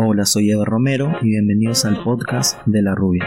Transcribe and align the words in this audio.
Hola, 0.00 0.26
soy 0.26 0.52
Eva 0.52 0.64
Romero 0.64 1.10
y 1.22 1.30
bienvenidos 1.30 1.84
al 1.84 2.00
podcast 2.04 2.64
de 2.66 2.82
La 2.82 2.94
Rubia. 2.94 3.24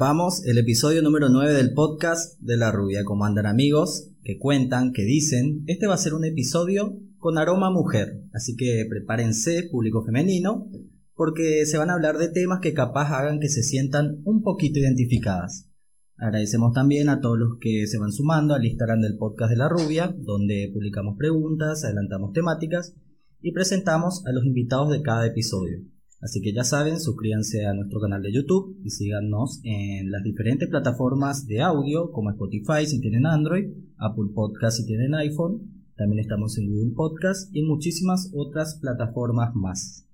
Destapamos 0.00 0.46
el 0.46 0.56
episodio 0.56 1.02
número 1.02 1.28
9 1.28 1.52
del 1.52 1.74
podcast 1.74 2.40
de 2.40 2.56
La 2.56 2.72
Rubia. 2.72 3.04
Como 3.04 3.26
andan 3.26 3.44
amigos, 3.44 4.08
que 4.24 4.38
cuentan, 4.38 4.94
que 4.94 5.02
dicen, 5.02 5.62
este 5.66 5.86
va 5.86 5.92
a 5.92 5.98
ser 5.98 6.14
un 6.14 6.24
episodio 6.24 6.98
con 7.18 7.36
aroma 7.36 7.70
mujer. 7.70 8.22
Así 8.32 8.56
que 8.56 8.86
prepárense, 8.88 9.68
público 9.70 10.02
femenino, 10.02 10.70
porque 11.14 11.66
se 11.66 11.76
van 11.76 11.90
a 11.90 11.92
hablar 11.92 12.16
de 12.16 12.30
temas 12.30 12.60
que 12.60 12.72
capaz 12.72 13.10
hagan 13.10 13.40
que 13.40 13.50
se 13.50 13.62
sientan 13.62 14.22
un 14.24 14.42
poquito 14.42 14.78
identificadas. 14.78 15.68
Agradecemos 16.16 16.72
también 16.72 17.10
a 17.10 17.20
todos 17.20 17.38
los 17.38 17.58
que 17.60 17.86
se 17.86 17.98
van 17.98 18.12
sumando 18.12 18.54
al 18.54 18.64
Instagram 18.64 19.02
del 19.02 19.18
podcast 19.18 19.50
de 19.50 19.58
La 19.58 19.68
Rubia, 19.68 20.16
donde 20.16 20.70
publicamos 20.72 21.18
preguntas, 21.18 21.84
adelantamos 21.84 22.32
temáticas 22.32 22.94
y 23.42 23.52
presentamos 23.52 24.24
a 24.24 24.32
los 24.32 24.46
invitados 24.46 24.90
de 24.92 25.02
cada 25.02 25.26
episodio. 25.26 25.82
Así 26.20 26.42
que 26.42 26.52
ya 26.52 26.64
saben, 26.64 27.00
suscríbanse 27.00 27.64
a 27.64 27.72
nuestro 27.72 27.98
canal 27.98 28.22
de 28.22 28.32
YouTube 28.32 28.78
y 28.84 28.90
síganos 28.90 29.60
en 29.64 30.10
las 30.10 30.22
diferentes 30.22 30.68
plataformas 30.68 31.46
de 31.46 31.62
audio 31.62 32.12
como 32.12 32.30
Spotify 32.30 32.84
si 32.86 33.00
tienen 33.00 33.24
Android, 33.24 33.72
Apple 33.96 34.30
Podcast 34.34 34.76
si 34.76 34.86
tienen 34.86 35.14
iPhone, 35.14 35.84
también 35.96 36.20
estamos 36.20 36.58
en 36.58 36.70
Google 36.70 36.94
Podcast 36.94 37.54
y 37.54 37.62
muchísimas 37.62 38.30
otras 38.34 38.78
plataformas 38.80 39.54
más. 39.54 40.06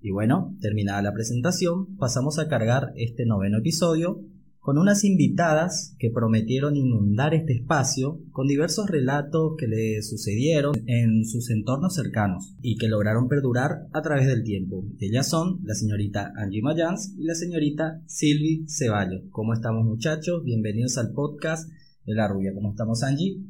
Y 0.00 0.10
bueno, 0.10 0.54
terminada 0.60 1.00
la 1.00 1.14
presentación, 1.14 1.96
pasamos 1.96 2.38
a 2.38 2.48
cargar 2.48 2.92
este 2.96 3.24
noveno 3.24 3.58
episodio 3.58 4.20
con 4.64 4.78
unas 4.78 5.04
invitadas 5.04 5.94
que 5.98 6.08
prometieron 6.08 6.74
inundar 6.74 7.34
este 7.34 7.52
espacio 7.52 8.22
con 8.32 8.46
diversos 8.46 8.88
relatos 8.88 9.56
que 9.58 9.68
le 9.68 10.00
sucedieron 10.00 10.74
en 10.86 11.26
sus 11.26 11.50
entornos 11.50 11.94
cercanos 11.94 12.56
y 12.62 12.78
que 12.78 12.88
lograron 12.88 13.28
perdurar 13.28 13.88
a 13.92 14.00
través 14.00 14.26
del 14.26 14.42
tiempo. 14.42 14.86
Ellas 15.00 15.28
son 15.28 15.60
la 15.64 15.74
señorita 15.74 16.32
Angie 16.36 16.62
Mayans 16.62 17.14
y 17.18 17.24
la 17.24 17.34
señorita 17.34 18.00
Silvi 18.06 18.64
Ceballos. 18.66 19.24
¿Cómo 19.32 19.52
estamos 19.52 19.84
muchachos? 19.84 20.42
Bienvenidos 20.42 20.96
al 20.96 21.12
podcast 21.12 21.68
de 22.06 22.14
La 22.14 22.26
Rubia. 22.26 22.54
¿Cómo 22.54 22.70
estamos 22.70 23.02
Angie? 23.02 23.42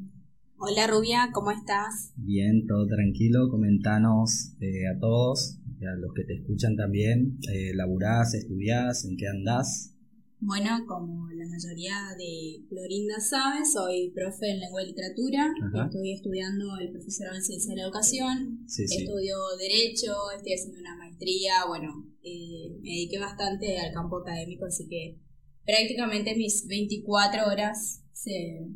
Hola 0.57 0.85
Rubia, 0.87 1.29
¿cómo 1.33 1.51
estás? 1.51 2.11
Bien, 2.17 2.67
todo 2.67 2.87
tranquilo. 2.87 3.49
Comentanos 3.49 4.53
eh, 4.59 4.85
a 4.93 4.99
todos, 4.99 5.61
a 5.79 5.97
los 5.97 6.13
que 6.13 6.25
te 6.25 6.33
escuchan 6.33 6.75
también, 6.75 7.37
eh, 7.53 7.73
¿laburás, 7.73 8.33
estudiás, 8.33 9.05
en 9.05 9.15
qué 9.15 9.29
andás? 9.29 9.94
Bueno, 10.39 10.85
como 10.85 11.29
la 11.31 11.47
mayoría 11.47 11.95
de 12.17 12.65
Florinda 12.67 13.19
sabe, 13.19 13.65
soy 13.65 14.11
profe 14.13 14.51
en 14.51 14.59
lengua 14.59 14.83
y 14.83 14.87
literatura, 14.87 15.51
estoy 15.85 16.13
estudiando 16.13 16.77
el 16.79 16.91
profesorado 16.91 17.37
en 17.37 17.43
ciencia 17.43 17.71
de 17.71 17.77
la 17.77 17.83
educación, 17.87 18.65
estudio 18.67 19.35
derecho, 19.57 20.13
estoy 20.35 20.53
haciendo 20.53 20.79
una 20.79 20.97
maestría, 20.97 21.65
bueno, 21.67 22.11
eh, 22.21 22.77
me 22.81 22.89
dediqué 22.89 23.17
bastante 23.17 23.79
al 23.79 23.93
campo 23.93 24.17
académico, 24.17 24.65
así 24.65 24.87
que 24.87 25.19
prácticamente 25.65 26.35
mis 26.35 26.67
24 26.67 27.47
horas 27.47 28.03
se 28.13 28.67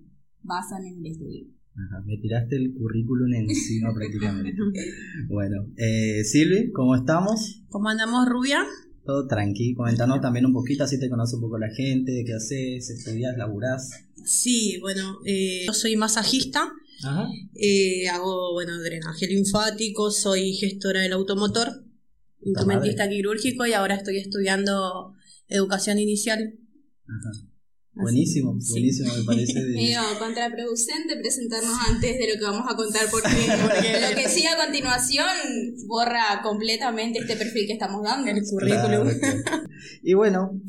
basan 0.41 0.85
en 0.85 1.05
el 1.05 1.11
estudio. 1.11 1.47
Ajá, 1.75 2.03
me 2.05 2.17
tiraste 2.17 2.55
el 2.55 2.73
currículum 2.73 3.33
encima 3.33 3.93
prácticamente. 3.95 4.53
bueno, 5.29 5.67
eh, 5.77 6.23
Silvi, 6.23 6.71
¿cómo 6.71 6.95
estamos? 6.95 7.63
¿Cómo 7.69 7.89
andamos, 7.89 8.27
Rubia? 8.27 8.65
Todo 9.09 9.25
tranqui. 9.25 9.73
Comentanos 9.73 10.21
también 10.21 10.45
un 10.45 10.53
poquito, 10.53 10.83
así 10.83 10.99
te 10.99 11.09
conoce 11.09 11.35
un 11.35 11.41
poco 11.41 11.57
la 11.57 11.73
gente, 11.73 12.23
qué 12.27 12.33
haces, 12.35 12.91
estudias, 12.91 13.35
laburás. 13.39 13.89
Sí, 14.23 14.77
bueno, 14.81 15.17
eh, 15.25 15.63
yo 15.65 15.73
soy 15.73 15.95
masajista. 15.95 16.71
Ajá. 17.03 17.27
Eh, 17.55 18.07
hago, 18.07 18.53
bueno, 18.53 18.79
drenaje 18.79 19.25
linfático, 19.25 20.11
soy 20.11 20.53
gestora 20.53 21.01
del 21.01 21.13
automotor, 21.13 21.69
instrumentista 22.43 23.09
quirúrgico 23.09 23.65
y 23.65 23.73
ahora 23.73 23.95
estoy 23.95 24.17
estudiando 24.17 25.15
educación 25.47 25.97
inicial. 25.97 26.59
Ajá. 27.07 27.48
Buenísimo, 28.01 28.57
buenísimo, 28.69 29.13
me 29.13 29.23
parece. 29.23 29.53
Medio 29.75 29.99
contraproducente 30.17 31.17
presentarnos 31.17 31.77
antes 31.89 32.17
de 32.17 32.33
lo 32.33 32.39
que 32.39 32.45
vamos 32.45 32.65
a 32.71 32.75
contar, 32.75 33.01
porque, 33.11 33.27
lo 33.27 34.15
que 34.15 34.29
sigue 34.29 34.47
a 34.47 34.57
continuación 34.57 35.27
borra 35.87 36.41
completamente 36.41 37.19
este 37.19 37.35
perfil 37.35 37.67
que 37.67 37.73
estamos 37.73 38.03
dando. 38.03 38.29
El 38.31 38.43
currículum. 38.43 39.09
Y 40.03 40.13
bueno, 40.13 40.59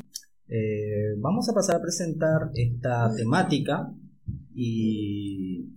eh, 0.47 1.15
vamos 1.17 1.47
a 1.49 1.53
pasar 1.53 1.77
a 1.77 1.81
presentar 1.81 2.51
esta 2.53 3.13
temática 3.15 3.93
y 4.53 5.69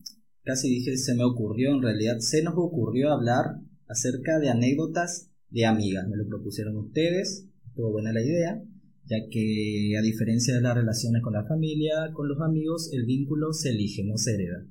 casi 0.42 0.68
dije 0.68 0.96
se 0.96 1.14
me 1.14 1.24
ocurrió, 1.24 1.74
en 1.74 1.82
realidad 1.82 2.18
se 2.18 2.42
nos 2.42 2.54
ocurrió 2.56 3.12
hablar 3.12 3.60
acerca 3.88 4.38
de 4.38 4.50
anécdotas 4.50 5.30
de 5.50 5.66
amigas. 5.66 6.08
Me 6.08 6.16
lo 6.16 6.26
propusieron 6.26 6.76
ustedes, 6.76 7.46
estuvo 7.68 7.92
buena 7.92 8.12
la 8.12 8.22
idea 8.22 8.60
ya 9.06 9.16
que 9.30 9.94
a 9.98 10.02
diferencia 10.02 10.54
de 10.54 10.62
las 10.62 10.74
relaciones 10.74 11.22
con 11.22 11.34
la 11.34 11.46
familia, 11.46 12.10
con 12.12 12.28
los 12.28 12.40
amigos, 12.40 12.90
el 12.92 13.04
vínculo 13.04 13.52
se 13.52 13.70
elige, 13.70 14.04
no 14.04 14.16
se 14.16 14.34
hereda. 14.34 14.66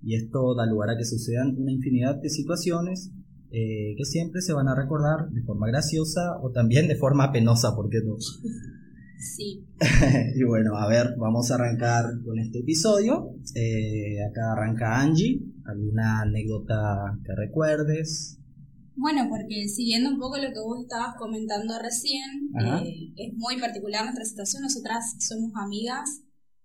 Y 0.00 0.14
esto 0.14 0.54
da 0.54 0.66
lugar 0.66 0.90
a 0.90 0.96
que 0.96 1.04
sucedan 1.04 1.56
una 1.56 1.72
infinidad 1.72 2.20
de 2.20 2.28
situaciones 2.28 3.12
eh, 3.50 3.94
que 3.96 4.04
siempre 4.04 4.40
se 4.40 4.52
van 4.52 4.68
a 4.68 4.74
recordar 4.74 5.30
de 5.30 5.42
forma 5.42 5.68
graciosa 5.68 6.38
o 6.42 6.50
también 6.50 6.88
de 6.88 6.96
forma 6.96 7.32
penosa, 7.32 7.74
¿por 7.74 7.88
qué 7.88 7.98
no? 8.04 8.16
Sí. 9.18 9.66
y 10.36 10.42
bueno, 10.44 10.76
a 10.76 10.88
ver, 10.88 11.14
vamos 11.16 11.50
a 11.50 11.54
arrancar 11.54 12.04
con 12.24 12.38
este 12.38 12.60
episodio. 12.60 13.30
Eh, 13.54 14.22
acá 14.28 14.52
arranca 14.52 15.00
Angie. 15.00 15.40
¿Alguna 15.64 16.20
anécdota 16.22 17.18
que 17.24 17.34
recuerdes? 17.34 18.40
Bueno, 18.96 19.26
porque 19.28 19.68
siguiendo 19.68 20.10
un 20.10 20.18
poco 20.18 20.38
lo 20.38 20.48
que 20.48 20.60
vos 20.60 20.80
estabas 20.80 21.14
comentando 21.18 21.78
recién, 21.78 22.50
eh, 22.84 23.12
es 23.16 23.34
muy 23.34 23.60
particular 23.60 24.04
nuestra 24.04 24.24
situación. 24.24 24.62
Nosotras 24.62 25.16
somos 25.20 25.52
amigas 25.54 26.22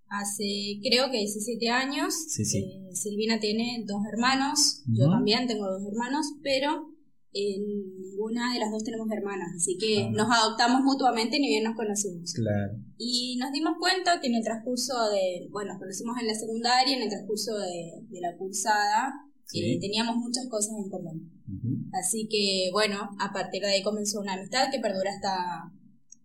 hace 0.07 0.79
creo 0.81 1.11
que 1.11 1.17
17 1.17 1.69
años. 1.69 2.13
Eh, 2.39 2.95
Silvina 2.95 3.39
tiene 3.39 3.83
dos 3.85 4.01
hermanos, 4.11 4.83
yo 4.87 5.09
también 5.09 5.47
tengo 5.47 5.67
dos 5.67 5.83
hermanos, 5.85 6.25
pero 6.41 6.87
eh, 7.33 7.59
ninguna 7.59 8.53
de 8.53 8.59
las 8.59 8.71
dos 8.71 8.83
tenemos 8.83 9.07
hermanas, 9.11 9.49
así 9.55 9.77
que 9.77 10.09
nos 10.11 10.27
adoptamos 10.29 10.81
mutuamente 10.83 11.37
ni 11.39 11.47
bien 11.47 11.63
nos 11.63 11.75
conocimos. 11.75 12.33
Claro. 12.33 12.73
Y 12.97 13.37
nos 13.39 13.51
dimos 13.51 13.73
cuenta 13.77 14.19
que 14.21 14.27
en 14.27 14.35
el 14.35 14.43
transcurso 14.43 14.93
de, 15.11 15.47
bueno, 15.51 15.71
nos 15.73 15.79
conocimos 15.79 16.17
en 16.19 16.27
la 16.27 16.35
secundaria, 16.35 16.95
en 16.95 17.03
el 17.03 17.09
transcurso 17.09 17.57
de, 17.57 18.05
de 18.09 18.21
la 18.21 18.37
cursada, 18.37 19.13
teníamos 19.51 20.15
muchas 20.17 20.47
cosas 20.49 20.73
en 20.77 20.89
común. 20.89 21.31
Así 21.93 22.27
que 22.29 22.69
bueno, 22.71 23.09
a 23.19 23.31
partir 23.33 23.61
de 23.61 23.69
ahí 23.69 23.83
comenzó 23.83 24.19
una 24.19 24.33
amistad 24.33 24.71
que 24.71 24.79
perdura 24.79 25.11
hasta, 25.11 25.71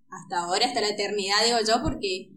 hasta 0.09 0.39
ahora, 0.39 0.67
hasta 0.67 0.81
la 0.81 0.91
eternidad, 0.91 1.45
digo 1.45 1.59
yo, 1.67 1.83
porque 1.83 2.31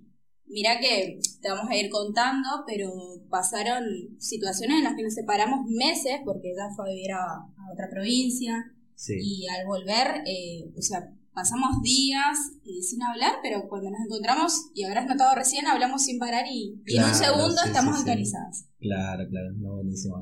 mira 0.49 0.79
que 0.79 1.19
te 1.41 1.49
vamos 1.49 1.69
a 1.69 1.77
ir 1.77 1.89
contando, 1.89 2.49
pero 2.67 2.91
pasaron 3.29 3.83
situaciones 4.17 4.77
en 4.77 4.83
las 4.83 4.95
que 4.95 5.03
nos 5.03 5.13
separamos 5.13 5.65
meses, 5.67 6.19
porque 6.25 6.51
ella 6.51 6.69
fue 6.75 6.85
a 6.85 6.93
vivir 6.93 7.11
a, 7.11 7.45
otra 7.71 7.89
provincia, 7.89 8.73
y 9.07 9.47
al 9.47 9.65
volver, 9.65 10.23
eh, 10.25 10.73
o 10.77 10.81
sea, 10.81 11.13
pasamos 11.33 11.81
días 11.81 12.37
eh, 12.65 12.81
sin 12.81 13.01
hablar, 13.01 13.35
pero 13.41 13.67
cuando 13.69 13.89
nos 13.91 14.01
encontramos, 14.01 14.71
y 14.73 14.83
habrás 14.83 15.07
notado 15.07 15.35
recién, 15.35 15.67
hablamos 15.67 16.03
sin 16.03 16.19
parar 16.19 16.45
y, 16.51 16.81
en 16.85 17.03
un 17.03 17.13
segundo 17.13 17.61
estamos 17.63 17.99
actualizadas. 17.99 18.65
Claro, 18.79 19.23
claro, 19.29 19.53
no, 19.55 19.75
buenísimo, 19.75 20.21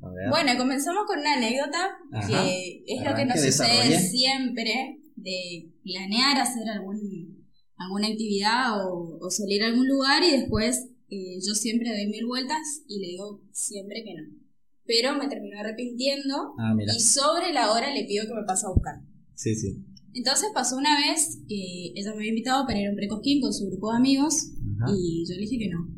bueno, 0.00 0.52
comenzamos 0.56 1.04
con 1.06 1.18
una 1.18 1.34
anécdota 1.34 1.98
que 2.26 2.84
es 2.86 3.04
lo 3.04 3.14
que 3.14 3.24
nos 3.24 3.40
sucede 3.40 3.98
siempre 3.98 5.00
de 5.16 5.72
planear 5.82 6.38
hacer 6.38 6.68
algún, 6.68 7.44
alguna 7.76 8.08
actividad 8.08 8.86
o, 8.86 9.30
salir 9.30 9.62
a 9.62 9.66
algún 9.66 9.88
lugar 9.88 10.22
y 10.22 10.30
después 10.30 10.88
eh, 11.10 11.38
yo 11.44 11.54
siempre 11.54 11.90
doy 11.90 12.06
mil 12.06 12.26
vueltas 12.26 12.82
y 12.86 13.00
le 13.00 13.08
digo 13.08 13.42
siempre 13.52 14.04
que 14.04 14.14
no. 14.14 14.38
Pero 14.86 15.14
me 15.16 15.28
termino 15.28 15.58
arrepintiendo 15.58 16.54
ah, 16.58 16.74
y 16.80 17.00
sobre 17.00 17.52
la 17.52 17.72
hora 17.72 17.92
le 17.92 18.04
pido 18.04 18.26
que 18.26 18.34
me 18.34 18.46
pase 18.46 18.66
a 18.66 18.70
buscar. 18.70 18.94
Sí, 19.34 19.54
sí. 19.54 19.84
Entonces 20.14 20.48
pasó 20.54 20.76
una 20.76 20.96
vez 20.96 21.42
que 21.46 21.92
ella 21.94 22.10
me 22.12 22.18
había 22.18 22.30
invitado 22.30 22.66
para 22.66 22.80
ir 22.80 22.86
a 22.86 22.90
un 22.90 22.96
precosquín 22.96 23.42
con 23.42 23.52
su 23.52 23.66
grupo 23.66 23.90
de 23.90 23.98
amigos 23.98 24.52
y 24.94 25.26
yo 25.28 25.34
le 25.34 25.40
dije 25.42 25.58
que 25.58 25.68
no 25.68 25.97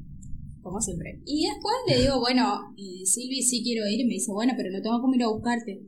como 0.63 0.81
siempre. 0.81 1.21
Y 1.27 1.47
después 1.47 1.75
le 1.89 2.01
digo, 2.03 2.21
bueno, 2.21 2.75
Silvi, 3.05 3.43
sí 3.43 3.63
quiero 3.63 3.87
ir, 3.89 4.01
y 4.01 4.05
me 4.05 4.15
dice, 4.15 4.33
bueno, 4.33 4.53
pero 4.57 4.71
no 4.71 4.81
tengo 4.83 5.01
cómo 5.01 5.15
ir 5.15 5.23
a 5.23 5.29
buscarte. 5.29 5.83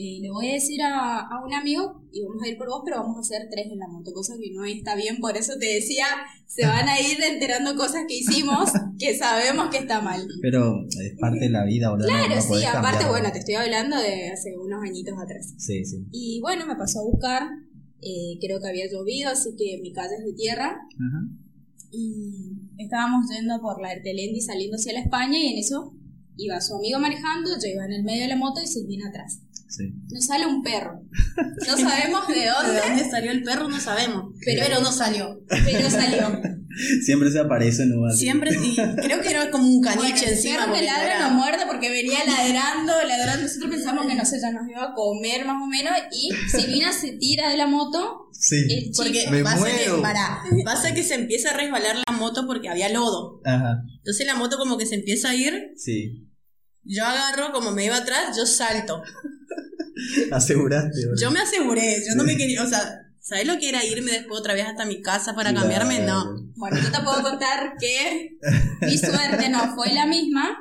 eh, 0.00 0.18
le 0.22 0.30
voy 0.30 0.48
a 0.48 0.52
decir 0.52 0.80
a, 0.82 1.18
a, 1.20 1.44
un 1.44 1.52
amigo 1.52 2.02
y 2.12 2.22
vamos 2.22 2.40
a 2.44 2.48
ir 2.48 2.56
por 2.56 2.68
vos, 2.68 2.82
pero 2.84 2.98
vamos 2.98 3.16
a 3.16 3.20
hacer 3.20 3.48
tres 3.50 3.66
en 3.66 3.78
la 3.78 3.88
moto, 3.88 4.12
cosa 4.12 4.34
que 4.40 4.52
no 4.54 4.64
está 4.64 4.94
bien, 4.94 5.16
por 5.18 5.36
eso 5.36 5.54
te 5.58 5.66
decía, 5.66 6.06
se 6.46 6.64
van 6.64 6.88
a 6.88 7.00
ir 7.00 7.18
enterando 7.20 7.74
cosas 7.74 8.04
que 8.06 8.18
hicimos 8.18 8.70
que 8.98 9.16
sabemos 9.18 9.70
que 9.70 9.78
está 9.78 10.00
mal. 10.00 10.24
Pero 10.40 10.84
es 10.86 11.18
parte 11.18 11.40
de 11.40 11.50
la 11.50 11.64
vida, 11.64 11.90
¿verdad? 11.90 12.06
Claro, 12.06 12.40
sí, 12.40 12.64
aparte, 12.64 13.06
bueno, 13.08 13.32
te 13.32 13.40
estoy 13.40 13.54
hablando 13.54 13.96
de 14.00 14.28
hace 14.28 14.56
unos 14.56 14.82
añitos 14.84 15.14
atrás. 15.18 15.52
Sí, 15.58 15.84
sí. 15.84 16.06
Y 16.12 16.40
bueno, 16.42 16.64
me 16.66 16.76
pasó 16.76 17.00
a 17.00 17.04
buscar, 17.04 17.42
eh, 18.00 18.38
creo 18.40 18.60
que 18.60 18.68
había 18.68 18.86
llovido, 18.88 19.30
así 19.30 19.50
que 19.58 19.80
mi 19.82 19.92
calle 19.92 20.14
es 20.16 20.24
de 20.24 20.32
tierra. 20.34 20.76
Ajá. 20.76 21.20
Y 21.90 22.52
estábamos 22.76 23.26
yendo 23.30 23.60
por 23.60 23.80
la 23.80 23.92
Ertelendi 23.92 24.40
saliendo 24.40 24.76
hacia 24.76 24.92
la 24.92 25.00
España 25.00 25.38
y 25.38 25.52
en 25.52 25.58
eso 25.58 25.94
iba 26.36 26.60
su 26.60 26.76
amigo 26.76 27.00
manejando, 27.00 27.50
yo 27.60 27.68
iba 27.68 27.84
en 27.84 27.92
el 27.92 28.04
medio 28.04 28.22
de 28.22 28.28
la 28.28 28.36
moto 28.36 28.60
y 28.62 28.66
Silvina 28.66 29.08
atrás. 29.08 29.42
Nos 30.10 30.24
sale 30.24 30.46
un 30.46 30.62
perro. 30.62 31.02
No 31.66 31.76
sabemos 31.76 32.26
de 32.28 32.46
dónde. 32.46 32.72
¿De 32.72 32.80
dónde 32.80 33.10
salió 33.10 33.30
el 33.30 33.42
perro? 33.42 33.68
No 33.68 33.78
sabemos. 33.80 34.32
Pero, 34.44 34.80
no 34.80 34.92
salió. 34.92 35.40
Pero 35.48 35.90
salió. 35.90 36.40
Siempre 37.02 37.30
se 37.30 37.40
aparece, 37.40 37.86
¿no? 37.86 38.08
Siempre, 38.10 38.52
y 38.52 38.76
creo 39.02 39.20
que 39.20 39.30
era 39.30 39.50
como 39.50 39.66
un 39.66 39.82
caniche 39.82 40.30
encima. 40.30 40.54
El 40.54 40.60
perro 40.60 40.74
que 40.74 40.82
ladra 40.86 41.28
no 41.28 41.34
muerde 41.34 41.64
porque 41.66 41.90
venía 41.90 42.18
ladrando, 42.24 42.92
ladrando. 43.06 43.42
Nosotros 43.42 43.70
pensamos 43.70 44.06
que 44.06 44.14
no 44.14 44.24
sé, 44.24 44.40
ya 44.40 44.52
nos 44.52 44.68
iba 44.68 44.84
a 44.84 44.94
comer 44.94 45.44
más 45.44 45.62
o 45.62 45.66
menos. 45.66 45.92
Y 46.12 46.30
Silvina 46.48 46.92
se 46.92 47.12
tira 47.12 47.50
de 47.50 47.56
la 47.56 47.66
moto. 47.66 48.30
Sí. 48.32 48.92
porque 48.96 49.26
pasa 49.42 49.66
que, 49.66 49.90
para, 50.00 50.42
pasa 50.64 50.94
que 50.94 51.02
se 51.02 51.14
empieza 51.14 51.50
a 51.50 51.56
resbalar 51.56 51.96
la 52.06 52.12
moto 52.16 52.46
porque 52.46 52.68
había 52.68 52.88
lodo. 52.88 53.40
Ajá. 53.44 53.82
Entonces 53.96 54.26
la 54.26 54.36
moto 54.36 54.56
como 54.58 54.78
que 54.78 54.86
se 54.86 54.94
empieza 54.94 55.30
a 55.30 55.34
ir. 55.34 55.72
Sí. 55.76 56.27
Yo 56.88 57.04
agarro, 57.04 57.52
como 57.52 57.70
me 57.70 57.84
iba 57.84 57.96
atrás, 57.96 58.36
yo 58.36 58.46
salto. 58.46 59.02
Aseguraste. 60.32 60.98
Yo 61.20 61.30
me 61.30 61.40
aseguré, 61.40 62.02
yo 62.08 62.14
no 62.16 62.24
me 62.24 62.36
quería, 62.36 62.62
o 62.62 62.66
sea, 62.66 63.02
¿sabes 63.20 63.46
lo 63.46 63.58
que 63.58 63.68
era 63.68 63.84
irme 63.84 64.10
después 64.10 64.40
otra 64.40 64.54
vez 64.54 64.66
hasta 64.66 64.86
mi 64.86 65.02
casa 65.02 65.34
para 65.34 65.52
cambiarme? 65.54 66.00
No. 66.00 66.48
Bueno, 66.58 66.76
yo 66.82 66.90
te 66.90 67.00
puedo 67.04 67.22
contar 67.22 67.74
que 67.78 68.36
mi 68.80 68.98
suerte 68.98 69.48
no 69.48 69.76
fue 69.76 69.92
la 69.92 70.06
misma 70.06 70.58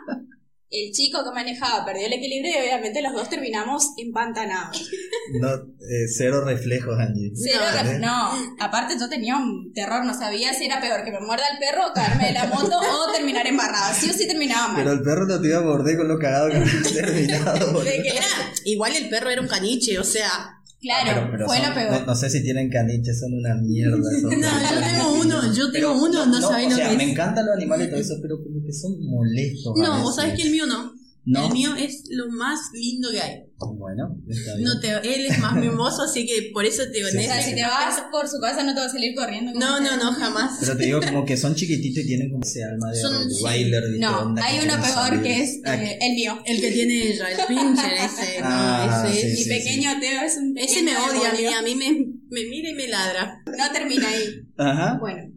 el 0.70 0.92
chico 0.92 1.24
que 1.24 1.32
manejaba 1.32 1.86
perdió 1.86 2.08
el 2.08 2.14
equilibrio 2.14 2.52
y 2.52 2.68
obviamente 2.68 3.02
los 3.02 3.14
dos 3.14 3.30
terminamos 3.30 3.94
empantanados. 3.98 4.90
No, 5.30 5.50
eh, 5.50 6.08
cero 6.08 6.46
reflejos, 6.46 6.98
Angie. 6.98 7.34
Cero 7.36 7.60
no, 7.60 7.72
reflejos. 7.78 8.00
no, 8.00 8.56
aparte 8.60 8.96
yo 8.98 9.10
tenía 9.10 9.36
un 9.36 9.74
terror, 9.74 10.06
no 10.06 10.14
sabía 10.14 10.54
si 10.54 10.66
era 10.66 10.80
peor 10.80 11.04
que 11.04 11.12
me 11.12 11.20
muerda 11.20 11.44
el 11.52 11.60
perro, 11.60 11.92
caerme 11.94 12.28
de 12.28 12.32
la 12.32 12.46
moto 12.46 12.80
o 12.80 13.12
terminar 13.12 13.46
embarrado. 13.46 13.94
Sí 13.94 14.10
o 14.10 14.14
sí 14.14 14.26
terminaba 14.26 14.70
mal. 14.70 14.78
Pero 14.78 14.94
el 14.94 15.02
perro 15.02 15.28
no 15.28 15.42
te 15.42 15.50
iba 15.50 15.58
a 15.58 15.64
morder 15.64 15.98
con 15.98 16.08
lo 16.08 16.18
cagado 16.18 16.50
que 16.50 16.56
había 16.60 16.82
terminado. 16.94 17.84
era, 17.84 18.26
igual 18.64 18.96
el 18.96 19.10
perro 19.10 19.30
era 19.30 19.42
un 19.42 19.50
caniche, 19.50 20.00
o 20.00 20.06
sea, 20.06 20.57
Claro, 20.80 21.46
fue 21.46 21.60
lo 21.60 21.74
peor. 21.74 22.06
No, 22.06 22.16
sé 22.16 22.30
si 22.30 22.44
tienen 22.44 22.70
caniches, 22.70 23.20
son 23.20 23.34
una 23.34 23.56
mierda. 23.56 23.98
no, 23.98 24.30
yo 24.30 24.80
tengo 24.80 25.12
uno, 25.22 25.54
yo 25.54 25.72
tengo 25.72 25.94
uno, 25.94 26.26
no, 26.26 26.40
no 26.40 26.42
sabéis 26.42 26.70
lo 26.72 26.76
que 26.78 26.84
es. 26.84 26.98
Me 26.98 27.12
encantan 27.12 27.46
los 27.46 27.56
animales 27.56 27.88
y 27.88 27.90
todo 27.90 28.00
eso, 28.00 28.16
pero 28.22 28.44
como 28.44 28.64
que 28.64 28.72
son 28.72 29.04
molestos. 29.04 29.74
No, 29.76 30.04
vos 30.04 30.16
sabés 30.16 30.36
que 30.36 30.44
el 30.44 30.52
mío 30.52 30.66
no. 30.68 30.94
El 31.28 31.54
mío 31.54 31.76
es 31.76 32.04
lo 32.10 32.30
más 32.30 32.60
lindo 32.74 33.12
que 33.12 33.20
hay. 33.20 33.44
Bueno, 33.60 34.16
No 34.60 34.80
te, 34.80 34.90
él 34.92 35.26
es 35.26 35.40
más 35.40 35.56
mimoso, 35.56 36.04
así 36.04 36.26
que 36.26 36.52
por 36.54 36.64
eso 36.64 36.84
te 36.92 37.04
O 37.04 37.10
sea, 37.10 37.42
si 37.42 37.54
te 37.54 37.64
vas 37.64 38.02
por 38.12 38.28
su 38.30 38.40
casa 38.40 38.64
no 38.64 38.74
te 38.74 38.80
vas 38.80 38.90
a 38.90 38.94
salir 38.94 39.14
corriendo. 39.16 39.52
No, 39.60 39.82
no, 39.82 39.98
no, 39.98 40.14
jamás. 40.14 40.58
Pero 40.62 40.78
te 40.78 40.86
digo 40.86 41.02
como 41.02 41.26
que 41.26 41.36
son 41.36 41.56
chiquititos 41.56 42.04
y 42.04 42.08
tienen 42.08 42.32
como 42.32 42.44
ese 42.44 42.64
alma 42.64 42.92
de 42.92 43.02
Rottweiler. 43.02 43.84
No, 44.00 44.36
hay 44.42 44.60
uno 44.64 44.74
peor 44.82 45.22
que 45.22 45.42
es 45.42 45.60
ah, 45.66 45.76
eh, 45.76 45.98
el 46.02 46.16
mío. 46.16 46.40
El 46.46 46.62
que 46.62 46.72
tiene 46.72 47.08
ella, 47.10 47.30
el 47.30 47.46
pincher 47.48 47.94
ese. 47.94 48.40
Ah, 48.42 49.04
no, 49.04 49.10
ese. 49.10 49.34
mi 49.34 49.44
pequeño 49.44 50.00
Teo 50.00 50.22
es 50.22 50.38
un 50.38 50.58
Ese 50.58 50.84
me 50.84 50.96
odia 50.96 51.32
a 51.32 51.34
mí, 51.34 51.46
a 51.46 51.62
mí 51.62 51.76
me, 51.76 51.92
me 52.30 52.50
mira 52.50 52.70
y 52.70 52.74
me 52.74 52.88
ladra. 52.88 53.44
No 53.46 53.72
termina 53.74 54.08
ahí. 54.08 54.48
Ajá. 54.58 54.98
Bueno 55.00 55.37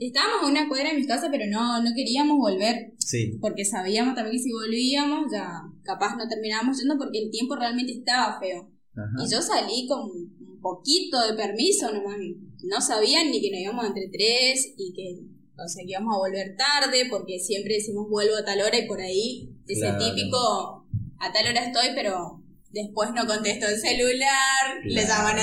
estábamos 0.00 0.44
en 0.44 0.50
una 0.50 0.68
cuadra 0.68 0.90
de 0.90 0.98
mi 0.98 1.06
casa, 1.06 1.28
pero 1.30 1.46
no, 1.46 1.82
no 1.82 1.90
queríamos 1.94 2.38
volver. 2.38 2.94
Sí. 2.98 3.38
Porque 3.40 3.64
sabíamos 3.64 4.14
también 4.14 4.36
que 4.36 4.42
si 4.42 4.52
volvíamos, 4.52 5.30
ya 5.32 5.62
capaz 5.82 6.16
no 6.16 6.28
terminábamos 6.28 6.78
yendo 6.78 6.96
porque 6.98 7.18
el 7.18 7.30
tiempo 7.30 7.56
realmente 7.56 7.92
estaba 7.92 8.38
feo. 8.38 8.70
Y 9.18 9.30
yo 9.30 9.40
salí 9.40 9.86
con 9.86 10.02
un 10.02 10.60
poquito 10.60 11.20
de 11.26 11.34
permiso 11.34 11.92
nomás. 11.92 12.16
No 12.64 12.80
sabían 12.80 13.30
ni 13.30 13.40
que 13.40 13.50
nos 13.50 13.60
íbamos 13.60 13.86
entre 13.86 14.08
tres 14.08 14.74
y 14.76 14.92
que, 14.92 15.20
o 15.56 15.66
sea, 15.66 15.84
que 15.84 15.92
íbamos 15.92 16.14
a 16.14 16.18
volver 16.18 16.56
tarde 16.56 17.06
porque 17.08 17.38
siempre 17.38 17.74
decimos 17.74 18.08
vuelvo 18.10 18.36
a 18.36 18.44
tal 18.44 18.60
hora 18.60 18.78
y 18.78 18.86
por 18.86 19.00
ahí, 19.00 19.50
ese 19.66 19.92
típico, 19.98 20.86
a 21.18 21.32
tal 21.32 21.46
hora 21.48 21.64
estoy, 21.64 21.94
pero 21.94 22.40
Después 22.72 23.10
no 23.12 23.26
contesto 23.26 23.66
el 23.66 23.80
celular, 23.80 24.78
le 24.84 25.04
llaman 25.04 25.38
a 25.38 25.42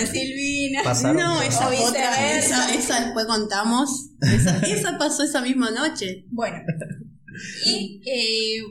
No, 1.13 1.41
esa 1.41 1.69
otra, 1.69 2.37
esa, 2.37 2.73
esa 2.73 3.05
después 3.05 3.25
contamos. 3.25 4.11
Esa, 4.21 4.59
esa 4.59 4.97
pasó 4.97 5.23
esa 5.23 5.41
misma 5.41 5.71
noche. 5.71 6.25
Bueno. 6.29 6.57
Y 7.65 8.01
eh, 8.05 8.61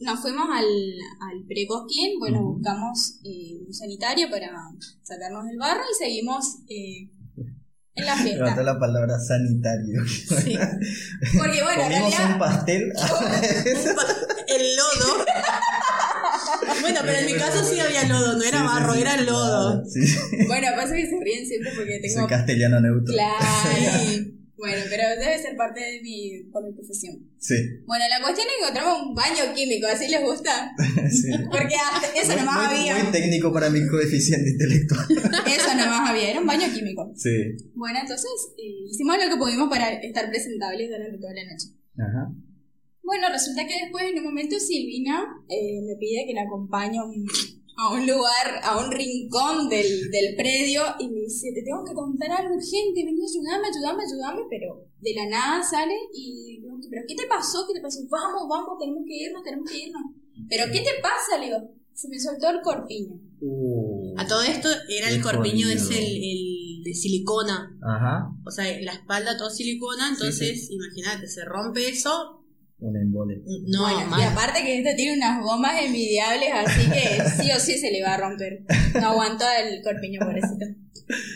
nos 0.00 0.20
fuimos 0.20 0.46
al, 0.52 0.64
al 0.64 1.44
Precosquín, 1.48 2.18
bueno, 2.18 2.42
buscamos 2.42 3.18
eh, 3.24 3.58
un 3.66 3.72
sanitario 3.72 4.28
para 4.30 4.48
sacarnos 5.02 5.46
del 5.46 5.58
barro 5.58 5.82
y 5.90 5.94
seguimos 6.04 6.58
eh, 6.68 7.10
en 7.94 8.04
la 8.04 8.14
fiesta. 8.14 8.36
Levantó 8.36 8.62
la 8.62 8.78
palabra 8.78 9.18
sanitario. 9.18 10.06
Sí. 10.06 10.56
Porque 11.38 11.62
bueno, 11.62 11.82
en 11.82 11.88
realidad, 11.88 12.32
un 12.32 12.38
pastel. 12.38 12.82
el 14.48 14.76
lodo. 14.76 15.24
Bueno, 16.80 17.00
pero 17.04 17.18
en 17.18 17.26
mi 17.26 17.34
caso 17.34 17.64
sí 17.64 17.78
había 17.80 18.04
lodo, 18.04 18.36
no 18.36 18.44
era 18.44 18.62
barro, 18.62 18.94
era 18.94 19.20
lodo. 19.20 19.82
Bueno, 20.46 20.68
pasa 20.76 20.94
que 20.94 21.06
se 21.06 21.18
ríen 21.20 21.46
siempre 21.46 21.72
porque 21.74 21.98
tengo. 22.00 22.20
Soy 22.20 22.28
castellano 22.28 22.80
neutro. 22.80 23.12
Claro. 23.12 24.32
Bueno, 24.58 24.82
pero 24.88 25.02
debe 25.20 25.38
ser 25.38 25.54
parte 25.54 25.80
de 25.80 26.00
mi, 26.00 26.44
por 26.50 26.64
mi 26.64 26.72
profesión. 26.72 27.14
Sí. 27.38 27.54
Bueno, 27.84 28.06
la 28.08 28.22
cuestión 28.24 28.48
es 28.48 28.54
que 28.54 28.62
encontramos 28.62 29.02
un 29.06 29.14
baño 29.14 29.54
químico, 29.54 29.86
¿así 29.86 30.08
les 30.08 30.22
gusta? 30.22 30.72
sí. 31.10 31.28
Porque 31.50 31.76
eso 32.18 32.32
no 32.32 32.38
nomás 32.38 32.70
había. 32.72 32.96
Muy 32.96 33.12
técnico 33.12 33.52
para 33.52 33.68
mi 33.68 33.86
coeficiente 33.86 34.48
intelectual. 34.48 35.06
eso 35.46 35.74
nomás 35.76 36.08
había, 36.08 36.30
era 36.30 36.40
un 36.40 36.46
baño 36.46 36.72
químico. 36.72 37.12
Sí. 37.14 37.68
Bueno, 37.74 37.98
entonces 38.00 38.30
eh, 38.56 38.88
hicimos 38.90 39.18
lo 39.22 39.30
que 39.30 39.36
pudimos 39.36 39.68
para 39.68 39.92
estar 39.92 40.26
presentables 40.30 40.88
durante 40.88 41.18
toda 41.18 41.34
la 41.34 41.44
noche. 41.44 41.68
Ajá. 41.98 42.32
Bueno, 43.06 43.28
resulta 43.30 43.64
que 43.64 43.84
después, 43.84 44.02
en 44.10 44.18
un 44.18 44.24
momento, 44.24 44.58
Silvina 44.58 45.22
eh, 45.48 45.80
me 45.86 45.94
pide 45.94 46.26
que 46.26 46.34
la 46.34 46.42
acompañe 46.42 46.98
a 46.98 47.04
un 47.04 48.04
lugar, 48.04 48.60
a 48.64 48.84
un 48.84 48.90
rincón 48.90 49.68
del, 49.68 50.10
del, 50.10 50.34
predio 50.34 50.82
y 50.98 51.08
me 51.08 51.20
dice, 51.20 51.52
te 51.54 51.62
tengo 51.62 51.84
que 51.84 51.94
contar 51.94 52.32
algo 52.32 52.56
urgente, 52.56 53.04
vení, 53.04 53.22
ayúdame, 53.22 53.68
ayúdame, 53.68 54.02
ayúdame, 54.02 54.42
pero 54.50 54.90
de 54.98 55.14
la 55.14 55.26
nada 55.28 55.62
sale 55.62 55.94
y 56.12 56.58
digo, 56.58 56.74
pero 56.90 57.02
¿qué 57.06 57.14
te 57.14 57.28
pasó? 57.28 57.64
¿Qué 57.68 57.74
te 57.74 57.80
pasó? 57.80 58.00
Vamos, 58.10 58.48
vamos, 58.50 58.76
tenemos 58.80 59.04
que 59.06 59.14
irnos, 59.14 59.44
tenemos 59.44 59.70
que 59.70 59.78
irnos. 59.78 60.02
¿Pero 60.48 60.64
qué 60.72 60.80
te 60.80 61.00
pasa? 61.00 61.38
Le 61.38 61.46
digo, 61.46 61.58
se 61.94 62.08
me 62.08 62.18
soltó 62.18 62.50
el 62.50 62.60
corpiño. 62.60 63.20
Uh. 63.38 64.14
a 64.18 64.26
todo 64.26 64.42
esto 64.42 64.68
era 64.88 65.10
el, 65.10 65.22
corpiño, 65.22 65.68
es 65.68 65.90
el, 65.90 65.96
el, 65.96 66.82
de 66.82 66.92
silicona. 66.92 67.70
Ajá. 67.82 68.32
O 68.44 68.50
sea, 68.50 68.64
la 68.80 68.94
espalda 68.94 69.36
todo 69.36 69.50
silicona, 69.50 70.08
entonces 70.08 70.70
imagínate, 70.72 71.28
se 71.28 71.44
rompe 71.44 71.88
eso, 71.88 72.42
un 72.78 72.96
embole. 72.96 73.42
No, 73.68 73.88
y 73.90 74.22
aparte 74.22 74.62
que 74.62 74.78
esto 74.78 74.90
tiene 74.96 75.16
unas 75.16 75.42
gomas 75.42 75.80
envidiables, 75.82 76.50
así 76.52 76.90
que 76.90 77.24
sí 77.42 77.50
o 77.50 77.58
sí 77.58 77.78
se 77.78 77.90
le 77.90 78.02
va 78.02 78.14
a 78.14 78.18
romper. 78.18 78.64
No 79.00 79.08
aguantó 79.08 79.44
el 79.48 79.82
corpiño, 79.82 80.20
pobrecito. 80.20 80.66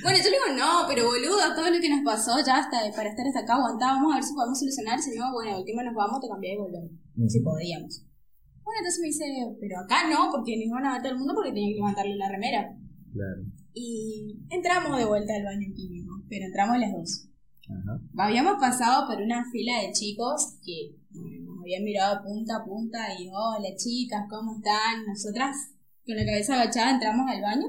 Bueno, 0.03 0.19
yo 0.19 0.31
le 0.31 0.37
digo, 0.37 0.59
no, 0.59 0.85
pero 0.89 1.07
boludo, 1.07 1.55
todo 1.55 1.71
lo 1.71 1.81
que 1.81 1.89
nos 1.89 2.05
pasó 2.05 2.37
ya 2.45 2.59
hasta 2.59 2.79
para 2.95 3.11
estar 3.11 3.27
hasta 3.27 3.41
acá 3.41 3.55
aguantábamos 3.55 4.13
a 4.13 4.17
ver 4.17 4.25
si 4.25 4.35
podemos 4.35 4.59
solucionar. 4.59 4.99
Si 5.01 5.17
no, 5.17 5.33
bueno, 5.33 5.59
último 5.59 5.83
nos 5.83 5.95
vamos, 5.95 6.21
te 6.21 6.29
cambié 6.29 6.55
y 6.55 6.59
volvemos. 6.59 6.91
Si 7.29 7.41
podíamos. 7.41 8.05
Bueno, 8.63 8.79
entonces 8.81 9.01
me 9.01 9.09
dice, 9.09 9.25
pero 9.61 9.79
acá 9.81 10.11
no, 10.11 10.29
porque 10.31 10.57
ni 10.57 10.69
van 10.69 10.87
a 10.87 10.99
matar 10.99 11.13
al 11.13 11.19
mundo 11.19 11.35
porque 11.35 11.53
tenía 11.53 11.71
que 11.71 11.81
levantarle 11.81 12.17
la 12.17 12.29
remera. 12.29 12.77
Claro. 13.13 13.43
Y 13.73 14.41
entramos 14.51 14.99
de 14.99 15.07
vuelta 15.07 15.35
al 15.35 15.45
baño 15.45 15.69
químico, 15.75 16.23
pero 16.29 16.47
entramos 16.47 16.79
las 16.79 16.93
dos. 16.93 17.30
Ajá. 17.71 18.01
Habíamos 18.19 18.61
pasado 18.61 19.07
por 19.07 19.23
una 19.23 19.45
fila 19.51 19.81
de 19.83 19.93
chicos 19.93 20.57
que 20.65 20.97
nos 21.13 21.61
habían 21.61 21.85
mirado 21.85 22.23
punta 22.23 22.57
a 22.57 22.65
punta 22.65 22.99
y 23.19 23.29
hola 23.29 23.69
chicas, 23.77 24.25
¿cómo 24.29 24.57
están? 24.57 25.07
Nosotras 25.07 25.57
con 26.07 26.17
la 26.17 26.25
cabeza 26.25 26.55
agachada 26.55 26.93
entramos 26.93 27.27
al 27.31 27.41
baño 27.41 27.67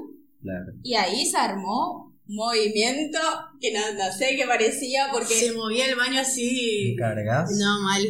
y 0.82 0.94
ahí 0.94 1.24
se 1.24 1.36
armó 1.36 2.12
un 2.28 2.36
movimiento 2.36 3.18
que 3.60 3.72
no, 3.72 4.12
sé 4.12 4.36
qué 4.36 4.46
parecía 4.46 5.08
porque... 5.12 5.34
Se 5.34 5.52
movía 5.52 5.86
el 5.86 5.96
baño 5.96 6.20
así... 6.20 6.96
¿Cargas? 6.98 7.50
No, 7.58 7.82
mal. 7.82 8.02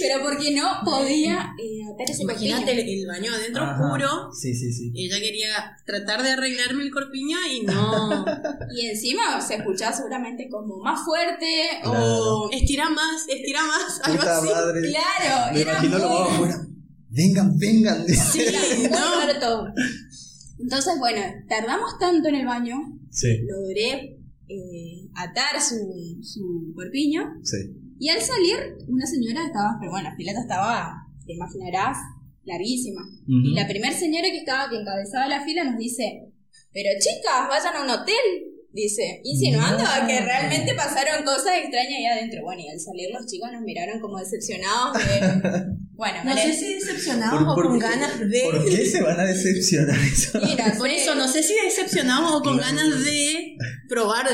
Pero 0.00 0.22
porque 0.22 0.54
no 0.54 0.80
podía 0.84 1.54
eh, 1.58 1.82
Imagínate 2.20 2.72
el, 2.72 3.06
baño 3.06 3.32
adentro 3.32 3.64
oscuro. 3.64 4.32
Sí, 4.32 4.54
sí, 4.54 4.72
sí. 4.72 4.92
Ella 4.94 5.18
quería 5.20 5.76
tratar 5.86 6.22
de 6.22 6.30
arreglarme 6.30 6.82
el 6.82 6.90
corpiño 6.90 7.36
y 7.50 7.62
no. 7.62 8.24
y 8.74 8.86
encima 8.86 9.40
se 9.40 9.56
escuchaba 9.56 9.92
seguramente 9.92 10.48
como 10.50 10.78
más 10.78 11.04
fuerte 11.04 11.46
o 11.84 12.48
estira 12.52 12.88
más, 12.90 13.26
estira 13.28 13.60
más, 13.64 14.00
algo 14.04 14.22
así. 14.22 14.48
Claro, 14.90 15.52
Me 15.54 15.60
era 15.60 15.72
imagino 15.72 15.98
lo 15.98 16.18
afuera. 16.24 16.66
Vengan, 17.08 17.58
vengan. 17.58 18.06
Sí, 18.08 18.40
no. 18.90 19.72
Entonces, 20.58 20.94
bueno, 20.98 21.20
tardamos 21.48 21.98
tanto 21.98 22.28
en 22.28 22.36
el 22.36 22.46
baño, 22.46 22.76
sí. 23.10 23.40
logré 23.42 24.18
eh, 24.48 25.08
atar 25.14 25.60
su, 25.60 26.18
su 26.22 26.72
corpiño. 26.74 27.40
Sí. 27.42 27.81
Y 28.02 28.08
al 28.08 28.20
salir, 28.20 28.58
una 28.88 29.06
señora 29.06 29.46
estaba, 29.46 29.76
pero 29.78 29.92
bueno, 29.92 30.10
la 30.10 30.16
fileta 30.16 30.40
estaba, 30.40 31.06
te 31.24 31.34
imaginarás, 31.34 31.98
larguísima. 32.42 33.00
Y 33.28 33.54
la 33.54 33.68
primera 33.68 33.96
señora 33.96 34.26
que 34.28 34.38
estaba, 34.38 34.68
que 34.68 34.80
encabezaba 34.80 35.28
la 35.28 35.44
fila, 35.44 35.62
nos 35.62 35.78
dice, 35.78 36.32
pero 36.72 36.90
chicas, 36.98 37.48
vayan 37.48 37.76
a 37.76 37.84
un 37.84 37.90
hotel 37.90 38.51
dice, 38.72 39.20
insinuando 39.24 39.84
que 40.06 40.20
realmente 40.20 40.74
pasaron 40.74 41.24
cosas 41.24 41.58
extrañas 41.58 41.94
ahí 41.98 42.06
adentro. 42.06 42.42
Bueno, 42.42 42.62
y 42.62 42.68
al 42.68 42.80
salir 42.80 43.10
los 43.12 43.26
chicos 43.26 43.50
nos 43.52 43.62
miraron 43.62 44.00
como 44.00 44.18
decepcionados 44.18 44.96
Bueno, 45.94 46.24
no 46.24 46.34
sé 46.34 46.52
si 46.54 46.74
decepcionados 46.74 47.42
o 47.46 47.54
con 47.54 47.78
ganas 47.78 48.18
de... 48.18 48.42
¿Por 48.50 48.64
qué 48.64 48.86
se 48.86 49.02
van 49.02 49.20
a 49.20 49.24
decepcionar 49.24 49.96
eso? 50.00 50.40
por 50.78 50.88
eso, 50.88 51.14
no 51.14 51.28
sé 51.28 51.42
si 51.44 51.54
decepcionados 51.64 52.32
o 52.32 52.42
con 52.42 52.56
ganas 52.56 53.04
de 53.04 53.56
probar. 53.88 54.26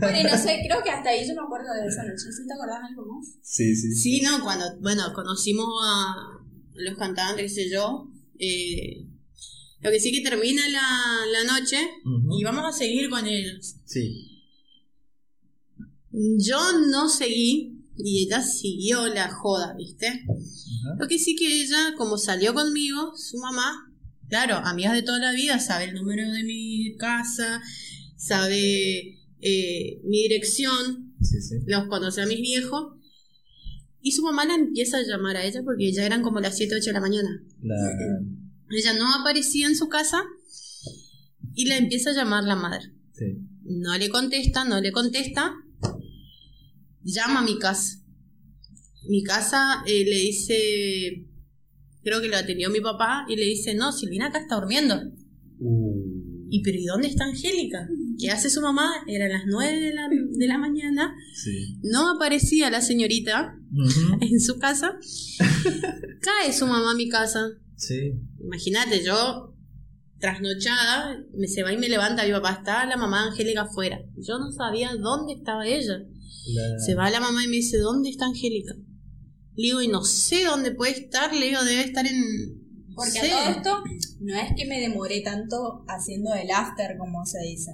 Bueno, 0.00 0.20
y 0.20 0.22
no 0.22 0.38
sé, 0.38 0.62
creo 0.66 0.82
que 0.82 0.90
hasta 0.90 1.10
ahí 1.10 1.28
yo 1.28 1.34
me 1.34 1.42
acuerdo 1.42 1.74
de 1.74 1.86
esa 1.86 2.04
noche. 2.04 2.32
¿Sí 2.34 2.46
te 2.46 2.54
acordás 2.54 2.78
algo 2.88 3.04
más? 3.04 3.26
Sí, 3.42 3.76
sí. 3.76 3.94
Sí, 3.94 4.20
no, 4.22 4.42
cuando, 4.42 4.64
bueno, 4.80 5.12
conocimos 5.12 5.66
a 5.84 6.14
los 6.76 6.96
cantantes, 6.96 7.42
qué 7.42 7.62
sé 7.62 7.70
yo, 7.70 8.08
eh, 8.38 9.04
lo 9.82 9.90
que 9.90 10.00
sí 10.00 10.12
que 10.12 10.20
termina 10.20 10.62
la, 10.68 11.44
noche 11.44 11.76
y 12.38 12.44
vamos 12.44 12.64
a 12.64 12.76
seguir 12.76 13.10
con 13.10 13.26
ellos. 13.26 13.76
Sí. 13.84 14.28
Yo 16.10 16.78
no 16.88 17.08
seguí 17.08 17.82
y 17.96 18.24
ella 18.24 18.42
siguió 18.42 19.08
la 19.08 19.28
joda, 19.28 19.74
¿viste? 19.76 20.24
Lo 20.98 21.08
que 21.08 21.18
sí 21.18 21.34
que 21.34 21.62
ella, 21.62 21.94
como 21.96 22.16
salió 22.16 22.54
conmigo, 22.54 23.12
su 23.16 23.38
mamá, 23.38 23.92
claro, 24.28 24.56
amigas 24.56 24.94
de 24.94 25.02
toda 25.02 25.18
la 25.18 25.32
vida, 25.32 25.58
sabe 25.58 25.84
el 25.84 25.94
número 25.94 26.30
de 26.30 26.44
mi 26.44 26.96
casa, 26.96 27.60
sabe 28.16 29.18
eh, 29.40 30.00
mi 30.04 30.22
dirección, 30.22 31.12
los 31.66 31.88
conoce 31.88 32.22
a 32.22 32.26
mis 32.26 32.40
viejos. 32.40 32.98
Y 34.00 34.12
su 34.12 34.22
mamá 34.22 34.44
la 34.44 34.54
empieza 34.54 34.98
a 34.98 35.02
llamar 35.02 35.36
a 35.36 35.44
ella 35.44 35.62
porque 35.64 35.92
ya 35.92 36.04
eran 36.04 36.22
como 36.22 36.40
las 36.40 36.56
7, 36.56 36.74
8 36.76 36.86
de 36.86 36.92
la 36.92 37.00
mañana. 37.00 37.44
Claro. 37.60 38.41
Ella 38.72 38.94
no 38.94 39.14
aparecía 39.14 39.66
en 39.66 39.76
su 39.76 39.88
casa 39.88 40.22
y 41.54 41.66
le 41.66 41.76
empieza 41.76 42.10
a 42.10 42.14
llamar 42.14 42.44
la 42.44 42.56
madre. 42.56 42.92
No 43.64 43.96
le 43.96 44.08
contesta, 44.08 44.64
no 44.64 44.80
le 44.80 44.92
contesta. 44.92 45.54
Llama 47.04 47.40
a 47.40 47.44
mi 47.44 47.58
casa. 47.58 47.98
Mi 49.08 49.22
casa 49.22 49.82
eh, 49.86 50.04
le 50.04 50.16
dice, 50.16 51.26
creo 52.02 52.20
que 52.20 52.28
lo 52.28 52.36
atendió 52.36 52.70
mi 52.70 52.80
papá 52.80 53.24
y 53.28 53.36
le 53.36 53.44
dice, 53.44 53.74
no, 53.74 53.92
Silvina 53.92 54.26
acá 54.26 54.38
está 54.38 54.56
durmiendo. 54.56 55.00
Uh. 55.58 56.12
Y 56.50 56.62
pero 56.62 56.78
¿y 56.78 56.84
dónde 56.84 57.08
está 57.08 57.24
Angélica? 57.24 57.88
¿Qué 58.18 58.30
hace 58.30 58.50
su 58.50 58.60
mamá? 58.60 58.90
Era 59.06 59.26
las 59.26 59.44
9 59.46 59.80
de 59.80 59.94
la, 59.94 60.08
de 60.08 60.46
la 60.46 60.58
mañana. 60.58 61.14
No 61.82 62.14
aparecía 62.14 62.70
la 62.70 62.82
señorita 62.82 63.58
en 64.20 64.38
su 64.38 64.58
casa. 64.58 64.98
Cae 66.20 66.52
su 66.52 66.66
mamá 66.66 66.90
a 66.90 66.94
mi 66.94 67.08
casa. 67.08 67.52
Sí. 67.82 68.12
Imagínate, 68.40 69.04
yo 69.04 69.56
trasnochada, 70.20 71.18
me 71.34 71.48
se 71.48 71.64
va 71.64 71.72
y 71.72 71.76
me 71.76 71.88
levanta, 71.88 72.24
mi 72.24 72.30
papá 72.30 72.52
está 72.52 72.86
la 72.86 72.96
mamá 72.96 73.24
Angélica 73.24 73.62
afuera. 73.62 74.00
Yo 74.16 74.38
no 74.38 74.52
sabía 74.52 74.94
dónde 74.94 75.34
estaba 75.34 75.66
ella. 75.66 76.00
Se 76.78 76.94
va 76.94 77.10
la 77.10 77.20
mamá 77.20 77.44
y 77.44 77.48
me 77.48 77.56
dice, 77.56 77.78
¿dónde 77.78 78.10
está 78.10 78.26
Angélica? 78.26 78.74
Le 79.56 79.62
digo, 79.64 79.82
y 79.82 79.88
no 79.88 80.04
sé 80.04 80.44
dónde 80.44 80.72
puede 80.72 80.92
estar, 80.92 81.34
le 81.34 81.46
digo, 81.46 81.64
debe 81.64 81.82
estar 81.82 82.06
en... 82.06 82.22
Porque 82.94 83.18
a 83.18 83.22
todo 83.22 83.56
esto 83.56 83.82
no 84.20 84.34
es 84.36 84.52
que 84.56 84.66
me 84.66 84.80
demoré 84.80 85.22
tanto 85.22 85.84
haciendo 85.88 86.32
el 86.34 86.50
after, 86.50 86.96
como 86.98 87.26
se 87.26 87.40
dice, 87.40 87.72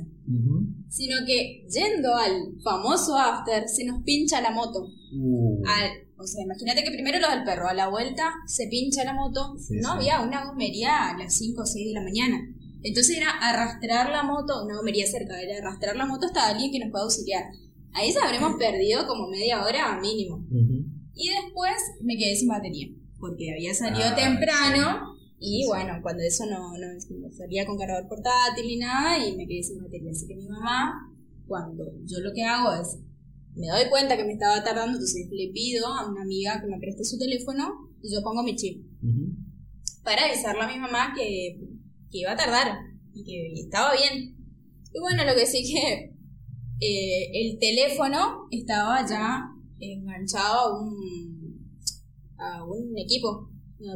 sino 0.88 1.16
que 1.26 1.66
yendo 1.68 2.14
al 2.14 2.60
famoso 2.62 3.16
after 3.16 3.68
se 3.68 3.84
nos 3.84 4.02
pincha 4.02 4.40
la 4.40 4.50
moto. 4.50 4.86
Uh. 5.12 5.62
O 6.20 6.26
sea, 6.26 6.42
imagínate 6.42 6.82
que 6.82 6.90
primero 6.90 7.20
lo 7.20 7.30
del 7.30 7.44
perro, 7.44 7.68
a 7.68 7.74
la 7.74 7.88
vuelta 7.88 8.34
se 8.46 8.66
pincha 8.66 9.04
la 9.04 9.14
moto, 9.14 9.54
no 9.70 9.92
había 9.92 10.20
una 10.20 10.46
gomería 10.46 11.10
a 11.10 11.18
las 11.18 11.36
5 11.36 11.62
o 11.62 11.66
6 11.66 11.88
de 11.88 11.94
la 11.94 12.02
mañana. 12.02 12.40
Entonces 12.82 13.16
era 13.16 13.30
arrastrar 13.30 14.10
la 14.10 14.24
moto, 14.24 14.64
una 14.64 14.76
gomería 14.76 15.06
cerca, 15.06 15.40
era 15.40 15.58
arrastrar 15.58 15.94
la 15.94 16.06
moto 16.06 16.26
hasta 16.26 16.48
alguien 16.48 16.72
que 16.72 16.80
nos 16.80 16.90
pueda 16.90 17.04
auxiliar. 17.04 17.44
Ahí 17.92 18.12
ya 18.12 18.26
habremos 18.26 18.56
perdido 18.58 19.06
como 19.06 19.28
media 19.28 19.64
hora 19.64 19.98
mínimo. 20.00 20.44
Y 21.14 21.28
después 21.28 21.74
me 22.00 22.16
quedé 22.16 22.34
sin 22.34 22.48
batería, 22.48 22.88
porque 23.20 23.52
había 23.52 23.74
salido 23.74 24.06
ah, 24.08 24.16
temprano 24.16 25.17
y 25.40 25.64
bueno, 25.66 26.00
cuando 26.02 26.22
eso 26.22 26.46
no, 26.46 26.72
no, 26.76 27.30
salía 27.30 27.64
con 27.64 27.78
cargador 27.78 28.08
portátil 28.08 28.66
ni 28.66 28.76
nada 28.76 29.24
y 29.24 29.36
me 29.36 29.46
quedé 29.46 29.62
sin 29.62 29.82
batería. 29.82 30.10
Así 30.10 30.26
que 30.26 30.34
mi 30.34 30.48
mamá, 30.48 30.94
cuando 31.46 31.84
yo 32.04 32.18
lo 32.20 32.32
que 32.32 32.42
hago 32.42 32.72
es 32.72 32.98
me 33.54 33.68
doy 33.68 33.88
cuenta 33.90 34.16
que 34.16 34.24
me 34.24 34.34
estaba 34.34 34.62
tardando, 34.62 34.92
entonces 34.92 35.28
le 35.30 35.50
pido 35.52 35.86
a 35.86 36.08
una 36.08 36.22
amiga 36.22 36.60
que 36.60 36.68
me 36.68 36.78
preste 36.78 37.04
su 37.04 37.18
teléfono 37.18 37.90
y 38.00 38.14
yo 38.14 38.22
pongo 38.22 38.42
mi 38.42 38.54
chip. 38.54 38.84
Para 40.04 40.26
avisarle 40.26 40.62
a 40.62 40.68
mi 40.68 40.78
mamá 40.78 41.12
que, 41.14 41.58
que, 42.10 42.18
iba 42.18 42.32
a 42.32 42.36
tardar 42.36 42.78
y 43.12 43.24
que 43.24 43.60
estaba 43.60 43.92
bien. 43.94 44.36
Y 44.92 45.00
bueno, 45.00 45.24
lo 45.24 45.34
que 45.34 45.46
sí 45.46 45.62
que 45.64 46.14
eh, 46.80 47.30
el 47.34 47.58
teléfono 47.58 48.46
estaba 48.50 49.04
ya 49.06 49.44
enganchado 49.80 50.58
a 50.60 50.80
un, 50.80 51.68
a 52.38 52.64
un 52.64 52.96
equipo 52.96 53.50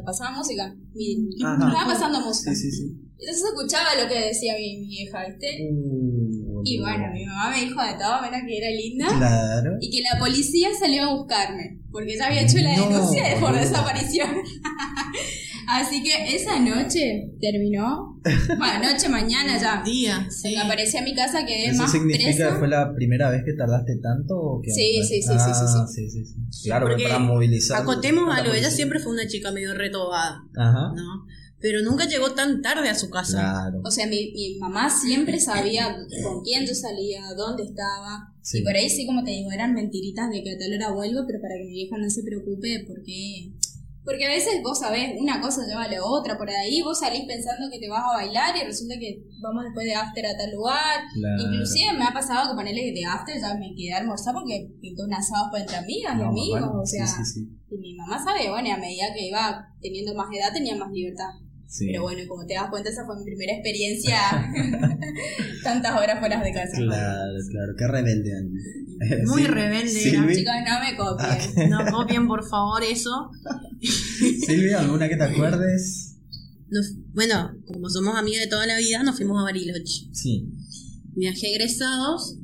pasaba 0.05 0.31
música. 0.37 0.75
Y, 0.95 1.35
estaba 1.35 1.85
pasando 1.85 2.21
música. 2.21 2.51
Entonces 2.51 3.43
escuchaba 3.55 3.95
lo 4.01 4.07
que 4.09 4.27
decía 4.27 4.55
mi, 4.57 4.79
mi 4.79 4.87
vieja, 4.87 5.25
¿viste? 5.27 5.69
Uh, 5.71 6.61
y 6.65 6.79
bueno, 6.79 7.05
mi 7.13 7.25
mamá 7.25 7.51
me 7.51 7.61
dijo 7.61 7.81
de 7.81 7.93
todo 7.93 8.21
menos 8.21 8.41
que 8.45 8.57
era 8.57 8.69
linda. 8.69 9.07
Claro. 9.07 9.77
Y 9.79 9.89
que 9.89 10.01
la 10.01 10.19
policía 10.19 10.69
salió 10.77 11.03
a 11.03 11.15
buscarme, 11.15 11.79
porque 11.91 12.17
ya 12.17 12.27
había 12.27 12.41
hecho 12.41 12.57
la 12.57 12.71
denuncia 12.71 13.29
de 13.29 13.35
por 13.39 13.53
desaparición. 13.53 14.29
Así 15.67 16.03
que 16.03 16.35
esa 16.35 16.59
noche 16.59 17.31
terminó. 17.39 18.19
Bueno, 18.57 18.91
noche, 18.91 19.09
mañana 19.09 19.59
ya. 19.59 19.81
Día, 19.85 20.27
sí. 20.29 20.55
Aparecí 20.55 20.97
a 20.97 21.01
mi 21.01 21.13
casa, 21.13 21.45
que 21.45 21.65
¿Eso 21.65 21.87
significa 21.87 22.51
que 22.51 22.57
fue 22.57 22.67
la 22.67 22.93
primera 22.95 23.29
vez 23.29 23.43
que 23.45 23.53
tardaste 23.53 23.97
tanto? 24.01 24.35
¿o 24.37 24.61
qué 24.61 24.71
sí, 24.71 25.03
sí, 25.03 25.21
sí, 25.21 25.29
ah, 25.31 25.85
sí, 25.87 26.09
sí, 26.09 26.25
sí, 26.25 26.69
Claro, 26.69 26.87
para 27.01 27.19
movilizar. 27.19 27.81
Acotemos 27.81 28.33
algo, 28.35 28.53
ella 28.53 28.69
siempre 28.69 28.99
fue 28.99 29.11
una 29.11 29.27
chica 29.27 29.51
medio 29.51 29.73
retobada. 29.73 30.43
Ajá. 30.55 30.93
¿no? 30.95 31.25
pero 31.63 31.81
nunca 31.81 32.05
llegó 32.05 32.33
tan 32.33 32.61
tarde 32.61 32.89
a 32.89 32.93
su 32.93 33.09
casa. 33.09 33.71
O 33.85 33.89
sea, 33.89 34.05
mi, 34.05 34.33
mi, 34.33 34.59
mamá 34.59 34.89
siempre 34.89 35.39
sabía 35.39 35.95
con 36.21 36.43
quién 36.43 36.65
yo 36.65 36.75
salía, 36.75 37.21
dónde 37.37 37.63
estaba. 37.63 38.33
Y 38.51 38.61
por 38.63 38.75
ahí 38.75 38.89
sí, 38.89 39.05
como 39.05 39.23
te 39.23 39.31
digo, 39.31 39.49
eran 39.49 39.73
mentiritas 39.73 40.29
de 40.29 40.43
que 40.43 40.51
a 40.51 40.57
tal 40.57 40.73
hora 40.73 40.91
vuelvo, 40.91 41.21
pero 41.25 41.39
para 41.39 41.55
que 41.55 41.63
mi 41.63 41.71
vieja 41.71 41.97
no 41.97 42.09
se 42.09 42.21
preocupe, 42.21 42.83
porque... 42.85 43.53
Porque 44.05 44.25
a 44.25 44.29
veces 44.29 44.61
vos 44.61 44.79
sabés, 44.79 45.15
una 45.17 45.39
cosa 45.39 45.65
lleva 45.65 45.83
a 45.83 45.87
la 45.87 46.03
otra, 46.03 46.37
por 46.37 46.49
ahí 46.49 46.81
vos 46.81 46.99
salís 46.99 47.23
pensando 47.25 47.69
que 47.71 47.79
te 47.79 47.87
vas 47.89 48.03
a 48.03 48.17
bailar 48.17 48.55
y 48.57 48.65
resulta 48.65 48.95
que 48.99 49.23
vamos 49.41 49.63
después 49.63 49.85
de 49.85 49.95
after 49.95 50.25
a 50.25 50.37
tal 50.37 50.51
lugar. 50.51 51.01
Inclusive 51.39 51.93
me 51.97 52.03
ha 52.03 52.11
pasado 52.11 52.51
que 52.51 52.55
ponerle 52.55 52.91
de 52.91 53.05
after 53.05 53.39
ya 53.39 53.55
me 53.55 53.73
quedé 53.75 53.93
a 53.93 53.99
almorzar 53.99 54.33
porque 54.33 54.67
pintó 54.81 55.03
un 55.05 55.13
asado 55.13 55.49
para 55.51 55.63
entre 55.63 55.77
amigas 55.77 56.19
y 56.19 56.21
amigos, 56.21 56.69
o 56.73 56.85
sea, 56.85 57.05
y 57.69 57.77
mi 57.77 57.95
mamá 57.95 58.21
sabe, 58.23 58.49
bueno, 58.49 58.67
y 58.67 58.71
a 58.71 58.77
medida 58.77 59.05
que 59.15 59.27
iba 59.27 59.67
teniendo 59.81 60.13
más 60.15 60.27
edad 60.35 60.53
tenía 60.53 60.75
más 60.75 60.91
libertad. 60.91 61.29
Pero 61.79 62.03
bueno, 62.03 62.21
como 62.27 62.45
te 62.45 62.53
das 62.53 62.69
cuenta, 62.69 62.89
esa 62.89 63.05
fue 63.05 63.17
mi 63.17 63.25
primera 63.25 63.53
experiencia 63.53 64.15
tantas 65.63 65.99
horas 65.99 66.19
fuera 66.19 66.43
de 66.43 66.53
casa. 66.53 66.77
Claro, 66.77 67.33
claro, 67.49 67.73
qué 67.77 67.87
rebelde. 67.87 68.31
Muy 69.25 69.45
rebelde. 69.45 69.91
Chicos, 69.91 70.21
no 70.21 70.79
me 70.79 70.95
copien. 70.95 71.71
Ah, 71.73 71.83
no 71.85 71.91
copien, 71.91 72.27
por 72.27 72.47
favor, 72.47 72.83
eso. 72.83 73.31
Silvia, 74.45 74.81
¿alguna 74.81 75.09
que 75.09 75.15
te 75.15 75.23
acuerdes? 75.23 76.09
bueno, 77.13 77.55
como 77.67 77.87
somos 77.87 78.15
amigas 78.17 78.41
de 78.41 78.49
toda 78.49 78.65
la 78.65 78.77
vida, 78.77 79.03
nos 79.03 79.15
fuimos 79.15 79.39
a 79.39 79.43
Bariloche. 79.43 80.07
Sí. 80.11 80.49
Viaje 81.15 81.51
egresados. 81.51 82.37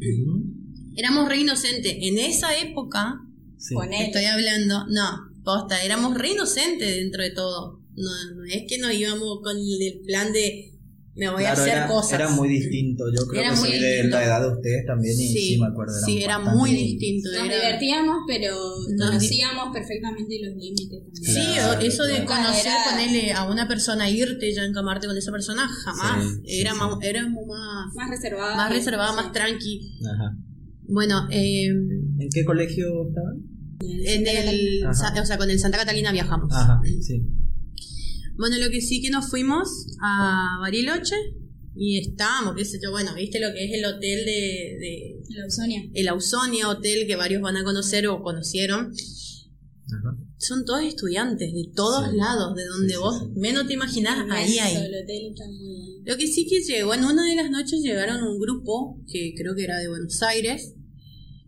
Éramos 0.95 1.27
re 1.29 1.38
inocentes. 1.38 1.95
En 2.00 2.19
esa 2.19 2.55
época, 2.59 3.21
estoy 3.57 4.25
hablando, 4.25 4.86
no, 4.88 5.31
posta, 5.43 5.81
éramos 5.83 6.15
re 6.15 6.31
inocentes 6.31 6.95
dentro 6.95 7.24
de 7.24 7.31
todo. 7.31 7.78
No, 7.99 8.35
no 8.35 8.45
es 8.45 8.63
que 8.67 8.77
nos 8.77 8.93
íbamos 8.93 9.39
con 9.43 9.57
el 9.57 10.01
plan 10.05 10.31
de 10.33 10.79
me 11.19 11.29
voy 11.29 11.43
a 11.43 11.51
hacer 11.51 11.85
cosas. 11.87 12.13
Era 12.13 12.29
muy 12.29 12.47
distinto, 12.47 13.03
yo 13.13 13.27
creo 13.27 13.51
que 13.51 13.57
soy 13.57 13.77
de 13.77 14.05
la 14.05 14.23
edad 14.23 14.41
de 14.41 14.55
ustedes 14.55 14.85
también 14.85 15.19
y 15.19 15.27
sí, 15.27 15.57
me 15.59 15.67
acuerdo. 15.67 15.93
Sí, 16.05 16.23
era 16.23 16.39
muy 16.39 16.71
distinto. 16.71 17.29
Nos 17.33 17.43
divertíamos, 17.43 18.19
pero 18.25 18.55
conocíamos 18.97 19.73
perfectamente 19.73 20.39
los 20.41 20.55
límites 20.55 20.87
también. 20.89 21.81
sí, 21.81 21.87
eso 21.87 22.03
de 22.05 22.23
conocer, 22.23 22.71
ponerle 22.89 23.33
a 23.33 23.49
una 23.49 23.67
persona, 23.67 24.09
irte 24.09 24.53
ya 24.53 24.63
encamarte 24.63 25.07
con 25.07 25.17
esa 25.17 25.31
persona, 25.31 25.67
jamás. 25.67 26.39
era, 26.45 26.73
más, 26.73 26.97
era 27.01 27.27
más, 27.27 27.93
más 27.95 28.09
reservada. 28.09 28.55
Más 28.55 28.71
reservada, 28.71 29.11
más 29.13 29.31
tranqui. 29.33 29.99
Ajá. 30.05 30.37
Bueno, 30.83 31.27
eh, 31.31 31.67
¿en 31.67 32.29
qué 32.33 32.45
colegio 32.45 33.09
estaban? 33.09 33.43
En 33.81 34.27
el, 34.27 34.85
o 34.85 34.93
sea, 34.93 35.37
con 35.37 35.49
el 35.49 35.59
Santa 35.59 35.77
Catalina 35.77 36.11
viajamos. 36.11 36.51
Ajá, 36.53 36.81
sí. 37.01 37.21
Bueno, 38.39 38.58
lo 38.58 38.69
que 38.69 38.79
sí 38.79 39.01
que 39.01 39.10
nos 39.10 39.29
fuimos 39.29 39.67
a 40.01 40.60
Bariloche. 40.62 41.15
Y 41.75 41.98
estábamos, 41.98 42.55
qué 42.55 42.65
sé 42.65 42.79
yo, 42.81 42.91
bueno, 42.91 43.13
viste 43.13 43.39
lo 43.39 43.53
que 43.53 43.65
es 43.65 43.72
el 43.74 43.86
hotel 43.86 44.25
de... 44.25 44.77
de 44.79 45.24
el 45.29 45.43
Ausonia. 45.43 45.84
El 45.93 46.08
Ausonia 46.08 46.69
Hotel 46.69 47.05
que 47.05 47.15
varios 47.15 47.41
van 47.41 47.58
a 47.58 47.63
conocer 47.63 48.08
o 48.08 48.22
conocieron. 48.22 48.93
Son 50.38 50.65
todos 50.65 50.84
estudiantes 50.84 51.53
de 51.53 51.69
todos 51.75 52.13
lados, 52.13 52.55
de 52.55 52.65
donde 52.65 52.98
vos 52.98 53.29
menos 53.36 53.67
te 53.67 53.74
imaginás, 53.74 54.25
ahí 54.29 54.58
hay. 54.58 54.75
Lo 56.05 56.17
que 56.17 56.27
sí 56.27 56.48
que 56.48 56.62
llegó, 56.62 56.93
en 56.93 57.03
una 57.03 57.25
de 57.25 57.36
las 57.36 57.51
noches 57.51 57.81
llegaron 57.81 58.24
un 58.24 58.39
grupo, 58.39 59.01
que 59.12 59.34
creo 59.38 59.53
que 59.55 59.63
era 59.65 59.77
de 59.79 59.89
Buenos 59.89 60.22
Aires, 60.24 60.75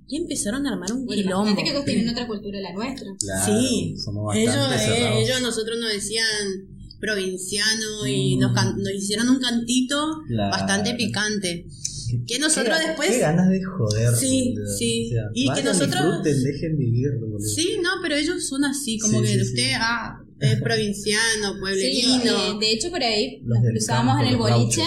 y 0.07 0.17
empezaron 0.17 0.67
a 0.67 0.73
armar 0.73 0.91
un 0.91 1.05
bueno, 1.05 1.21
quilombo. 1.21 1.63
que 1.63 1.69
ellos 1.69 1.85
tienen 1.85 2.09
otra 2.09 2.27
cultura 2.27 2.59
la 2.59 2.73
nuestra. 2.73 3.07
sí, 3.45 3.95
ellos, 4.35 4.71
eh, 4.87 5.23
ellos 5.23 5.41
nosotros 5.41 5.79
nos 5.79 5.91
decían 5.91 6.70
provinciano 7.01 8.07
y 8.07 8.37
nos, 8.37 8.53
nos, 8.53 8.93
hicieron 8.93 9.27
un 9.29 9.39
cantito 9.39 10.21
bastante 10.51 10.93
picante. 10.93 11.65
Que 12.27 12.39
nosotros 12.39 12.77
después. 12.85 13.09
Qué 13.09 13.19
ganas 13.19 13.49
de 13.49 13.63
joder. 13.63 14.13
Sí, 14.15 14.53
sí. 14.77 15.11
y 15.33 15.51
que 15.53 15.63
nosotros. 15.63 16.23
Disfruten, 16.23 16.43
dejen 16.43 16.77
vivirlo. 16.77 17.39
Sí, 17.39 17.79
no, 17.81 17.89
pero 18.01 18.15
ellos 18.15 18.45
son 18.45 18.65
así, 18.65 18.99
como 18.99 19.21
que 19.21 19.41
usted, 19.41 19.71
ah, 19.77 20.19
es 20.39 20.61
provinciano, 20.61 21.57
pueblerino. 21.59 22.51
Sí, 22.51 22.59
de 22.59 22.71
hecho, 22.73 22.89
por 22.89 23.01
ahí 23.01 23.41
nos 23.43 23.59
cruzábamos 23.59 24.21
en 24.21 24.27
el 24.27 24.37
boliche, 24.37 24.83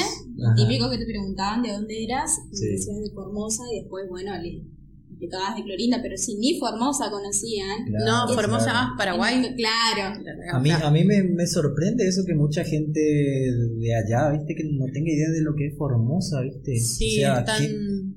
típico 0.57 0.91
que 0.91 0.99
te 0.99 1.07
preguntaban 1.07 1.63
de 1.63 1.73
dónde 1.73 2.05
eras, 2.05 2.31
y 2.53 2.67
decías 2.73 2.99
de 3.01 3.11
Formosa, 3.15 3.63
y 3.73 3.81
después, 3.81 4.05
bueno, 4.11 4.35
de 5.57 5.63
Clorinda, 5.65 5.99
pero 6.03 6.17
si 6.17 6.37
ni 6.37 6.59
Formosa 6.59 7.11
conocían. 7.11 7.85
no, 7.91 8.33
Formosa 8.35 8.73
más 8.73 8.91
Paraguay. 8.97 9.55
claro. 9.57 10.21
A 10.53 10.61
mí, 10.61 10.71
a 10.71 10.91
mí 10.91 11.05
me, 11.05 11.23
me, 11.23 11.47
sorprende 11.47 12.07
eso 12.07 12.23
que 12.27 12.35
mucha 12.35 12.65
gente 12.65 13.01
de 13.01 13.95
allá, 13.95 14.31
viste, 14.33 14.55
que 14.55 14.65
no 14.65 14.87
tenga 14.93 15.11
idea 15.13 15.31
de 15.31 15.43
lo 15.43 15.55
que 15.55 15.69
es 15.69 15.77
Formosa, 15.77 16.41
viste. 16.43 16.77
Sí, 16.77 17.25
o 17.25 17.45
sea, 17.45 17.45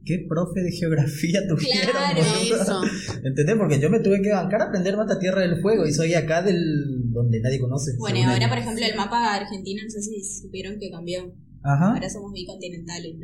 ¿qué, 0.06 0.26
profe 0.28 0.62
de 0.62 0.72
geografía 0.72 1.42
tuvieron? 1.48 1.92
Claro, 1.92 2.20
eso. 2.20 2.82
¿Entendés? 3.24 3.56
Porque 3.58 3.80
yo 3.80 3.90
me 3.90 4.00
tuve 4.00 4.22
que 4.22 4.32
bancar 4.32 4.62
a 4.62 4.66
aprender 4.66 4.98
Mata 4.98 5.20
Tierra 5.20 5.42
del 5.42 5.62
Fuego 5.62 5.86
y 5.86 5.94
soy 5.94 6.14
acá 6.14 6.42
del 6.42 7.12
donde 7.12 7.40
nadie 7.40 7.60
conoce. 7.60 7.92
Bueno, 7.98 8.20
ahora, 8.30 8.50
por 8.50 8.58
ejemplo, 8.58 8.86
el 8.86 8.96
mapa 8.96 9.36
argentino, 9.36 9.84
no 9.84 9.90
sé 9.90 10.02
si 10.02 10.24
supieron 10.24 10.80
que 10.80 10.90
cambió. 10.90 11.34
Ajá. 11.64 11.94
Ahora 11.94 12.10
somos 12.10 12.32
bicontinentales. 12.32 13.16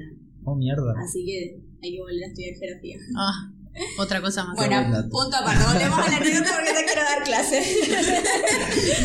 Oh, 0.46 0.56
mierda. 0.56 0.94
Así 1.04 1.26
que 1.26 1.62
hay 1.82 1.92
que 1.96 2.00
volver 2.00 2.24
a 2.24 2.28
estudiar 2.28 2.56
geografía. 2.56 2.98
Ah. 3.18 3.52
Otra 3.98 4.22
cosa 4.22 4.44
más. 4.44 4.56
Bueno, 4.56 5.10
punto 5.10 5.36
aparte. 5.38 5.64
Volvemos 5.66 6.00
a 6.00 6.12
la 6.12 6.18
anécdota 6.18 6.52
porque 6.56 6.74
te 6.74 6.86
quiero 6.86 7.02
dar 7.02 7.24
clase. 7.24 7.64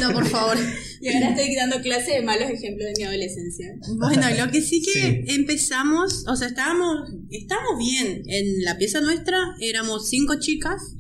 no, 0.01 0.13
por 0.13 0.27
favor. 0.29 0.59
Y 1.01 1.09
ahora 1.13 1.31
estoy 1.31 1.55
dando 1.55 1.81
clase 1.81 2.13
de 2.13 2.23
malos 2.23 2.51
ejemplos 2.51 2.89
de 2.89 2.95
mi 2.97 3.05
adolescencia. 3.05 3.75
Bueno, 3.97 4.27
lo 4.37 4.51
que 4.51 4.61
sí 4.61 4.83
que 4.83 5.25
empezamos, 5.29 6.25
o 6.27 6.37
sea, 6.37 6.49
estábamos, 6.49 7.09
estábamos 7.31 7.79
bien. 7.79 8.23
En 8.27 8.65
la 8.65 8.79
pieza 8.79 9.01
nuestra 9.01 9.39
éramos 9.61 10.09
cinco 10.09 10.39
chicas 10.39 10.97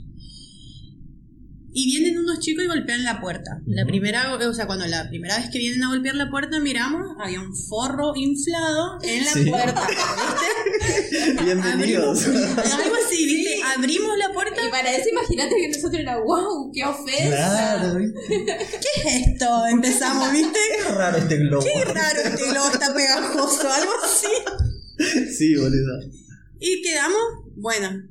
y 1.78 1.86
vienen 1.86 2.18
unos 2.18 2.40
chicos 2.40 2.64
y 2.64 2.66
golpean 2.66 3.04
la 3.04 3.20
puerta. 3.20 3.62
La 3.64 3.86
primera, 3.86 4.34
o 4.34 4.52
sea, 4.52 4.66
cuando 4.66 4.84
la 4.88 5.08
primera 5.08 5.38
vez 5.38 5.48
que 5.48 5.58
vienen 5.58 5.84
a 5.84 5.90
golpear 5.90 6.16
la 6.16 6.28
puerta, 6.28 6.58
miramos, 6.58 7.16
había 7.20 7.40
un 7.40 7.54
forro 7.54 8.16
inflado 8.16 8.98
en 9.00 9.24
la 9.24 9.48
puerta, 9.48 9.86
¿viste? 9.86 11.44
Bienvenidos. 11.44 12.26
algo 12.26 12.96
así, 13.06 13.24
¿viste? 13.26 13.60
Abrimos 13.76 14.18
la 14.18 14.32
puerta. 14.32 14.60
Y 14.66 14.70
para 14.72 14.90
eso 14.92 15.08
imagínate 15.08 15.54
que 15.54 15.68
nosotros 15.68 15.94
era, 15.94 16.18
wow, 16.18 16.72
qué 16.74 16.84
ofensa. 16.84 17.28
Claro, 17.28 17.98
¿Qué 18.28 19.00
es 19.00 19.28
esto? 19.28 19.66
Empezamos, 19.68 20.32
¿viste? 20.32 20.58
Qué 20.84 20.92
raro 20.92 21.18
este 21.18 21.36
globo. 21.36 21.64
Qué 21.64 21.84
raro 21.84 22.20
este 22.24 22.50
globo, 22.50 22.70
está 22.72 22.92
pegajoso, 22.92 23.70
algo 23.70 23.92
así. 24.04 25.30
Sí, 25.30 25.54
boludo. 25.54 26.10
Y 26.58 26.82
quedamos, 26.82 27.22
bueno, 27.54 28.02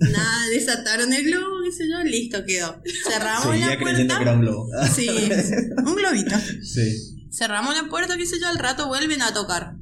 Nada, 0.00 0.46
desataron 0.50 1.12
el 1.12 1.24
globo, 1.24 1.57
qué 1.68 1.76
sé 1.76 1.88
yo, 1.88 2.02
listo, 2.04 2.44
quedó. 2.46 2.82
Cerramos 3.08 3.58
la 3.58 3.78
puerta. 3.78 4.16
Que 4.16 4.22
era 4.22 4.34
un 4.34 4.40
globo. 4.40 4.68
Sí, 4.94 5.08
un 5.08 5.94
globito. 5.94 6.36
Sí. 6.62 7.16
Cerramos 7.30 7.74
la 7.74 7.88
puerta, 7.88 8.16
qué 8.16 8.26
sé 8.26 8.36
yo, 8.40 8.48
al 8.48 8.58
rato 8.58 8.88
vuelven 8.88 9.22
a 9.22 9.32
tocar. 9.32 9.74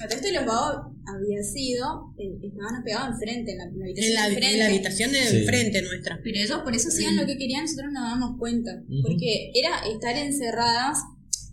A 0.00 0.04
esto 0.04 0.28
los 0.32 0.46
vagos 0.46 0.94
había 1.06 1.42
sido, 1.42 2.14
eh, 2.18 2.38
estaban 2.42 2.82
pegados 2.82 3.14
enfrente, 3.14 3.52
en 3.52 3.58
la, 3.58 3.64
habitación 3.64 4.08
en 4.08 4.14
la, 4.14 4.22
de 4.22 4.28
enfrente. 4.28 4.52
En 4.52 4.58
la 4.58 4.66
habitación 4.66 5.12
de 5.12 5.40
enfrente 5.40 5.82
nuestra. 5.82 6.20
Pero 6.22 6.38
ellos 6.38 6.58
por 6.64 6.74
eso 6.74 6.88
hacían 6.88 7.16
lo 7.16 7.26
que 7.26 7.36
querían, 7.36 7.62
nosotros 7.62 7.92
nos 7.92 8.02
damos 8.02 8.38
cuenta. 8.38 8.82
Porque 9.02 9.52
era 9.54 9.80
estar 9.92 10.16
encerradas, 10.16 10.98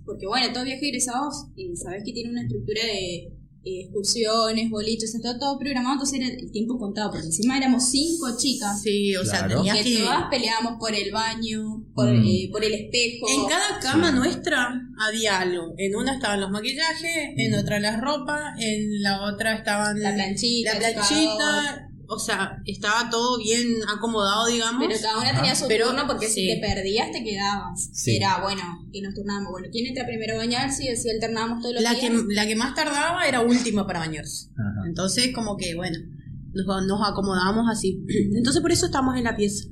porque 0.05 0.25
bueno, 0.27 0.51
todos 0.53 0.65
viajes 0.65 0.83
egresados, 0.83 1.47
y 1.55 1.75
sabes 1.75 2.03
que 2.05 2.13
tiene 2.13 2.31
una 2.31 2.43
estructura 2.43 2.81
de 2.83 3.36
excursiones, 3.83 4.69
bolitos, 4.69 5.11
todo, 5.21 5.39
todo 5.39 5.59
programado, 5.59 5.93
entonces 5.93 6.19
era 6.19 6.27
el 6.27 6.51
tiempo 6.51 6.77
contado, 6.77 7.11
porque 7.11 7.27
encima 7.27 7.57
éramos 7.57 7.89
cinco 7.89 8.37
chicas. 8.37 8.81
Sí, 8.81 9.15
o 9.15 9.25
sea, 9.25 9.47
tenías 9.47 9.77
que, 9.83 9.97
todas 9.97 10.25
peleábamos 10.29 10.79
por 10.79 10.93
el 10.93 11.11
baño, 11.11 11.85
por, 11.93 12.11
mm. 12.11 12.25
eh, 12.25 12.49
por 12.51 12.63
el 12.63 12.73
espejo. 12.73 13.27
En 13.29 13.47
cada 13.47 13.79
cama 13.79 14.11
nuestra 14.11 14.81
había 14.99 15.39
algo. 15.39 15.73
En 15.77 15.95
una 15.95 16.15
estaban 16.15 16.41
los 16.41 16.51
maquillajes, 16.51 17.33
en 17.37 17.51
mm. 17.51 17.59
otra 17.59 17.79
las 17.79 18.01
ropas, 18.01 18.59
en 18.59 19.01
la 19.01 19.23
otra 19.23 19.55
estaban 19.55 20.01
la 20.01 20.13
planchita, 20.13 20.73
la 20.73 20.79
planchita 20.79 21.87
o 22.09 22.19
sea, 22.19 22.61
estaba 22.65 23.09
todo 23.09 23.37
bien 23.37 23.67
acomodado, 23.95 24.47
digamos. 24.47 24.85
Pero 24.87 24.99
cada 25.01 25.19
una 25.19 25.35
tenía 25.35 25.55
su 25.55 25.67
turno 25.67 26.07
porque 26.07 26.27
si 26.27 26.47
te 26.47 26.59
perdías 26.59 27.11
te 27.11 27.23
quedabas. 27.23 27.91
Era, 28.07 28.41
bueno, 28.41 28.61
y 28.91 29.01
nos 29.01 29.13
turnábamos. 29.13 29.51
Bueno, 29.51 29.67
¿quién 29.71 29.87
entra 29.87 30.05
primero 30.05 30.35
a 30.35 30.37
bañarse? 30.37 30.85
Y 30.85 30.89
así 30.89 31.09
alternábamos 31.09 31.61
todos 31.61 31.75
los 31.75 31.83
la 31.83 31.93
días. 31.93 32.11
Que, 32.11 32.23
la 32.33 32.47
que 32.47 32.55
más 32.55 32.75
tardaba 32.75 33.27
era 33.27 33.41
última 33.41 33.85
para 33.85 33.99
bañarse. 33.99 34.49
Entonces, 34.85 35.33
como 35.33 35.57
que, 35.57 35.75
bueno, 35.75 35.97
nos, 36.53 36.87
nos 36.87 37.07
acomodábamos 37.07 37.65
así. 37.69 38.01
Entonces, 38.35 38.61
por 38.61 38.71
eso 38.71 38.85
estamos 38.85 39.17
en 39.17 39.25
la 39.25 39.35
pieza. 39.35 39.65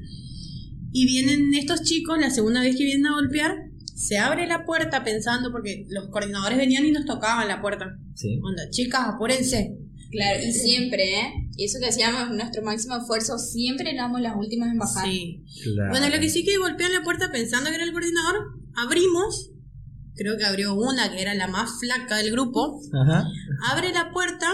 Y 0.92 1.06
vienen 1.06 1.54
estos 1.54 1.84
chicos, 1.84 2.18
la 2.20 2.30
segunda 2.30 2.62
vez 2.62 2.76
que 2.76 2.84
vienen 2.84 3.08
a 3.08 3.16
golpear, 3.16 3.56
se 3.96 4.18
abre 4.18 4.46
la 4.48 4.66
puerta 4.66 5.04
pensando, 5.04 5.52
porque 5.52 5.86
los 5.90 6.10
coordinadores 6.10 6.58
venían 6.58 6.86
y 6.86 6.92
nos 6.92 7.06
tocaban 7.06 7.48
la 7.48 7.62
puerta. 7.62 7.98
Sí. 8.14 8.40
Onda, 8.44 8.70
chicas, 8.70 9.02
apúrense 9.08 9.78
Claro, 10.16 10.40
y 10.42 10.52
siempre, 10.52 11.20
¿eh? 11.20 11.45
Y 11.58 11.66
eso 11.66 11.80
que 11.80 11.88
hacíamos 11.88 12.32
nuestro 12.36 12.64
máximo 12.64 12.98
esfuerzo, 12.98 13.38
siempre 13.38 13.92
éramos 13.92 14.22
las 14.22 14.36
últimas 14.36 14.72
en 14.72 14.78
bajar. 14.78 15.06
Sí. 15.08 15.44
Bueno, 15.90 16.10
lo 16.10 16.20
que 16.20 16.30
sí 16.30 16.44
que 16.44 16.58
golpean 16.58 16.92
la 16.92 17.04
puerta 17.04 17.32
pensando 17.32 17.70
que 17.70 17.76
era 17.76 17.86
el 17.86 17.94
coordinador, 17.94 18.60
abrimos, 18.76 19.52
creo 20.16 20.38
que 20.38 20.46
abrió 20.46 20.76
una 20.76 21.12
que 21.12 21.22
era 21.22 21.34
la 21.34 21.48
más 21.48 21.80
flaca 21.80 22.18
del 22.18 22.32
grupo, 22.32 22.82
Ajá. 22.94 23.26
abre 23.72 23.94
la 23.94 24.12
puerta 24.12 24.48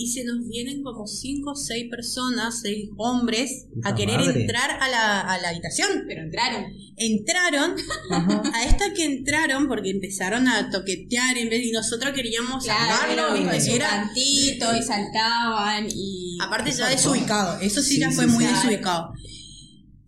y 0.00 0.06
se 0.12 0.22
nos 0.22 0.46
vienen 0.46 0.84
como 0.84 1.08
cinco 1.08 1.50
o 1.50 1.54
seis 1.56 1.90
personas, 1.90 2.60
seis 2.60 2.88
hombres, 2.96 3.66
a 3.82 3.96
querer 3.96 4.20
entrar 4.20 4.70
a 4.80 4.88
la, 4.88 5.20
a 5.22 5.38
la, 5.40 5.48
habitación. 5.48 6.04
Pero 6.06 6.22
entraron. 6.22 6.66
Entraron, 6.96 7.74
a 8.54 8.64
esta 8.64 8.94
que 8.94 9.04
entraron, 9.04 9.66
porque 9.66 9.90
empezaron 9.90 10.46
a 10.46 10.70
toquetear 10.70 11.36
en 11.38 11.50
vez 11.50 11.66
y 11.66 11.72
nosotros 11.72 12.12
queríamos 12.14 12.62
claro, 12.62 13.34
Era 13.34 14.12
y 14.14 14.82
saltaban 14.86 15.88
y. 15.92 16.38
Aparte 16.40 16.70
ya 16.70 16.88
desubicado, 16.88 17.58
eso 17.60 17.82
sí, 17.82 17.98
ya 17.98 18.12
fue 18.12 18.28
muy 18.28 18.44
desubicado. 18.44 19.12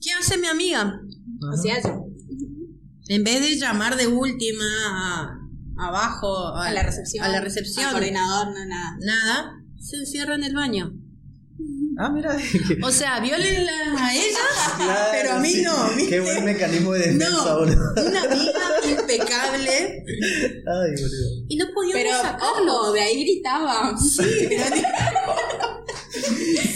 ¿Qué 0.01 0.13
hace 0.13 0.39
mi 0.39 0.47
amiga? 0.47 1.01
O 1.53 1.57
sea, 1.57 1.81
en 3.09 3.25
vez 3.25 3.41
de 3.41 3.57
llamar 3.57 3.97
de 3.97 4.07
última 4.07 5.37
abajo 5.77 6.55
a, 6.55 6.71
la 6.71 6.85
recepción, 6.85 7.25
a 7.25 7.29
la 7.29 7.41
recepción, 7.41 7.91
coordinador, 7.91 8.53
no 8.57 8.67
nada. 8.67 8.97
Nada 9.01 9.60
se 9.81 9.97
encierra 9.97 10.35
en 10.35 10.45
el 10.45 10.55
baño. 10.55 10.93
Ah, 11.99 12.09
mira. 12.09 12.37
O 12.83 12.91
sea, 12.91 13.21
violen 13.21 13.69
a 13.69 14.15
ellas, 14.15 14.39
pero 15.11 15.33
a 15.33 15.39
mí 15.41 15.57
no. 15.63 15.91
Qué 16.09 16.21
buen 16.21 16.45
mecanismo 16.45 16.93
de 16.93 17.01
defensa, 17.01 17.45
no, 17.45 17.61
Una 17.61 18.23
amiga 18.23 18.81
impecable. 18.89 20.05
Ay, 20.07 20.91
boludo. 20.97 21.45
Y 21.49 21.57
no 21.57 21.67
podíamos 21.75 22.03
pero, 22.03 22.23
sacarlo. 22.23 22.93
de 22.93 23.01
ahí 23.01 23.25
gritaba. 23.25 23.95
Sí, 23.99 24.23
pero... 24.49 24.65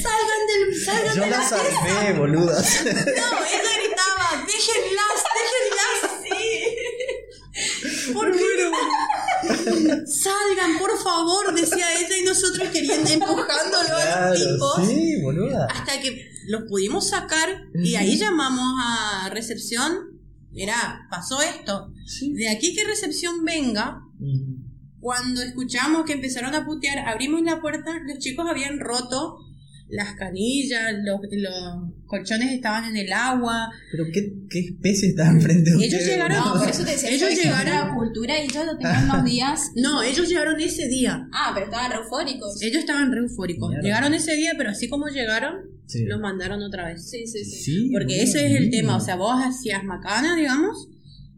salgan 0.02 0.46
del. 0.48 0.62
Salgan 0.84 1.16
Yo 1.16 1.22
de 1.22 1.30
la 1.30 1.42
salvé, 1.42 2.12
boludas. 2.18 2.84
No, 2.84 2.92
ella 2.92 3.72
gritaba: 3.78 4.44
déjenlas, 4.46 5.24
déjenlas. 5.34 5.98
Sí. 6.22 8.12
Por 8.12 8.30
Por 10.78 10.98
favor, 10.98 11.54
decía 11.54 11.86
ella, 11.98 12.18
y 12.20 12.24
nosotros 12.24 12.68
querían 12.68 13.06
empujándolo 13.06 13.96
a 13.96 14.30
los 14.30 14.38
tipos. 14.38 14.88
Sí, 14.88 15.20
boluda. 15.22 15.66
Hasta 15.70 16.00
que 16.00 16.30
los 16.48 16.62
pudimos 16.68 17.08
sacar 17.08 17.48
y 17.74 17.94
ahí 17.96 18.16
llamamos 18.16 18.74
a 18.78 19.30
recepción. 19.30 20.20
Mirá, 20.50 21.06
pasó 21.10 21.42
esto. 21.42 21.92
De 22.34 22.48
aquí 22.48 22.74
que 22.74 22.84
recepción 22.84 23.44
venga, 23.44 24.00
cuando 25.00 25.42
escuchamos 25.42 26.04
que 26.04 26.12
empezaron 26.12 26.54
a 26.54 26.64
putear, 26.64 27.08
abrimos 27.08 27.42
la 27.42 27.60
puerta, 27.60 27.98
los 28.06 28.18
chicos 28.18 28.46
habían 28.48 28.78
roto 28.78 29.38
las 29.88 30.14
canillas, 30.14 30.92
los, 31.04 31.20
los 31.30 31.93
colchones 32.06 32.52
estaban 32.52 32.84
en 32.84 32.96
el 32.96 33.12
agua. 33.12 33.70
¿Pero 33.90 34.04
qué, 34.12 34.32
qué 34.50 34.60
especie 34.60 35.10
estaban 35.10 35.40
frente 35.40 35.70
a 35.70 35.74
Ellos 35.74 36.04
llegaron, 36.04 36.38
no, 36.38 36.58
por 36.58 36.68
eso 36.68 36.84
te 36.84 36.92
decía, 36.92 37.10
ellos 37.10 37.30
llegaron 37.30 37.72
a 37.72 37.88
la 37.88 37.94
cultura 37.94 38.38
y 38.38 38.44
ellos 38.44 38.66
lo 38.66 38.76
tenían 38.76 39.10
unos 39.10 39.24
días. 39.30 39.70
No, 39.76 40.02
ellos 40.02 40.28
llegaron 40.28 40.60
ese 40.60 40.88
día. 40.88 41.28
Ah, 41.32 41.52
pero 41.54 41.66
estaban 41.66 41.90
re 41.90 41.98
eufóricos. 41.98 42.62
Ellos 42.62 42.80
estaban 42.80 43.12
re 43.12 43.20
eufóricos. 43.20 43.74
Llegaron 43.82 44.14
ese 44.14 44.34
día, 44.34 44.52
pero 44.56 44.70
así 44.70 44.88
como 44.88 45.08
llegaron, 45.08 45.56
los 46.06 46.20
mandaron 46.20 46.62
otra 46.62 46.86
vez. 46.86 47.08
Sí, 47.08 47.26
sí, 47.26 47.44
sí. 47.44 47.90
Porque 47.92 48.22
ese 48.22 48.46
es 48.46 48.56
el 48.56 48.70
tema, 48.70 48.96
o 48.96 49.00
sea, 49.00 49.16
vos 49.16 49.40
hacías 49.42 49.84
macana, 49.84 50.36
digamos, 50.36 50.88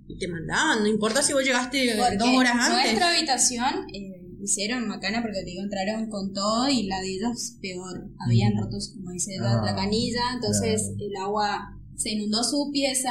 y 0.09 0.19
te 0.19 0.29
mandaban, 0.29 0.81
no 0.81 0.87
importa 0.87 1.23
si 1.23 1.33
vos 1.33 1.45
llegaste 1.45 1.97
dos 2.19 2.29
horas 2.29 2.55
antes. 2.55 2.93
Nuestra 2.93 3.11
habitación 3.11 3.87
eh, 3.93 4.26
hicieron 4.47 4.89
macana 4.89 5.21
porque 5.23 5.41
te 5.41 5.45
digo, 5.45 5.63
entraron 5.63 6.09
con 6.09 6.33
todo 6.33 6.69
y 6.69 6.85
la 6.85 7.01
de 7.01 7.15
ellos 7.15 7.59
peor. 7.61 8.09
Habían 8.25 8.57
rotos, 8.57 8.93
como 8.95 9.11
dice, 9.11 9.37
la, 9.39 9.61
ah, 9.61 9.75
canilla, 9.75 10.23
entonces 10.35 10.93
el 10.99 11.17
agua 11.17 11.77
se 11.97 12.11
inundó 12.13 12.43
su 12.43 12.71
pieza, 12.73 13.11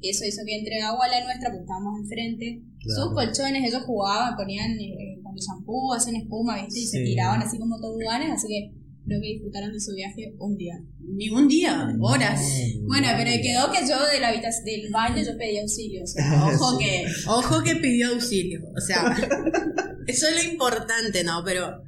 eso 0.00 0.24
hizo 0.24 0.42
que 0.44 0.58
entre 0.58 0.82
agua 0.82 1.06
a 1.06 1.08
la 1.08 1.24
nuestra 1.24 1.50
porque 1.50 1.62
estábamos 1.62 2.00
enfrente. 2.00 2.62
Sus 2.80 3.14
colchones, 3.14 3.62
ellos 3.64 3.84
jugaban, 3.86 4.34
ponían 4.36 4.72
eh, 4.72 5.20
con 5.22 5.34
el 5.34 5.40
shampoo, 5.40 5.94
hacen 5.94 6.16
espuma, 6.16 6.64
¿viste? 6.64 6.80
Y 6.80 6.86
se 6.86 7.04
tiraban 7.04 7.40
así 7.40 7.58
como 7.58 7.78
toboganes, 7.80 8.32
así 8.32 8.48
que 8.48 8.72
creo 9.04 9.20
que 9.20 9.28
disfrutaron 9.28 9.72
de 9.72 9.80
su 9.80 9.94
viaje 9.94 10.34
un 10.38 10.56
día. 10.56 10.74
Ni 10.98 11.30
un 11.30 11.46
día, 11.46 11.94
horas. 12.00 12.40
bueno, 12.88 13.06
pero 13.16 13.30
quedó 13.42 13.70
que 13.70 13.86
yo 13.86 14.04
de 14.12 14.20
la 14.20 14.28
habitación, 14.28 14.64
del 14.64 14.90
baño 14.90 15.22
yo 15.22 15.36
pedí 15.38 15.58
auxilio. 15.58 16.02
O 16.02 16.06
sea, 16.06 16.46
ojo 16.54 16.78
que. 16.78 17.04
Ojo 17.28 17.62
que 17.62 17.76
pidió 17.76 18.08
auxilio. 18.08 18.60
O 18.76 18.80
sea, 18.80 19.14
eso 20.06 20.26
es 20.28 20.44
lo 20.44 20.52
importante, 20.52 21.24
¿no? 21.24 21.42
Pero. 21.44 21.82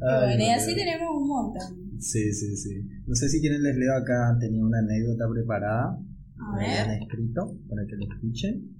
bueno, 0.00 0.42
y 0.42 0.50
así 0.50 0.74
tenemos 0.74 1.08
un 1.14 1.28
montón. 1.28 2.00
Sí, 2.00 2.32
sí, 2.32 2.56
sí. 2.56 2.82
No 3.06 3.14
sé 3.14 3.28
si 3.28 3.40
quieren 3.40 3.62
les 3.62 3.76
leo 3.76 3.94
acá, 3.94 4.36
tenía 4.38 4.64
una 4.64 4.78
anécdota 4.78 5.24
preparada. 5.32 5.98
A 6.38 6.56
ver. 6.56 6.80
Han 6.80 7.02
escrito 7.02 7.58
para 7.68 7.82
que 7.86 7.96
lo 7.96 8.14
escuchen. 8.14 8.78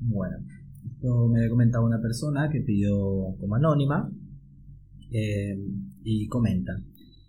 Bueno, 0.00 0.36
esto 0.84 1.28
me 1.28 1.40
había 1.40 1.50
comentado 1.50 1.84
una 1.84 2.00
persona 2.00 2.48
que 2.50 2.60
pidió 2.60 2.94
como 3.38 3.56
anónima 3.56 4.10
eh, 5.10 5.56
y 6.02 6.26
comenta, 6.28 6.72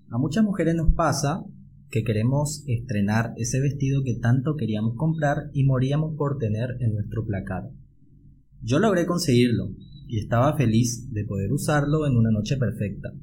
a 0.10 0.18
muchas 0.18 0.44
mujeres 0.44 0.76
nos 0.76 0.94
pasa 0.94 1.44
que 1.90 2.04
queremos 2.04 2.64
estrenar 2.68 3.34
ese 3.38 3.60
vestido 3.60 4.04
que 4.04 4.16
tanto 4.16 4.56
queríamos 4.56 4.96
comprar 4.96 5.50
y 5.54 5.64
moríamos 5.64 6.16
por 6.18 6.38
tener 6.38 6.78
en 6.80 6.94
nuestro 6.94 7.26
placar. 7.26 7.70
Yo 8.62 8.80
logré 8.80 9.06
conseguirlo 9.06 9.72
y 10.08 10.20
estaba 10.20 10.56
feliz 10.56 11.12
de 11.12 11.26
poder 11.26 11.52
usarlo 11.52 12.08
en 12.08 12.16
una 12.16 12.32
noche 12.32 12.58
perfecta, 12.58 13.14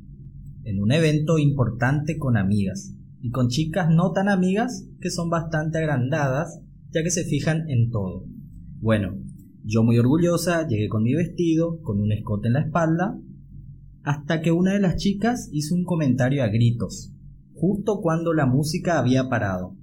en 0.64 0.81
un 0.81 0.92
evento 0.92 1.38
importante 1.38 2.18
con 2.18 2.37
amigas 2.37 2.94
y 3.20 3.31
con 3.31 3.49
chicas 3.49 3.88
no 3.90 4.12
tan 4.12 4.29
amigas 4.29 4.88
que 5.01 5.11
son 5.11 5.31
bastante 5.31 5.79
agrandadas 5.79 6.61
ya 6.90 7.03
que 7.03 7.11
se 7.11 7.25
fijan 7.25 7.68
en 7.68 7.90
todo. 7.90 8.27
Bueno, 8.81 9.18
yo 9.64 9.83
muy 9.83 9.99
orgullosa 9.99 10.66
llegué 10.68 10.88
con 10.88 11.03
mi 11.03 11.14
vestido, 11.14 11.81
con 11.83 12.01
un 12.01 12.12
escote 12.12 12.49
en 12.49 12.55
la 12.55 12.61
espalda 12.61 13.18
hasta 14.05 14.42
que 14.42 14.53
una 14.53 14.75
de 14.75 14.81
las 14.81 14.97
chicas 14.97 15.49
hizo 15.53 15.75
un 15.75 15.85
comentario 15.85 16.44
a 16.44 16.49
gritos, 16.49 17.14
justo 17.55 18.01
cuando 18.03 18.35
la 18.35 18.44
música 18.44 18.99
había 18.99 19.31
parado, 19.31 19.77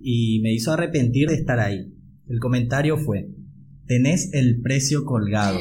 y 0.00 0.40
me 0.42 0.52
hizo 0.52 0.72
arrepentir 0.72 1.28
de 1.28 1.36
estar 1.36 1.58
ahí. 1.58 1.94
El 2.26 2.40
comentario 2.40 2.98
fue, 2.98 3.30
tenés 3.88 4.30
el 4.32 4.60
precio 4.60 5.04
colgado. 5.04 5.58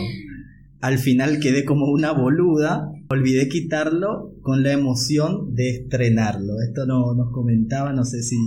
Al 0.79 0.99
final 0.99 1.39
quedé 1.39 1.65
como 1.65 1.91
una 1.91 2.11
boluda, 2.11 2.91
olvidé 3.09 3.47
quitarlo 3.47 4.35
con 4.41 4.61
la 4.61 4.73
emoción 4.73 5.55
de 5.55 5.71
estrenarlo. 5.71 6.61
Esto 6.61 6.85
no 6.85 7.15
nos 7.15 7.33
comentaba, 7.33 7.93
no 7.93 8.05
sé 8.05 8.21
si 8.21 8.37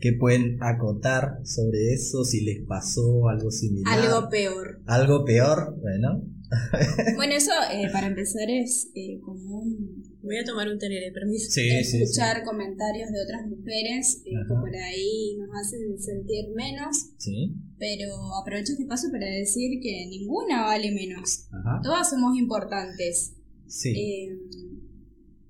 que 0.00 0.12
pueden 0.12 0.58
acotar 0.60 1.38
sobre 1.44 1.94
eso, 1.94 2.24
si 2.24 2.44
les 2.44 2.66
pasó 2.66 3.28
algo 3.28 3.50
similar. 3.50 3.98
Algo 3.98 4.28
peor. 4.28 4.82
Algo 4.86 5.24
peor, 5.24 5.78
bueno, 5.80 6.24
bueno, 7.16 7.34
eso 7.34 7.52
eh, 7.72 7.88
para 7.92 8.06
empezar 8.06 8.48
es 8.50 8.90
eh, 8.94 9.18
como 9.20 9.60
un... 9.60 10.04
Voy 10.22 10.38
a 10.38 10.44
tomar 10.44 10.68
un 10.68 10.78
tereré, 10.78 11.12
permiso. 11.12 11.50
Sí, 11.50 11.68
escuchar 11.68 12.44
comentarios 12.44 13.10
de 13.10 13.22
otras 13.22 13.46
mujeres 13.46 14.22
eh, 14.24 14.30
que 14.30 14.54
por 14.54 14.74
ahí 14.74 15.36
nos 15.36 15.50
hacen 15.60 15.98
sentir 15.98 16.46
menos. 16.54 17.10
Sí. 17.18 17.54
Pero 17.84 18.14
aprovecho 18.40 18.72
este 18.72 18.86
paso 18.86 19.08
para 19.12 19.26
decir 19.26 19.78
que 19.82 20.06
ninguna 20.08 20.64
vale 20.64 20.90
menos. 20.90 21.48
Todas 21.82 22.08
somos 22.08 22.34
importantes. 22.38 23.34
Sí. 23.66 24.30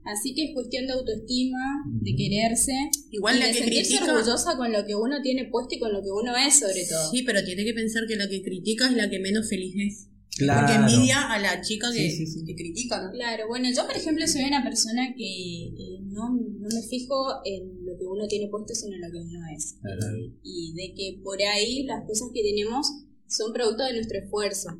Así 0.04 0.34
que 0.34 0.46
es 0.46 0.50
cuestión 0.52 0.86
de 0.86 0.94
autoestima, 0.94 1.84
de 1.86 2.16
quererse. 2.16 2.72
Igual 3.10 3.38
la 3.38 3.46
de 3.46 3.52
que 3.52 3.58
sentirse 3.58 3.94
critica. 3.94 4.12
orgullosa 4.12 4.56
con 4.56 4.72
lo 4.72 4.84
que 4.84 4.96
uno 4.96 5.22
tiene 5.22 5.44
puesto 5.46 5.76
y 5.76 5.78
con 5.78 5.92
lo 5.92 6.02
que 6.02 6.10
uno 6.10 6.36
es, 6.36 6.58
sobre 6.58 6.84
todo. 6.86 7.10
Sí, 7.12 7.22
pero 7.22 7.44
tiene 7.44 7.64
que 7.64 7.72
pensar 7.72 8.02
que 8.08 8.16
la 8.16 8.28
que 8.28 8.42
critica 8.42 8.86
es 8.86 8.96
la 8.96 9.08
que 9.08 9.20
menos 9.20 9.48
feliz 9.48 9.74
es. 9.76 10.08
Porque 10.36 10.74
envidia 10.74 11.32
a 11.32 11.38
la 11.38 11.60
chica 11.60 11.86
que, 11.92 12.54
critica, 12.56 13.08
Claro, 13.12 13.46
bueno, 13.46 13.68
yo 13.74 13.86
por 13.86 13.96
ejemplo 13.96 14.26
soy 14.26 14.42
una 14.44 14.64
persona 14.64 15.14
que 15.16 15.66
eh, 15.68 16.00
no, 16.02 16.30
no, 16.30 16.68
me 16.68 16.82
fijo 16.82 17.14
en 17.44 17.86
lo 17.86 17.96
que 17.96 18.04
uno 18.04 18.26
tiene 18.26 18.48
puesto, 18.48 18.74
sino 18.74 18.96
en 18.96 19.02
lo 19.02 19.10
que 19.12 19.18
uno 19.18 19.40
es. 19.56 19.74
Eh, 19.74 20.32
y 20.42 20.74
de 20.74 20.92
que 20.94 21.20
por 21.22 21.40
ahí 21.40 21.84
las 21.84 22.04
cosas 22.04 22.30
que 22.34 22.42
tenemos 22.42 22.86
son 23.28 23.52
producto 23.52 23.84
de 23.84 23.92
nuestro 23.92 24.18
esfuerzo. 24.18 24.70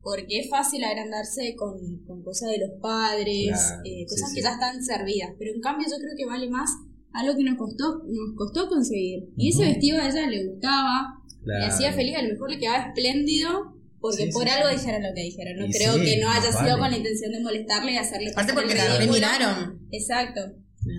Porque 0.00 0.40
es 0.40 0.48
fácil 0.48 0.82
agrandarse 0.84 1.54
con, 1.54 1.78
con 2.06 2.22
cosas 2.22 2.50
de 2.50 2.58
los 2.58 2.70
padres, 2.80 3.54
eh, 3.84 4.06
cosas 4.08 4.32
que 4.34 4.42
ya 4.42 4.52
están 4.52 4.82
servidas. 4.82 5.32
Pero 5.38 5.54
en 5.54 5.60
cambio 5.60 5.86
yo 5.86 5.98
creo 5.98 6.16
que 6.16 6.24
vale 6.24 6.48
más 6.48 6.70
algo 7.12 7.36
que 7.36 7.44
nos 7.44 7.58
costó, 7.58 8.02
nos 8.06 8.36
costó 8.36 8.68
conseguir. 8.68 9.28
Y 9.36 9.50
ese 9.50 9.66
vestido 9.66 10.00
a 10.00 10.08
ella 10.08 10.26
le 10.30 10.48
gustaba, 10.48 11.22
le 11.44 11.66
hacía 11.66 11.92
feliz, 11.92 12.16
a 12.16 12.22
lo 12.22 12.30
mejor 12.30 12.50
le 12.50 12.58
quedaba 12.58 12.86
espléndido 12.86 13.81
porque 14.02 14.28
por 14.32 14.48
algo 14.48 14.68
dijeron 14.68 15.02
lo 15.02 15.14
que 15.14 15.22
dijeron. 15.22 15.56
No 15.58 15.66
creo 15.68 15.94
que 15.94 16.18
no 16.18 16.28
haya 16.28 16.52
sido 16.52 16.76
con 16.76 16.90
la 16.90 16.96
intención 16.96 17.32
de 17.32 17.40
molestarle 17.40 17.92
y 17.92 17.96
hacerle 17.96 18.30
Aparte 18.32 18.52
porque 18.52 18.74
le 18.74 19.06
miraron. 19.06 19.86
Exacto. 19.92 20.40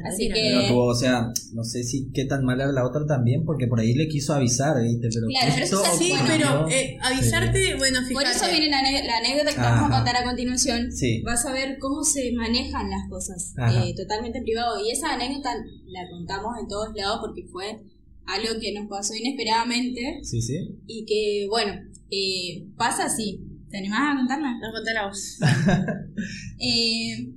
Así 0.08 0.30
que. 0.30 0.70
o 0.74 0.96
sea, 0.96 1.34
no 1.52 1.64
sé 1.66 1.84
si 1.84 2.10
qué 2.14 2.24
tan 2.24 2.46
mala 2.46 2.66
la 2.68 2.86
otra 2.86 3.06
también, 3.06 3.44
porque 3.44 3.68
por 3.68 3.82
ahí 3.82 3.94
le 3.94 4.08
quiso 4.08 4.34
avisar, 4.34 4.82
¿viste? 4.82 5.10
Pero 5.14 5.28
claro, 5.28 5.52
pero 5.54 5.66
eso 5.66 5.84
es 5.84 5.98
Sí, 5.98 6.14
pero 6.26 6.70
eh, 6.70 6.98
avisarte, 7.02 7.76
bueno, 7.76 8.00
fíjate. 8.00 8.14
Por 8.14 8.24
eso 8.24 8.46
viene 8.50 8.70
la, 8.70 9.18
anécdota 9.18 9.54
que 9.54 9.60
vamos 9.60 9.92
a 9.92 9.96
contar 9.96 10.16
a 10.16 10.24
continuación. 10.24 10.90
Vas 11.26 11.46
a 11.46 11.52
ver 11.52 11.78
cómo 11.80 12.04
se 12.04 12.32
manejan 12.32 12.90
las 12.90 13.10
cosas 13.10 13.54
eh, 13.74 13.94
totalmente 13.98 14.42
privado. 14.42 14.80
Y 14.80 14.92
esa 14.92 15.14
anécdota 15.14 15.54
la 15.88 16.10
contamos 16.10 16.54
en 16.58 16.68
todos 16.70 16.96
lados 16.96 17.20
porque 17.20 17.44
fue 17.52 17.82
algo 18.26 18.60
que 18.62 18.72
nos 18.74 18.88
pasó 18.88 19.14
inesperadamente. 19.14 20.20
Sí, 20.24 20.42
sí. 20.42 20.80
Y 20.88 21.06
que, 21.06 21.48
bueno, 21.50 21.74
eh, 22.14 22.68
pasa 22.78 23.06
así. 23.06 23.42
¿Te 23.70 23.80
animás 23.80 24.14
a 24.14 24.18
contarla? 24.18 24.50
A 24.50 24.72
contar 24.72 25.08
vos. 25.08 25.40
eh, 26.60 27.34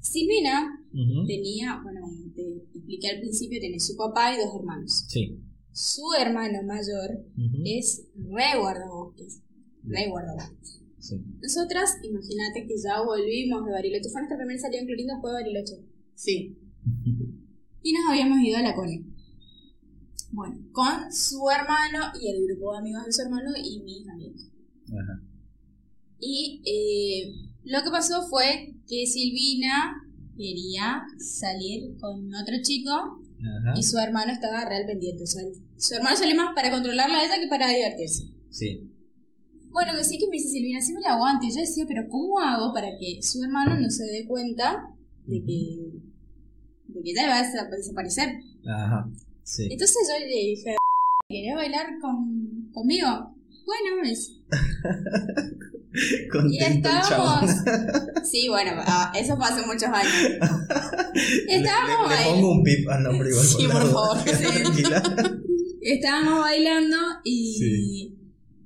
Silvina 0.00 0.78
tenía, 1.26 1.80
bueno, 1.82 2.00
te 2.34 2.56
expliqué 2.74 3.08
al 3.08 3.20
principio, 3.20 3.58
tiene 3.58 3.80
su 3.80 3.96
papá 3.96 4.34
y 4.34 4.38
dos 4.38 4.54
hermanos. 4.54 5.06
Sí. 5.08 5.40
Su 5.70 6.02
hermano 6.20 6.62
mayor 6.64 7.24
es 7.64 8.06
re 8.14 8.60
guardabosques. 8.60 9.40
Re 9.84 10.10
guardabosques. 10.10 10.82
Sí. 10.98 11.16
Nosotras, 11.40 11.96
imagínate 12.02 12.66
que 12.66 12.74
ya 12.76 13.00
volvimos 13.02 13.64
de 13.64 13.72
Bariloche. 13.72 14.10
Fue 14.10 14.20
nuestra 14.20 14.36
primera 14.36 14.60
salida 14.60 14.80
en 14.80 14.86
Clorinda 14.86 15.14
después 15.14 15.32
de 15.32 15.40
Bariloche. 15.40 15.74
Sí. 16.14 16.58
y 17.82 17.92
nos 17.92 18.10
habíamos 18.10 18.38
ido 18.40 18.58
a 18.58 18.62
la 18.62 18.74
Cone. 18.74 19.11
Bueno, 20.32 20.56
con 20.72 21.12
su 21.12 21.48
hermano 21.50 22.12
y 22.20 22.30
el 22.30 22.46
grupo 22.46 22.72
de 22.72 22.78
amigos 22.78 23.04
de 23.04 23.12
su 23.12 23.22
hermano 23.22 23.50
y 23.56 23.80
mis 23.82 24.08
amigos. 24.08 24.50
Ajá. 24.88 25.22
Y 26.18 26.62
eh, 26.64 27.52
lo 27.64 27.82
que 27.82 27.90
pasó 27.90 28.22
fue 28.28 28.74
que 28.88 29.06
Silvina 29.06 30.02
quería 30.36 31.02
salir 31.18 31.96
con 31.98 32.34
otro 32.34 32.54
chico 32.62 33.20
y 33.76 33.82
su 33.82 33.98
hermano 33.98 34.32
estaba 34.32 34.64
real 34.64 34.86
pendiente. 34.86 35.24
O 35.24 35.26
sea, 35.26 35.42
su 35.76 35.94
hermano 35.94 36.16
salió 36.16 36.36
más 36.36 36.54
para 36.54 36.70
controlarla 36.70 37.18
a 37.18 37.24
ella 37.24 37.40
que 37.40 37.48
para 37.48 37.68
divertirse. 37.68 38.24
Sí. 38.50 38.88
Bueno, 39.70 39.92
que 39.96 40.04
sí 40.04 40.18
que 40.18 40.26
me 40.28 40.36
dice 40.36 40.50
Silvina, 40.50 40.80
sí 40.80 40.92
me 40.92 41.00
la 41.00 41.14
aguante. 41.14 41.46
Y 41.46 41.50
yo 41.50 41.60
decía, 41.60 41.84
pero 41.88 42.08
¿cómo 42.08 42.38
hago 42.38 42.72
para 42.72 42.88
que 42.98 43.20
su 43.22 43.42
hermano 43.42 43.78
no 43.80 43.90
se 43.90 44.04
dé 44.04 44.26
cuenta 44.26 44.88
de 45.26 45.42
que, 45.44 45.92
de 46.88 47.02
que 47.02 47.10
ella 47.10 47.28
va 47.28 47.40
a 47.40 47.76
desaparecer? 47.76 48.28
Ajá. 48.66 49.10
Entonces 49.58 50.08
yo 50.08 50.18
le 50.20 50.26
dije, 50.26 50.76
¿querés 51.28 51.54
bailar 51.54 51.86
con, 52.00 52.70
conmigo? 52.72 53.34
Bueno, 53.66 54.02
es. 54.04 54.32
y 56.50 56.62
estábamos. 56.62 57.50
sí, 58.30 58.48
bueno, 58.48 58.72
ah, 58.76 59.12
eso 59.14 59.36
fue 59.36 59.46
hace 59.46 59.66
muchos 59.66 59.88
años. 59.88 60.12
estábamos 61.48 62.10
le, 62.10 62.16
le, 62.16 62.24
pongo 62.24 62.52
un 62.52 62.62
pip 62.62 62.88
al 62.88 63.02
nombre 63.02 63.30
igual. 63.30 63.46
Sí, 63.46 63.66
por 63.66 63.92
favor. 63.92 64.18
estábamos 65.80 66.40
bailando 66.40 66.96
y. 67.24 68.14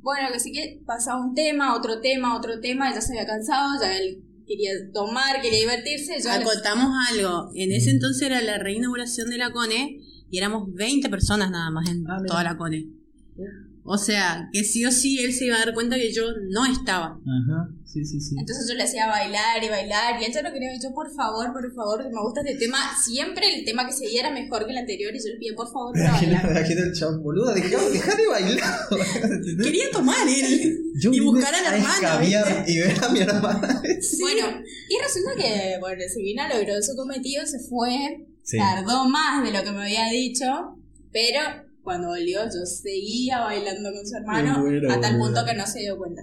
Bueno, 0.02 0.28
que 0.32 0.38
sí 0.38 0.52
que 0.52 0.80
pasaba 0.86 1.20
un 1.20 1.34
tema, 1.34 1.74
otro 1.74 2.00
tema, 2.00 2.36
otro 2.36 2.60
tema, 2.60 2.94
ya 2.94 3.00
se 3.00 3.12
había 3.12 3.26
cansado, 3.26 3.80
ya 3.80 3.98
él 3.98 4.22
quería 4.46 4.70
tomar, 4.92 5.42
quería 5.42 5.60
divertirse. 5.60 6.22
Yo 6.22 6.30
Acotamos 6.30 6.92
algo. 7.10 7.50
En 7.56 7.72
ese 7.72 7.90
entonces 7.90 8.22
era 8.22 8.40
la 8.40 8.58
reinauguración 8.58 9.30
de 9.30 9.38
la 9.38 9.50
CONE 9.50 10.05
y 10.30 10.38
éramos 10.38 10.72
20 10.72 11.08
personas 11.08 11.50
nada 11.50 11.70
más 11.70 11.88
en 11.88 12.08
ah, 12.10 12.22
toda 12.26 12.42
la 12.42 12.56
CONE. 12.56 12.86
O 13.86 13.98
sea, 13.98 14.48
que 14.52 14.64
sí 14.64 14.84
o 14.84 14.90
sí 14.90 15.18
él 15.20 15.32
se 15.32 15.46
iba 15.46 15.56
a 15.56 15.60
dar 15.60 15.74
cuenta 15.74 15.96
que 15.96 16.12
yo 16.12 16.24
no 16.50 16.66
estaba. 16.66 17.06
Ajá, 17.06 17.68
sí, 17.84 18.04
sí, 18.04 18.20
sí. 18.20 18.34
Entonces 18.38 18.68
yo 18.68 18.74
le 18.74 18.82
hacía 18.82 19.06
bailar 19.06 19.62
y 19.62 19.68
bailar 19.68 20.20
y 20.20 20.24
él 20.24 20.32
ya 20.32 20.42
lo 20.42 20.52
quería. 20.52 20.70
Yo, 20.82 20.92
por 20.92 21.12
favor, 21.14 21.52
por 21.52 21.72
favor, 21.72 22.04
me 22.10 22.20
gusta 22.20 22.40
este 22.40 22.56
tema. 22.56 22.78
Siempre 23.00 23.54
el 23.54 23.64
tema 23.64 23.86
que 23.86 23.92
seguía 23.92 24.20
era 24.20 24.30
mejor 24.32 24.66
que 24.66 24.72
el 24.72 24.78
anterior 24.78 25.14
y 25.14 25.18
yo 25.18 25.28
le 25.28 25.36
pedía, 25.36 25.54
por 25.54 25.72
favor, 25.72 25.94
para 25.94 26.12
bailar. 26.12 26.50
Imagina 26.50 26.80
el 26.82 26.92
chavo, 26.92 27.18
boluda, 27.20 27.54
dejá, 27.54 28.16
de 28.16 28.26
bailar. 28.26 28.80
quería 29.62 29.90
tomar 29.92 30.26
él. 30.28 30.92
y 31.00 31.20
buscar 31.20 31.54
a 31.54 31.62
la 31.62 31.76
hermana. 31.76 32.64
Y 32.66 32.78
ver 32.78 33.04
a 33.04 33.08
mi 33.08 33.20
hermana. 33.20 33.82
Bueno, 34.20 34.62
y 34.88 35.02
resulta 35.02 35.30
que, 35.36 35.76
bueno, 35.80 36.02
Silvina 36.12 36.48
logró 36.48 36.82
su 36.82 36.96
cometido, 36.96 37.46
se 37.46 37.60
fue. 37.60 38.26
Tardó 38.56 39.08
más 39.08 39.44
de 39.44 39.52
lo 39.52 39.64
que 39.64 39.72
me 39.72 39.82
había 39.82 40.08
dicho, 40.10 40.44
pero 41.12 41.65
cuando 41.86 42.08
volvió 42.08 42.40
yo 42.46 42.66
seguía 42.66 43.38
bailando 43.42 43.92
con 43.92 44.04
su 44.04 44.16
hermano 44.16 44.64
a 44.90 45.00
tal 45.00 45.18
punto 45.18 45.44
que 45.46 45.54
no 45.54 45.64
se 45.64 45.80
dio 45.80 45.96
cuenta. 45.96 46.20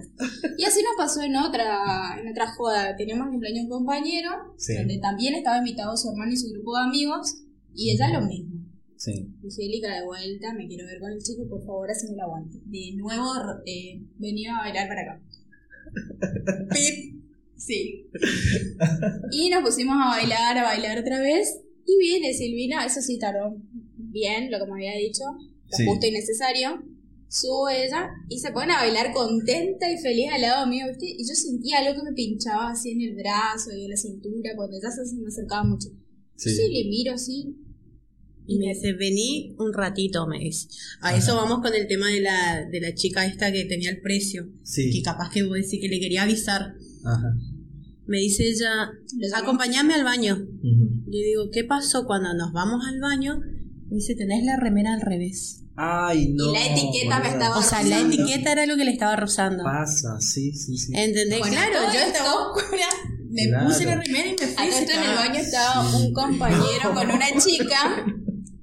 Y 0.58 0.64
así 0.64 0.82
nos 0.82 0.94
pasó 0.94 1.22
en 1.22 1.34
otra, 1.36 2.20
en 2.20 2.28
otra 2.28 2.54
joda. 2.54 2.94
Teníamos 2.96 3.28
cumpleaños 3.30 3.64
un 3.64 3.70
compañero, 3.70 4.30
donde 4.76 4.98
también 4.98 5.34
estaba 5.34 5.56
invitado 5.56 5.96
su 5.96 6.10
hermano 6.10 6.32
y 6.32 6.36
su 6.36 6.50
grupo 6.50 6.76
de 6.76 6.82
amigos, 6.82 7.44
y 7.74 7.90
ella 7.92 8.10
lo 8.12 8.26
mismo. 8.26 8.60
Sí. 8.98 9.26
Angélica, 9.42 9.94
de 9.94 10.04
vuelta, 10.04 10.52
me 10.52 10.68
quiero 10.68 10.86
ver 10.86 11.00
con 11.00 11.12
el 11.12 11.22
chico, 11.22 11.48
por 11.48 11.64
favor, 11.64 11.90
así 11.90 12.08
me 12.10 12.16
lo 12.16 12.24
aguante. 12.24 12.58
De 12.66 12.92
nuevo, 12.96 13.32
eh, 13.64 14.02
venía 14.18 14.58
a 14.58 14.64
bailar 14.64 14.86
para 14.86 15.00
acá. 15.00 15.22
Pip. 16.74 17.24
Sí. 17.56 18.10
Y 19.32 19.48
nos 19.48 19.62
pusimos 19.62 19.96
a 19.98 20.08
bailar, 20.08 20.58
a 20.58 20.64
bailar 20.64 20.98
otra 20.98 21.20
vez. 21.20 21.58
Y 21.86 21.98
viene 21.98 22.34
Silvina, 22.34 22.84
eso 22.84 23.00
sí 23.00 23.18
tardó 23.18 23.56
bien, 23.96 24.50
lo 24.50 24.58
que 24.58 24.66
me 24.66 24.72
había 24.72 24.98
dicho 24.98 25.24
justo 25.86 26.06
y 26.06 26.10
necesario, 26.10 26.82
subo 27.28 27.68
ella 27.68 28.08
y 28.28 28.38
se 28.38 28.52
pone 28.52 28.72
a 28.72 28.76
bailar 28.76 29.12
contenta 29.12 29.90
y 29.90 29.98
feliz 29.98 30.30
al 30.32 30.42
lado 30.42 30.66
mío, 30.66 30.86
¿viste? 30.88 31.06
Y 31.06 31.26
yo 31.26 31.34
sentía 31.34 31.78
algo 31.78 32.00
que 32.00 32.10
me 32.10 32.14
pinchaba 32.14 32.70
así 32.70 32.92
en 32.92 33.00
el 33.00 33.16
brazo 33.16 33.72
y 33.72 33.84
en 33.84 33.90
la 33.90 33.96
cintura 33.96 34.50
cuando 34.56 34.76
ella 34.76 34.90
se 34.90 35.16
me 35.16 35.28
acercaba 35.28 35.64
mucho. 35.64 35.88
Sí. 36.36 36.50
Yo 36.50 36.62
le 36.68 36.88
miro 36.88 37.14
así. 37.14 37.56
Y 38.46 38.58
me 38.58 38.74
dice, 38.74 38.92
vení 38.92 39.56
un 39.58 39.72
ratito, 39.72 40.26
me 40.26 40.38
dice. 40.38 40.68
A 41.00 41.16
eso 41.16 41.34
vamos 41.34 41.60
con 41.60 41.74
el 41.74 41.88
tema 41.88 42.08
de 42.08 42.20
la, 42.20 42.66
de 42.70 42.80
la 42.80 42.94
chica 42.94 43.24
esta 43.24 43.50
que 43.50 43.64
tenía 43.64 43.90
el 43.90 44.00
precio. 44.02 44.50
Sí. 44.62 44.90
Que 44.90 45.02
capaz 45.02 45.30
que 45.30 45.42
vos 45.42 45.56
decís 45.56 45.80
que 45.80 45.88
le 45.88 45.98
quería 45.98 46.24
avisar. 46.24 46.74
Ajá. 47.04 47.34
Me 48.06 48.18
dice 48.18 48.46
ella, 48.46 48.90
acompáñame 49.34 49.94
al 49.94 50.04
baño. 50.04 50.46
Le 51.06 51.18
digo, 51.24 51.50
¿qué 51.50 51.64
pasó 51.64 52.04
cuando 52.04 52.34
nos 52.34 52.52
vamos 52.52 52.84
al 52.86 53.00
baño? 53.00 53.40
Me 53.88 53.96
dice, 53.96 54.14
tenés 54.14 54.44
la 54.44 54.58
remera 54.58 54.92
al 54.92 55.00
revés. 55.00 55.63
Ay, 55.76 56.28
no. 56.34 56.50
Y 56.50 56.52
la 56.52 56.66
etiqueta 56.66 57.18
me 57.18 57.28
estaba 57.28 57.58
O 57.58 57.62
sea, 57.62 57.82
la 57.82 58.00
etiqueta 58.00 58.52
era 58.52 58.66
lo 58.66 58.76
que 58.76 58.84
le 58.84 58.92
estaba 58.92 59.16
rozando. 59.16 59.64
Pasa, 59.64 60.20
sí, 60.20 60.52
sí, 60.52 60.78
sí. 60.78 60.92
¿Entendés? 60.94 61.40
claro, 61.40 61.78
yo 61.92 62.00
estaba 62.00 62.48
oscura. 62.48 62.86
Me 63.30 63.48
puse 63.64 63.84
la 63.84 63.96
remera 63.96 64.28
y 64.28 64.36
me 64.38 64.46
fui. 64.46 64.52
Acá 64.52 64.94
en 64.94 65.10
el 65.10 65.16
baño 65.16 65.40
estaba 65.40 65.96
un 65.96 66.12
compañero 66.12 66.94
con 66.94 67.10
una 67.10 67.26
chica. 67.38 68.06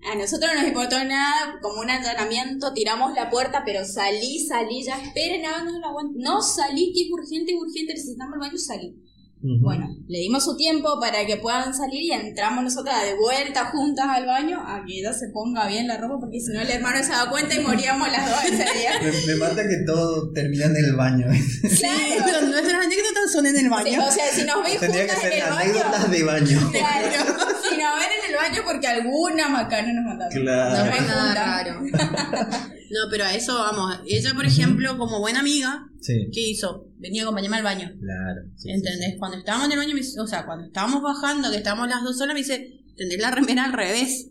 A 0.09 0.15
nosotros 0.15 0.51
no 0.53 0.61
nos 0.61 0.69
importó 0.69 1.03
nada, 1.03 1.59
como 1.61 1.81
un 1.81 1.89
allanamiento, 1.89 2.73
tiramos 2.73 3.13
la 3.13 3.29
puerta, 3.29 3.61
pero 3.63 3.85
salí, 3.85 4.39
salí, 4.39 4.83
ya 4.83 4.99
esperen, 4.99 5.43
no, 5.43 5.63
no, 5.63 5.79
no, 5.79 6.11
no 6.15 6.41
salí, 6.41 6.91
que 6.91 7.03
es 7.03 7.11
urgente, 7.11 7.53
urgente, 7.53 7.93
necesitamos 7.93 8.33
el 8.33 8.39
baño, 8.39 8.57
salí. 8.57 8.95
Bueno, 9.43 9.87
le 10.07 10.19
dimos 10.19 10.45
su 10.45 10.55
tiempo 10.55 10.99
para 10.99 11.25
que 11.25 11.37
puedan 11.37 11.73
salir 11.73 12.03
y 12.03 12.11
entramos 12.11 12.63
nosotras 12.63 13.03
de 13.03 13.15
vuelta 13.15 13.65
juntas 13.71 14.05
al 14.07 14.27
baño 14.27 14.59
a 14.59 14.85
que 14.85 14.99
ella 14.99 15.13
se 15.13 15.29
ponga 15.29 15.67
bien 15.67 15.87
la 15.87 15.97
ropa 15.97 16.19
porque 16.19 16.39
si 16.39 16.51
no 16.53 16.61
el 16.61 16.69
hermano 16.69 17.03
se 17.03 17.09
da 17.11 17.27
cuenta 17.27 17.55
y 17.55 17.59
moríamos 17.61 18.11
las 18.11 18.29
dos 18.29 18.43
ese 18.45 18.77
día. 18.77 18.91
me, 19.27 19.35
mata 19.37 19.63
que 19.67 19.77
todo 19.85 20.31
termina 20.31 20.65
en 20.65 20.75
el 20.75 20.95
baño. 20.95 21.25
Claro, 21.25 22.23
pero 22.25 22.41
nuestras 22.41 22.85
anécdotas 22.85 23.31
son 23.33 23.47
en 23.47 23.57
el 23.57 23.69
baño. 23.69 24.05
o 24.07 24.11
sea, 24.11 24.25
si 24.31 24.43
nos 24.43 24.63
ven 24.63 24.79
Tendría 24.79 25.07
juntas 25.07 25.19
que 25.19 25.27
ser 25.27 25.33
en 25.33 25.47
el 25.47 25.53
anécdotas 25.53 26.01
baño. 26.01 26.11
de 26.11 26.23
baño. 26.23 26.71
Claro, 26.71 27.25
si 27.67 27.77
nos 27.77 27.99
ven 27.99 28.09
en 28.19 28.29
el 28.29 28.35
baño 28.35 28.61
porque 28.63 28.87
alguna 28.87 29.49
macana 29.49 29.91
nos 29.91 30.05
mandaron. 30.05 30.39
Claro. 30.39 30.85
No 30.85 30.91
es 30.91 31.07
nada 31.07 31.33
raro. 31.33 31.81
no, 31.81 32.99
pero 33.09 33.25
a 33.25 33.33
eso 33.33 33.55
vamos. 33.55 34.01
Ella, 34.05 34.33
por 34.35 34.45
ejemplo, 34.45 34.97
como 34.99 35.19
buena 35.19 35.39
amiga, 35.39 35.90
¿qué 36.05 36.41
hizo? 36.41 36.87
Venía 36.97 37.21
a 37.21 37.25
acompañarme 37.25 37.57
al 37.57 37.63
baño. 37.63 37.91
Claro. 37.99 38.41
¿Entendés? 38.65 39.15
Cuando 39.17 39.37
estábamos 39.37 39.67
en 39.67 39.73
el 39.73 39.77
baño, 39.77 39.95
o 40.19 40.27
sea, 40.27 40.45
cuando 40.45 40.65
estábamos 40.65 41.01
bajando, 41.01 41.49
que 41.51 41.57
estábamos 41.57 41.87
las 41.87 42.03
dos 42.03 42.17
solas, 42.17 42.33
me 42.33 42.41
dice, 42.41 42.83
tendré 42.95 43.17
la 43.17 43.31
remera 43.31 43.65
al 43.65 43.73
revés. 43.73 44.29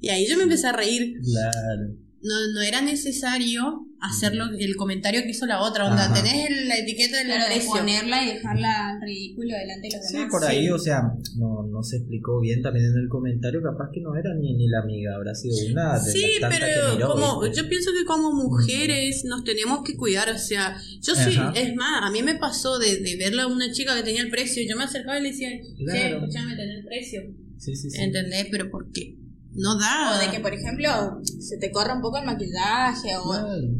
Y 0.00 0.08
ahí 0.08 0.26
yo 0.26 0.36
me 0.36 0.44
empecé 0.44 0.66
a 0.66 0.72
reír. 0.72 1.20
Claro 1.22 2.02
no, 2.22 2.52
no 2.54 2.60
era 2.60 2.80
necesario 2.80 3.86
hacerlo 4.00 4.46
el 4.58 4.76
comentario 4.76 5.22
que 5.22 5.30
hizo 5.30 5.46
la 5.46 5.60
otra 5.60 5.88
onda. 5.88 6.12
Tenés 6.12 6.66
la 6.66 6.76
etiqueta 6.76 7.18
del 7.18 7.26
claro, 7.26 7.54
de 7.54 7.60
ponerla 7.60 8.24
y 8.24 8.34
dejarla 8.34 8.98
ridículo 9.00 9.56
delante 9.56 9.88
de 9.88 9.96
los 9.96 10.08
demás. 10.08 10.24
Sí, 10.24 10.30
por 10.30 10.44
ahí, 10.44 10.68
o 10.70 10.78
sea, 10.78 11.02
no, 11.36 11.62
no 11.64 11.82
se 11.82 11.98
explicó 11.98 12.40
bien 12.40 12.62
también 12.62 12.86
en 12.86 12.98
el 12.98 13.08
comentario, 13.08 13.62
capaz 13.62 13.90
que 13.92 14.00
no 14.00 14.16
era 14.16 14.34
ni, 14.34 14.54
ni 14.54 14.68
la 14.68 14.80
amiga, 14.80 15.14
habrá 15.14 15.34
sido 15.34 15.54
una 15.70 15.98
de 16.00 16.10
Sí, 16.10 16.24
pero 16.40 17.12
como, 17.12 17.46
yo 17.46 17.68
pienso 17.68 17.90
que 17.96 18.04
como 18.04 18.32
mujeres 18.32 19.24
nos 19.24 19.44
tenemos 19.44 19.82
que 19.84 19.96
cuidar, 19.96 20.30
o 20.30 20.38
sea, 20.38 20.76
yo 21.00 21.14
sí, 21.14 21.38
es 21.54 21.74
más, 21.76 22.02
a 22.02 22.10
mí 22.10 22.22
me 22.22 22.34
pasó 22.36 22.78
de, 22.78 22.98
de 22.98 23.16
verla 23.16 23.44
a 23.44 23.46
una 23.46 23.70
chica 23.72 23.94
que 23.96 24.02
tenía 24.02 24.22
el 24.22 24.30
precio 24.30 24.62
y 24.62 24.68
yo 24.68 24.76
me 24.76 24.84
acercaba 24.84 25.18
y 25.18 25.22
le 25.22 25.30
decía, 25.30 25.50
claro. 25.78 26.18
escúchame, 26.18 26.56
tener 26.56 26.78
el 26.78 26.84
precio. 26.84 27.22
Sí, 27.58 27.76
sí, 27.76 27.90
sí. 27.90 28.02
¿Entendés? 28.02 28.48
Pero 28.50 28.68
¿por 28.70 28.90
qué? 28.90 29.21
No 29.54 29.78
da. 29.78 30.16
O 30.16 30.24
de 30.24 30.30
que, 30.30 30.40
por 30.40 30.54
ejemplo, 30.54 30.88
se 31.22 31.58
te 31.58 31.70
corra 31.70 31.94
un 31.94 32.00
poco 32.00 32.18
el 32.18 32.26
maquillaje, 32.26 33.16
o, 33.16 33.28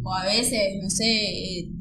o 0.02 0.14
a 0.14 0.24
veces, 0.24 0.74
no 0.82 0.90
sé, 0.90 1.04
eh, 1.06 1.72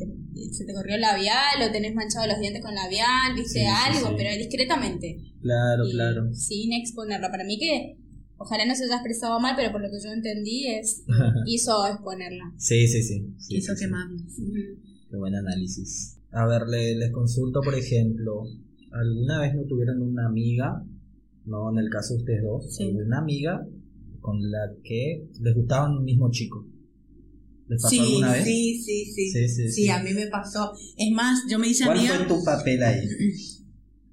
se 0.51 0.65
te 0.65 0.73
corrió 0.73 0.95
el 0.95 1.01
labial, 1.01 1.61
o 1.67 1.71
tenés 1.71 1.93
manchado 1.93 2.27
los 2.27 2.39
dientes 2.39 2.61
con 2.61 2.73
labial, 2.73 3.35
dice 3.35 3.65
algo, 3.67 4.15
pero 4.15 4.35
discretamente. 4.37 5.19
Claro, 5.41 5.83
claro. 5.91 6.33
Sin 6.33 6.73
exponerlo. 6.73 7.27
Para 7.29 7.43
mí 7.43 7.57
que, 7.59 7.97
ojalá 8.37 8.65
no 8.65 8.75
se 8.75 8.85
haya 8.85 8.95
expresado 8.95 9.39
mal, 9.39 9.55
pero 9.55 9.71
por 9.71 9.81
lo 9.81 9.89
que 9.89 10.03
yo 10.03 10.11
entendí 10.11 10.67
es, 10.67 11.03
hizo 11.45 11.85
exponerla. 11.87 12.53
Sí, 12.57 12.87
sí, 12.87 13.03
sí. 13.03 13.25
hizo 13.49 13.75
quemarla. 13.75 14.21
Qué 15.09 15.17
buen 15.17 15.35
análisis. 15.35 16.17
A 16.31 16.45
ver, 16.45 16.61
les 16.67 17.11
consulto, 17.11 17.59
por 17.61 17.75
ejemplo, 17.75 18.43
¿alguna 18.91 19.41
vez 19.41 19.53
no 19.53 19.63
tuvieron 19.63 20.01
una 20.01 20.27
amiga, 20.27 20.81
no 21.45 21.69
en 21.71 21.77
el 21.77 21.89
caso 21.89 22.13
de 22.13 22.19
ustedes 22.21 22.43
dos, 22.43 22.79
una 22.79 23.17
amiga 23.17 23.67
con 24.21 24.39
la 24.49 24.71
que 24.83 25.27
les 25.41 25.55
gustaba 25.55 25.89
un 25.89 26.03
mismo 26.03 26.29
chico. 26.31 26.65
¿Les 27.67 27.81
pasó 27.81 28.01
alguna 28.01 28.33
vez? 28.33 28.43
Sí 28.43 28.81
sí 28.83 29.05
sí, 29.13 29.71
sí, 29.71 29.89
a 29.89 30.01
mí 30.03 30.13
me 30.13 30.27
pasó. 30.27 30.73
Es 30.97 31.11
más, 31.11 31.43
yo 31.49 31.57
me 31.57 31.67
hice 31.67 31.85
¿Cuál 31.85 31.99
amiga. 31.99 32.15
¿Cuál 32.15 32.27
fue 32.27 32.37
tu 32.37 32.43
papel 32.43 32.83
ahí? 32.83 33.07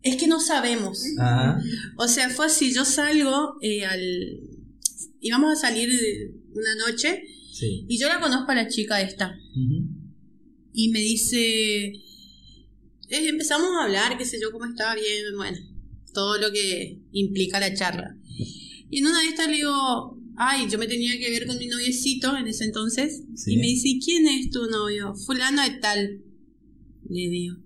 Es 0.03 0.16
que 0.16 0.27
no 0.27 0.40
sabemos. 0.40 1.05
Ajá. 1.18 1.61
O 1.97 2.07
sea, 2.09 2.31
fue 2.31 2.47
así, 2.47 2.73
yo 2.73 2.85
salgo 2.85 3.57
eh, 3.61 3.85
al... 3.85 4.40
Íbamos 5.21 5.53
a 5.53 5.61
salir 5.61 5.90
una 6.55 6.75
noche 6.87 7.25
sí. 7.53 7.85
y 7.88 7.99
yo 7.99 8.09
la 8.09 8.21
conozco 8.21 8.53
a 8.53 8.55
la 8.55 8.68
chica 8.68 9.01
esta. 9.01 9.37
Y 10.73 10.88
me 10.90 11.01
dice... 11.01 11.92
Eh, 13.11 13.29
empezamos 13.29 13.71
a 13.77 13.85
hablar, 13.85 14.16
qué 14.16 14.25
sé 14.25 14.38
yo, 14.40 14.53
cómo 14.53 14.66
estaba 14.66 14.94
bien, 14.94 15.25
bueno, 15.37 15.59
todo 16.12 16.38
lo 16.38 16.53
que 16.53 17.01
implica 17.12 17.59
la 17.59 17.75
charla. 17.75 18.16
Y 18.90 18.98
en 18.98 19.07
una 19.07 19.20
de 19.20 19.29
estas 19.29 19.48
le 19.48 19.57
digo, 19.57 20.18
ay, 20.37 20.68
yo 20.70 20.79
me 20.79 20.87
tenía 20.87 21.18
que 21.18 21.31
ver 21.31 21.46
con 21.46 21.59
mi 21.59 21.66
noviecito 21.66 22.37
en 22.37 22.46
ese 22.46 22.64
entonces. 22.64 23.22
Y 23.46 23.57
me 23.57 23.66
dice, 23.66 23.98
¿quién 24.05 24.27
es 24.27 24.51
tu 24.51 24.66
novio? 24.66 25.14
Fulano 25.14 25.62
de 25.62 25.70
tal. 25.79 26.22
Le 27.09 27.29
digo. 27.29 27.57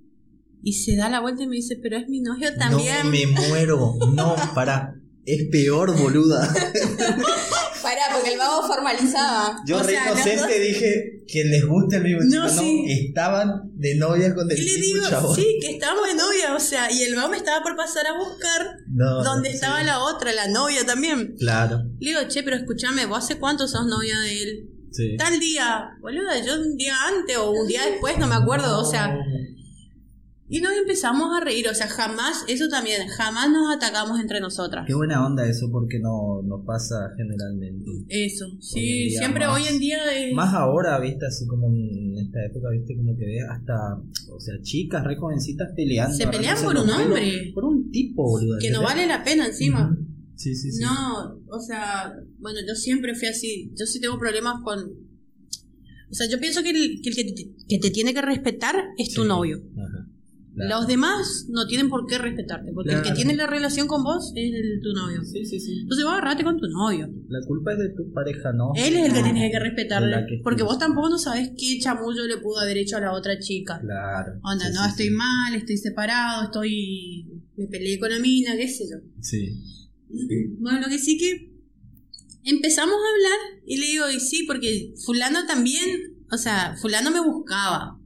Y 0.62 0.74
se 0.74 0.96
da 0.96 1.08
la 1.08 1.20
vuelta 1.20 1.42
y 1.42 1.48
me 1.48 1.56
dice, 1.56 1.76
pero 1.82 1.96
es 1.96 2.08
mi 2.08 2.20
novio 2.20 2.54
también. 2.56 3.04
No, 3.04 3.10
me 3.10 3.26
muero. 3.26 3.94
No, 4.14 4.36
para. 4.54 4.94
Es 5.24 5.44
peor, 5.50 5.96
boluda. 5.96 6.52
Pará, 7.92 8.14
porque 8.14 8.32
el 8.32 8.38
vago 8.38 8.66
formalizaba. 8.66 9.62
Yo 9.66 9.82
re 9.82 9.94
inocente 9.94 10.58
dije 10.60 11.22
que 11.26 11.44
les 11.44 11.66
gusta 11.66 11.96
el 11.96 12.04
mismo 12.04 12.20
no, 12.22 12.48
chico. 12.48 12.62
No, 12.62 12.88
estaban 12.88 13.70
de 13.74 13.94
novia 13.96 14.34
con 14.34 14.50
el 14.50 14.58
y 14.58 14.64
le 14.64 14.80
digo, 14.80 15.34
Sí, 15.34 15.58
que 15.60 15.72
estábamos 15.72 16.08
de 16.08 16.14
novia, 16.14 16.54
o 16.54 16.60
sea, 16.60 16.90
y 16.90 17.02
el 17.02 17.14
vago 17.14 17.28
me 17.28 17.36
estaba 17.36 17.62
por 17.62 17.76
pasar 17.76 18.06
a 18.06 18.16
buscar 18.16 18.76
donde 18.86 19.50
estaba 19.50 19.82
la 19.82 20.00
otra, 20.00 20.32
la 20.32 20.48
novia 20.48 20.86
también. 20.86 21.34
Claro. 21.38 21.82
Le 22.00 22.10
digo, 22.10 22.20
che, 22.28 22.42
pero 22.42 22.56
escúchame, 22.56 23.04
¿vos 23.06 23.18
hace 23.18 23.38
cuánto 23.38 23.68
sos 23.68 23.86
novia 23.86 24.18
de 24.20 24.42
él? 24.42 24.68
Sí. 24.90 25.16
Tal 25.18 25.38
día, 25.38 25.90
boluda, 26.00 26.38
yo 26.44 26.54
un 26.54 26.76
día 26.76 26.94
antes 27.06 27.36
o 27.36 27.50
un 27.50 27.66
día 27.66 27.84
después, 27.86 28.18
no 28.18 28.26
me 28.26 28.36
acuerdo, 28.36 28.80
o 28.80 28.84
sea. 28.84 29.14
Y 30.52 30.60
nos 30.60 30.74
empezamos 30.74 31.30
a 31.34 31.42
reír, 31.42 31.66
o 31.66 31.74
sea, 31.74 31.88
jamás, 31.88 32.44
eso 32.46 32.68
también, 32.68 33.08
jamás 33.08 33.50
nos 33.50 33.74
atacamos 33.74 34.20
entre 34.20 34.38
nosotras. 34.38 34.84
Qué 34.86 34.92
buena 34.92 35.24
onda 35.24 35.48
eso 35.48 35.70
porque 35.72 35.98
no, 35.98 36.42
no 36.42 36.62
pasa 36.62 37.10
generalmente. 37.16 37.90
Eso, 38.10 38.44
sí, 38.60 39.08
siempre 39.08 39.46
hoy 39.46 39.62
en 39.66 39.78
día 39.78 39.98
es... 40.14 40.34
Más 40.34 40.52
ahora, 40.52 41.00
viste, 41.00 41.24
así 41.24 41.46
como 41.46 41.68
en 41.68 42.18
esta 42.18 42.44
época, 42.44 42.68
viste, 42.68 42.94
como 42.94 43.16
que 43.16 43.24
ves 43.24 43.44
hasta, 43.50 43.96
o 44.30 44.38
sea, 44.40 44.60
chicas 44.60 45.02
re 45.04 45.16
jovencitas 45.16 45.70
peleando. 45.74 46.14
Se 46.14 46.26
pelean 46.26 46.62
por 46.62 46.76
un 46.76 46.90
hombre. 46.90 47.50
Por 47.54 47.64
un 47.64 47.90
tipo, 47.90 48.22
boludo. 48.22 48.58
Que 48.60 48.70
no 48.70 48.82
vale 48.82 49.06
la 49.06 49.24
pena 49.24 49.46
encima. 49.46 49.96
Sí, 50.36 50.54
sí, 50.54 50.70
sí. 50.70 50.82
No, 50.82 51.40
o 51.48 51.60
sea, 51.60 52.12
bueno, 52.40 52.58
yo 52.68 52.74
siempre 52.74 53.14
fui 53.14 53.28
así. 53.28 53.72
Yo 53.74 53.86
sí 53.86 54.02
tengo 54.02 54.18
problemas 54.18 54.60
con... 54.62 54.80
O 56.10 56.14
sea, 56.14 56.28
yo 56.28 56.38
pienso 56.38 56.62
que 56.62 56.72
el 56.72 57.00
que, 57.00 57.10
te, 57.10 57.54
que 57.66 57.78
te 57.78 57.90
tiene 57.90 58.12
que 58.12 58.20
respetar 58.20 58.76
es 58.98 59.14
tu 59.14 59.24
novio. 59.24 59.62
Ajá. 59.78 59.91
Los 60.54 60.86
demás 60.86 61.46
no 61.48 61.66
tienen 61.66 61.88
por 61.88 62.06
qué 62.06 62.18
respetarte, 62.18 62.72
porque 62.72 62.92
el 62.92 63.02
que 63.02 63.12
tiene 63.12 63.34
la 63.34 63.46
relación 63.46 63.86
con 63.86 64.04
vos 64.04 64.32
es 64.36 64.52
tu 64.82 64.92
novio. 64.92 65.24
Sí, 65.24 65.44
sí, 65.46 65.58
sí. 65.58 65.80
Entonces 65.80 66.04
vos 66.04 66.12
agarrate 66.12 66.44
con 66.44 66.58
tu 66.58 66.66
novio. 66.68 67.08
La 67.28 67.40
culpa 67.46 67.72
es 67.72 67.78
de 67.78 67.88
tu 67.90 68.12
pareja, 68.12 68.52
¿no? 68.52 68.72
Él 68.74 68.96
es 68.96 69.06
el 69.06 69.12
que 69.14 69.22
tiene 69.22 69.50
que 69.50 69.58
respetarle, 69.58 70.40
porque 70.42 70.62
vos 70.62 70.78
tampoco 70.78 71.08
no 71.08 71.18
sabes 71.18 71.52
qué 71.56 71.78
chamullo 71.80 72.26
le 72.26 72.36
pudo 72.38 72.60
haber 72.60 72.76
hecho 72.76 72.98
a 72.98 73.00
la 73.00 73.12
otra 73.12 73.38
chica. 73.38 73.80
Claro. 73.80 74.40
Onda, 74.42 74.70
no, 74.70 74.86
estoy 74.86 75.10
mal, 75.10 75.54
estoy 75.54 75.78
separado, 75.78 76.44
estoy... 76.44 77.26
me 77.56 77.66
peleé 77.66 77.98
con 77.98 78.10
la 78.10 78.18
mina, 78.18 78.56
qué 78.56 78.68
sé 78.68 78.84
yo. 78.90 78.98
Sí. 79.20 79.58
Bueno, 80.58 80.80
lo 80.80 80.88
que 80.88 80.98
sí 80.98 81.16
que 81.16 81.50
empezamos 82.44 82.94
a 82.94 83.14
hablar 83.14 83.62
y 83.66 83.78
le 83.78 83.86
digo, 83.86 84.10
y 84.10 84.20
sí, 84.20 84.44
porque 84.46 84.92
fulano 85.06 85.46
también, 85.46 86.18
o 86.30 86.36
sea, 86.36 86.76
fulano 86.80 87.10
me 87.10 87.20
buscaba. 87.20 87.98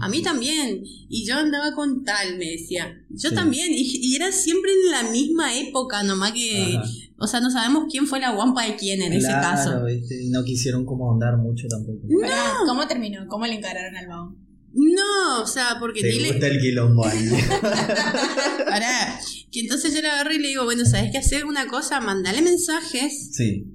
A 0.00 0.08
mí 0.08 0.22
también. 0.22 0.82
Y 1.08 1.26
yo 1.26 1.36
andaba 1.36 1.72
con 1.72 2.04
tal, 2.04 2.38
me 2.38 2.50
decía. 2.50 3.00
Yo 3.10 3.32
también. 3.32 3.68
Y, 3.70 4.14
era 4.14 4.32
siempre 4.32 4.70
en 4.72 4.90
la 4.90 5.10
misma 5.10 5.56
época, 5.58 6.02
nomás 6.02 6.32
que. 6.32 6.78
O 7.18 7.26
sea, 7.26 7.40
no 7.40 7.50
sabemos 7.50 7.86
quién 7.90 8.06
fue 8.06 8.20
la 8.20 8.34
guampa 8.34 8.64
de 8.64 8.76
quién 8.76 9.02
en 9.02 9.12
ese 9.12 9.28
caso. 9.28 9.88
Y 9.88 10.30
no 10.30 10.44
quisieron 10.44 10.84
como 10.84 11.12
andar 11.12 11.36
mucho 11.36 11.66
tampoco. 11.68 12.00
No. 12.08 12.66
¿Cómo 12.66 12.86
terminó? 12.86 13.26
¿Cómo 13.28 13.46
le 13.46 13.54
encararon 13.54 13.96
al 13.96 14.06
vago? 14.06 14.36
No, 14.74 15.42
o 15.42 15.46
sea, 15.46 15.76
porque 15.80 16.02
Te 16.02 16.28
gusta 16.28 16.46
el 16.46 16.60
quilombo 16.60 17.06
ahí. 17.06 17.28
Pará. 18.68 19.18
Que 19.50 19.60
entonces 19.60 19.94
yo 19.94 20.02
le 20.02 20.08
agarro 20.08 20.32
y 20.32 20.38
le 20.38 20.48
digo, 20.48 20.64
bueno, 20.64 20.84
¿sabes 20.84 21.10
qué 21.10 21.18
hacer? 21.18 21.46
Una 21.46 21.66
cosa, 21.66 22.00
mandale 22.00 22.42
mensajes. 22.42 23.30
Sí. 23.32 23.66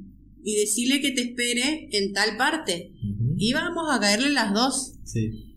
Y 0.44 0.56
decirle 0.56 1.02
que 1.02 1.12
te 1.12 1.22
espere 1.22 1.90
en 1.92 2.14
tal 2.14 2.38
parte. 2.38 2.94
Y 3.38 3.54
vamos 3.54 3.86
a 3.92 4.00
caerle 4.00 4.30
las 4.30 4.54
dos. 4.54 4.94
Sí. 5.04 5.53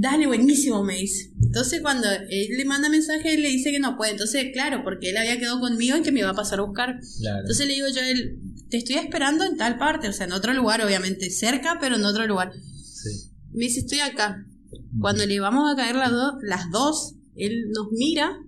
Dale, 0.00 0.26
buenísimo, 0.26 0.82
me 0.82 0.96
dice. 0.96 1.30
Entonces 1.42 1.82
cuando 1.82 2.08
él 2.10 2.56
le 2.56 2.64
manda 2.64 2.88
mensaje, 2.88 3.34
él 3.34 3.42
le 3.42 3.50
dice 3.50 3.70
que 3.70 3.80
no 3.80 3.98
puede. 3.98 4.12
Entonces, 4.12 4.46
claro, 4.50 4.80
porque 4.82 5.10
él 5.10 5.18
había 5.18 5.38
quedado 5.38 5.60
conmigo 5.60 5.98
y 5.98 6.00
que 6.00 6.10
me 6.10 6.20
iba 6.20 6.30
a 6.30 6.34
pasar 6.34 6.58
a 6.58 6.62
buscar. 6.62 6.98
Entonces 7.40 7.66
le 7.66 7.74
digo 7.74 7.86
yo 7.94 8.00
a 8.00 8.08
él, 8.08 8.38
te 8.70 8.78
estoy 8.78 8.96
esperando 8.96 9.44
en 9.44 9.58
tal 9.58 9.76
parte, 9.76 10.08
o 10.08 10.12
sea, 10.14 10.24
en 10.24 10.32
otro 10.32 10.54
lugar, 10.54 10.82
obviamente, 10.82 11.28
cerca, 11.28 11.76
pero 11.82 11.96
en 11.96 12.04
otro 12.06 12.26
lugar. 12.26 12.50
Sí. 12.54 13.10
Me 13.52 13.66
dice, 13.66 13.80
estoy 13.80 14.00
acá. 14.00 14.46
Cuando 14.98 15.26
le 15.26 15.38
vamos 15.38 15.70
a 15.70 15.76
caer 15.76 15.96
las, 15.96 16.10
dos 16.10 16.32
las 16.44 16.70
dos, 16.70 17.16
él 17.36 17.70
nos 17.74 17.92
mira 17.92 18.38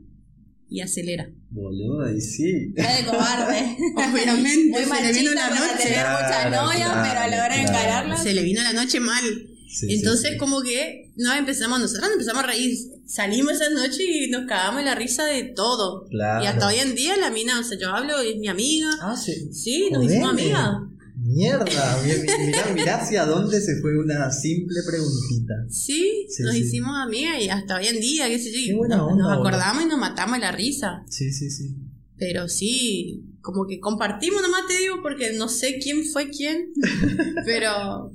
y 0.70 0.80
acelera. 0.80 1.28
Boludo, 1.50 2.10
y 2.10 2.20
sí. 2.22 2.72
Está 2.74 2.96
de 2.96 3.04
cobarde. 3.04 3.76
Obviamente, 3.94 4.86
se 4.86 5.02
le 5.02 5.12
vino 5.12 5.34
la 5.34 5.50
noche. 5.50 5.82
Tener 5.82 6.06
mucha 6.06 6.48
novia, 6.48 7.02
pero 7.02 7.20
a 7.20 7.28
la 7.28 7.44
hora 7.44 7.54
de 7.56 7.60
encararla. 7.60 8.16
Se 8.16 8.32
le 8.32 8.42
vino 8.42 8.62
la 8.62 8.72
noche 8.72 9.00
mal. 9.00 9.51
Entonces, 9.82 10.36
como 10.38 10.62
que 10.62 11.10
no 11.16 11.32
empezamos, 11.32 11.80
nosotros 11.80 12.10
empezamos 12.12 12.44
a 12.44 12.46
reír. 12.46 12.76
Salimos 13.06 13.54
esa 13.54 13.70
noche 13.70 14.02
y 14.04 14.30
nos 14.30 14.46
cagamos 14.46 14.84
la 14.84 14.94
risa 14.94 15.24
de 15.24 15.44
todo. 15.44 16.06
Y 16.10 16.46
hasta 16.46 16.66
hoy 16.66 16.76
en 16.76 16.94
día 16.94 17.16
la 17.16 17.30
mina, 17.30 17.58
o 17.60 17.62
sea, 17.62 17.78
yo 17.78 17.90
hablo, 17.90 18.20
es 18.20 18.36
mi 18.38 18.48
amiga. 18.48 18.88
Ah, 19.00 19.16
sí. 19.16 19.52
Sí, 19.52 19.88
nos 19.90 20.04
hicimos 20.04 20.30
amigas. 20.30 20.70
Mierda, 21.14 21.64
mirá, 22.04 22.72
mirá 22.74 22.96
hacia 22.96 23.24
dónde 23.26 23.60
se 23.60 23.80
fue 23.80 23.96
una 23.98 24.30
simple 24.30 24.80
preguntita. 24.84 25.54
Sí, 25.68 26.26
nos 26.40 26.54
hicimos 26.56 26.96
amigas 26.96 27.40
y 27.40 27.48
hasta 27.48 27.76
hoy 27.76 27.86
en 27.86 28.00
día, 28.00 28.28
qué 28.28 28.38
sé 28.38 28.50
yo, 28.66 28.76
nos, 28.86 29.32
acordamos 29.32 29.84
y 29.84 29.86
nos 29.86 29.98
matamos 29.98 30.38
la 30.40 30.50
risa. 30.52 31.04
Sí, 31.08 31.32
sí, 31.32 31.50
sí. 31.50 31.76
Pero 32.18 32.48
sí, 32.48 33.24
como 33.40 33.66
que 33.66 33.78
compartimos 33.78 34.42
nomás 34.42 34.66
te 34.66 34.78
digo 34.78 34.96
porque 35.02 35.32
no 35.32 35.48
sé 35.48 35.78
quién 35.80 36.04
fue 36.04 36.28
quién, 36.30 36.72
pero 37.44 38.10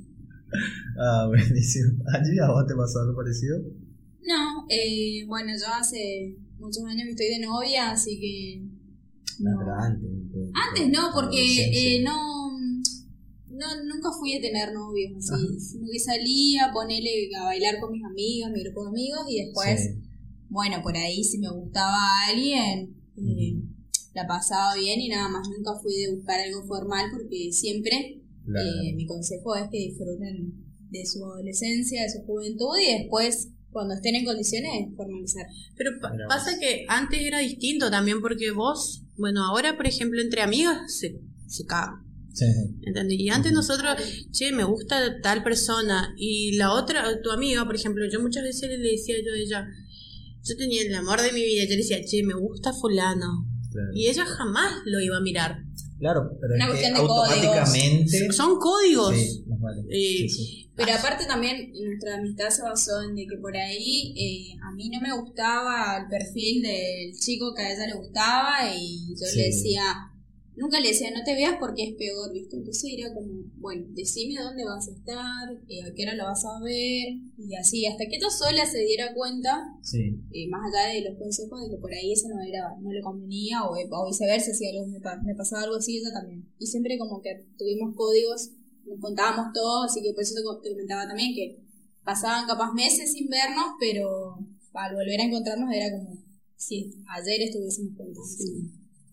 Ah, 0.99 1.25
buenísimo. 1.29 2.03
¿Allí 2.13 2.39
a 2.39 2.51
vos 2.51 2.65
te 2.67 2.75
pasó 2.75 2.99
algo 2.99 3.15
parecido? 3.15 3.59
No, 4.23 4.65
eh, 4.69 5.25
bueno, 5.27 5.51
yo 5.57 5.67
hace 5.73 6.35
muchos 6.59 6.83
años 6.85 7.03
que 7.05 7.11
estoy 7.11 7.27
de 7.27 7.39
novia, 7.39 7.91
así 7.91 8.19
que... 8.19 8.63
No. 9.39 9.51
antes. 9.79 10.09
Antes 10.67 10.89
no, 10.89 11.11
porque 11.13 11.37
eh, 11.37 12.01
no, 12.03 12.49
no, 13.49 13.83
nunca 13.85 14.09
fui 14.19 14.35
a 14.35 14.41
tener 14.41 14.73
novios 14.73 15.13
así, 15.17 15.59
sino 15.59 15.87
que 15.91 15.99
salía 15.99 16.65
a 16.65 16.73
ponerle 16.73 17.29
a 17.39 17.43
bailar 17.43 17.79
con 17.79 17.91
mis 17.91 18.03
amigas, 18.03 18.51
mi 18.51 18.63
grupo 18.63 18.83
de 18.83 18.89
amigos, 18.89 19.25
y 19.29 19.45
después, 19.45 19.95
bueno, 20.49 20.81
por 20.81 20.97
ahí 20.97 21.23
si 21.23 21.37
me 21.37 21.51
gustaba 21.51 22.27
alguien, 22.27 22.95
eh, 23.15 23.61
la 24.15 24.25
pasaba 24.25 24.73
bien 24.73 24.99
y 24.99 25.09
nada 25.09 25.29
más, 25.29 25.47
nunca 25.47 25.79
fui 25.79 25.95
de 25.95 26.15
buscar 26.15 26.39
algo 26.39 26.65
formal 26.65 27.11
porque 27.11 27.51
siempre 27.51 28.23
eh, 28.47 28.93
mi 28.95 29.05
consejo 29.05 29.55
es 29.55 29.69
que 29.69 29.77
disfruten 29.77 30.66
de 30.89 31.05
su 31.05 31.23
adolescencia, 31.25 32.03
de 32.03 32.09
su 32.09 32.25
juventud 32.25 32.75
y 32.81 32.99
después, 32.99 33.49
cuando 33.71 33.93
estén 33.95 34.15
en 34.15 34.25
condiciones, 34.25 34.95
formalizar. 34.95 35.45
Pero 35.75 35.91
pasa 36.27 36.59
que 36.59 36.85
antes 36.87 37.21
era 37.21 37.39
distinto 37.39 37.91
también 37.91 38.21
porque 38.21 38.51
vos, 38.51 39.03
bueno, 39.17 39.45
ahora 39.45 39.77
por 39.77 39.87
ejemplo 39.87 40.21
entre 40.21 40.41
amigas 40.41 40.97
se, 40.99 41.19
se 41.47 41.65
caga. 41.65 42.03
Sí. 42.33 42.45
Y 43.09 43.29
antes 43.29 43.51
nosotros, 43.51 43.95
che, 44.31 44.51
me 44.51 44.63
gusta 44.63 45.21
tal 45.21 45.43
persona 45.43 46.13
y 46.17 46.55
la 46.55 46.71
otra, 46.71 47.19
tu 47.23 47.31
amiga, 47.31 47.65
por 47.65 47.75
ejemplo, 47.75 48.05
yo 48.11 48.21
muchas 48.21 48.43
veces 48.43 48.69
le 48.69 48.77
decía 48.77 49.15
yo 49.25 49.33
a 49.33 49.37
ella, 49.37 49.67
yo 50.43 50.55
tenía 50.55 50.83
el 50.83 50.93
amor 50.93 51.19
de 51.21 51.31
mi 51.31 51.43
vida, 51.43 51.63
yo 51.63 51.71
le 51.71 51.77
decía, 51.77 51.99
che, 52.05 52.21
me 52.23 52.35
gusta 52.35 52.73
fulano. 52.73 53.47
Y 53.93 54.07
ella 54.07 54.25
jamás 54.25 54.71
lo 54.85 54.99
iba 54.99 55.17
a 55.17 55.21
mirar. 55.21 55.63
Claro, 55.99 56.29
pero 56.39 56.53
Una 56.55 56.67
es 56.67 56.79
que 56.79 56.91
de 56.91 56.97
automáticamente... 56.97 58.31
Son 58.31 58.59
códigos. 58.59 59.15
Eh, 59.89 60.27
pero 60.75 60.93
aparte 60.93 61.25
también 61.25 61.71
nuestra 61.73 62.17
amistad 62.17 62.49
se 62.49 62.61
basó 62.61 63.01
en 63.01 63.15
de 63.15 63.25
que 63.25 63.37
por 63.37 63.55
ahí 63.57 64.13
eh, 64.15 64.57
a 64.63 64.75
mí 64.75 64.89
no 64.89 65.01
me 65.01 65.11
gustaba 65.19 65.97
el 65.97 66.07
perfil 66.07 66.61
del 66.61 67.13
chico 67.19 67.53
que 67.55 67.63
a 67.63 67.73
ella 67.73 67.87
le 67.87 67.95
gustaba 67.95 68.75
y 68.75 69.15
yo 69.19 69.25
le 69.35 69.43
decía, 69.43 69.83
nunca 70.57 70.79
le 70.79 70.89
decía, 70.89 71.11
no 71.11 71.23
te 71.23 71.35
veas 71.35 71.55
porque 71.59 71.83
es 71.83 71.95
peor, 71.95 72.33
¿viste? 72.33 72.57
Entonces 72.57 72.91
era 72.97 73.13
como, 73.13 73.29
bueno, 73.57 73.85
decime 73.91 74.41
dónde 74.41 74.65
vas 74.65 74.87
a 74.87 74.91
estar, 74.91 75.45
eh, 75.69 75.83
a 75.83 75.93
qué 75.93 76.03
hora 76.03 76.15
lo 76.15 76.25
vas 76.25 76.43
a 76.45 76.59
ver, 76.63 77.13
y 77.37 77.55
así, 77.55 77.85
hasta 77.85 78.05
que 78.05 78.17
ella 78.17 78.29
sola 78.29 78.65
se 78.65 78.79
diera 78.79 79.13
cuenta, 79.13 79.63
eh, 79.93 80.47
más 80.49 80.61
allá 80.65 80.93
de 80.93 81.09
los 81.09 81.17
consejos, 81.17 81.61
de 81.61 81.69
que 81.69 81.81
por 81.81 81.93
ahí 81.93 82.11
eso 82.11 82.27
no 82.29 82.41
era 82.41 82.75
no 82.81 82.91
le 82.91 83.01
convenía, 83.01 83.63
o, 83.63 83.75
viceversa, 84.07 84.53
si 84.53 84.67
algo 84.67 84.87
me, 84.87 84.99
me, 85.23 85.35
pasaba 85.35 85.63
algo 85.63 85.75
así, 85.75 85.97
ella 85.97 86.11
también. 86.11 86.49
Y 86.59 86.65
siempre 86.65 86.97
como 86.97 87.21
que 87.21 87.45
tuvimos 87.57 87.95
códigos, 87.95 88.51
nos 88.85 88.99
contábamos 88.99 89.53
todo, 89.53 89.83
así 89.83 90.01
que 90.01 90.13
por 90.13 90.23
eso 90.23 90.33
te, 90.63 90.69
comentaba 90.71 91.07
también 91.07 91.35
que 91.35 91.61
pasaban 92.03 92.47
capaz 92.47 92.73
meses 92.73 93.11
sin 93.13 93.27
vernos, 93.29 93.75
pero 93.79 94.39
al 94.73 94.95
volver 94.95 95.19
a 95.19 95.23
encontrarnos 95.23 95.73
era 95.73 95.91
como 95.91 96.17
si 96.55 97.03
ayer 97.15 97.41
estuviésemos 97.43 97.95
juntos. 97.95 98.37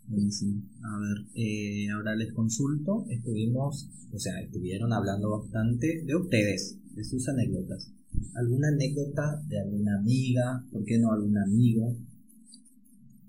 Buenísimo. 0.06 0.62
A 0.82 0.98
ver, 0.98 1.26
eh, 1.34 1.88
ahora 1.90 2.14
les 2.14 2.32
consulto. 2.32 3.06
Estuvimos, 3.08 3.88
o 4.12 4.18
sea, 4.18 4.40
estuvieron 4.40 4.92
hablando 4.92 5.30
bastante 5.30 6.02
de 6.04 6.14
ustedes, 6.14 6.78
de 6.94 7.04
sus 7.04 7.26
anécdotas. 7.28 7.90
¿Alguna 8.34 8.68
anécdota 8.68 9.42
de 9.48 9.60
alguna 9.60 9.98
amiga? 9.98 10.64
¿Por 10.70 10.84
qué 10.84 10.98
no 10.98 11.12
algún 11.12 11.36
amigo? 11.38 11.96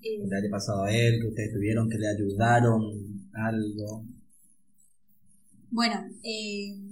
Eh. 0.02 0.22
Que 0.22 0.28
le 0.28 0.36
haya 0.36 0.50
pasado 0.52 0.84
a 0.84 0.92
él, 0.92 1.22
que 1.22 1.28
ustedes 1.28 1.54
tuvieron, 1.54 1.90
que 1.90 1.98
le 1.98 2.08
ayudaron 2.08 2.82
algo. 3.34 4.06
Bueno, 5.72 5.96
eh, 6.24 6.85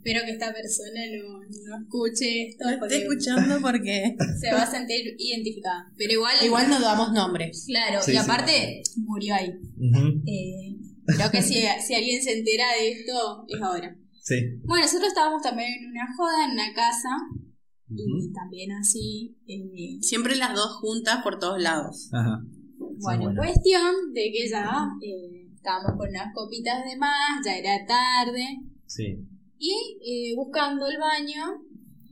Espero 0.00 0.20
que 0.24 0.30
esta 0.30 0.50
persona 0.50 1.00
no, 1.12 1.40
no 1.40 1.82
escuche 1.82 2.48
esto. 2.48 2.64
No 2.64 2.86
esté 2.86 3.02
escuchando 3.02 3.60
porque 3.60 4.16
se 4.40 4.50
va 4.50 4.62
a 4.62 4.70
sentir 4.70 5.14
identificada. 5.18 5.92
Pero 5.98 6.14
igual. 6.14 6.34
Igual 6.42 6.70
no 6.70 6.80
damos 6.80 7.12
nombres. 7.12 7.64
Claro, 7.66 8.00
y 8.10 8.16
aparte 8.16 8.82
murió 8.96 9.34
ahí. 9.34 9.52
Eh, 10.26 10.74
creo 11.04 11.30
que 11.30 11.42
si, 11.42 11.60
si 11.86 11.94
alguien 11.94 12.22
se 12.22 12.38
entera 12.38 12.64
de 12.80 12.92
esto, 12.92 13.44
es 13.46 13.60
ahora. 13.60 13.94
Sí. 14.22 14.36
Bueno, 14.64 14.86
nosotros 14.86 15.08
estábamos 15.08 15.42
también 15.42 15.70
en 15.70 15.90
una 15.90 16.06
joda, 16.16 16.46
en 16.46 16.52
una 16.52 16.72
casa. 16.72 17.10
Y 17.90 18.32
también 18.32 18.72
así. 18.72 19.36
Eh, 19.46 19.98
Siempre 20.00 20.34
las 20.36 20.54
dos 20.54 20.78
juntas 20.80 21.22
por 21.22 21.38
todos 21.38 21.60
lados. 21.60 22.08
Ajá. 22.14 22.40
Bueno, 23.02 23.34
cuestión 23.36 24.14
de 24.14 24.32
que 24.32 24.48
ya 24.48 24.64
eh, 25.02 25.46
estábamos 25.54 25.98
con 25.98 26.08
unas 26.08 26.32
copitas 26.34 26.86
de 26.86 26.96
más, 26.96 27.44
ya 27.44 27.58
era 27.58 27.84
tarde. 27.84 28.46
Sí. 28.86 29.26
Y 29.60 29.98
eh, 30.02 30.34
buscando 30.36 30.86
el 30.86 30.96
baño, 30.98 31.62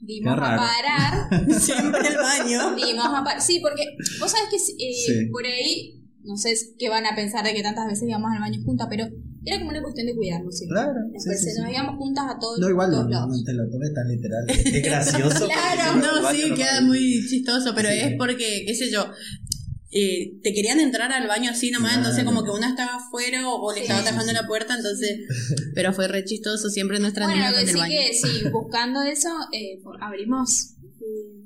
dimos 0.02 0.34
a 0.36 0.56
parar. 0.56 1.50
Siempre 1.60 2.08
el 2.08 2.16
baño. 2.16 2.76
Dimos 2.76 3.06
a 3.06 3.24
parar. 3.24 3.40
Sí, 3.40 3.58
porque 3.60 3.96
vos 4.20 4.30
sabés 4.30 4.50
que 4.50 4.84
eh, 4.84 5.28
por 5.32 5.46
ahí, 5.46 6.04
no 6.24 6.36
sé 6.36 6.54
qué 6.78 6.90
van 6.90 7.06
a 7.06 7.16
pensar 7.16 7.44
de 7.44 7.54
que 7.54 7.62
tantas 7.62 7.86
veces 7.86 8.06
íbamos 8.06 8.30
al 8.32 8.40
baño 8.40 8.62
juntas, 8.64 8.86
pero 8.90 9.06
era 9.46 9.58
como 9.60 9.70
una 9.70 9.82
cuestión 9.82 10.06
de 10.06 10.14
cuidarnos 10.14 10.58
siempre. 10.58 10.82
Claro. 10.82 11.00
Después 11.10 11.42
sí, 11.42 11.60
nos 11.60 11.70
íbamos 11.70 11.96
juntas 11.96 12.24
a 12.28 12.38
todos 12.38 12.58
No, 12.58 12.68
igual 12.68 12.90
no, 12.90 13.08
no, 13.08 13.44
te 13.44 13.52
lo 13.54 13.70
tomes 13.70 13.94
tan 13.94 14.08
literal. 14.08 14.44
Es 14.50 14.82
gracioso. 14.82 15.46
claro, 15.74 15.96
no, 15.96 16.30
sí, 16.30 16.52
queda 16.54 16.82
muy 16.82 17.24
chistoso, 17.26 17.72
pero 17.74 17.88
es 17.88 18.14
porque, 18.18 18.64
qué 18.66 18.74
sé 18.74 18.90
yo, 18.90 19.06
eh, 19.90 20.38
te 20.42 20.52
querían 20.52 20.80
entrar 20.80 21.12
al 21.12 21.26
baño 21.26 21.50
así 21.50 21.70
nomás, 21.70 21.96
entonces 21.96 22.24
como 22.24 22.44
que 22.44 22.50
una 22.50 22.68
estaba 22.68 22.96
afuera 22.96 23.48
o, 23.48 23.72
le 23.72 23.82
estaba 23.82 24.04
tapando 24.04 24.32
la 24.32 24.46
puerta, 24.46 24.76
entonces, 24.76 25.20
pero 25.74 25.92
fue 25.92 26.08
re 26.08 26.24
chistoso 26.24 26.68
siempre 26.68 26.98
nuestra 26.98 27.26
bueno, 27.26 27.50
lo 27.50 27.56
que 27.56 27.66
sí 27.66 27.80
que 27.88 28.12
sí, 28.12 28.48
buscando 28.52 29.02
eso, 29.02 29.30
eh, 29.52 29.80
abrimos 30.00 30.74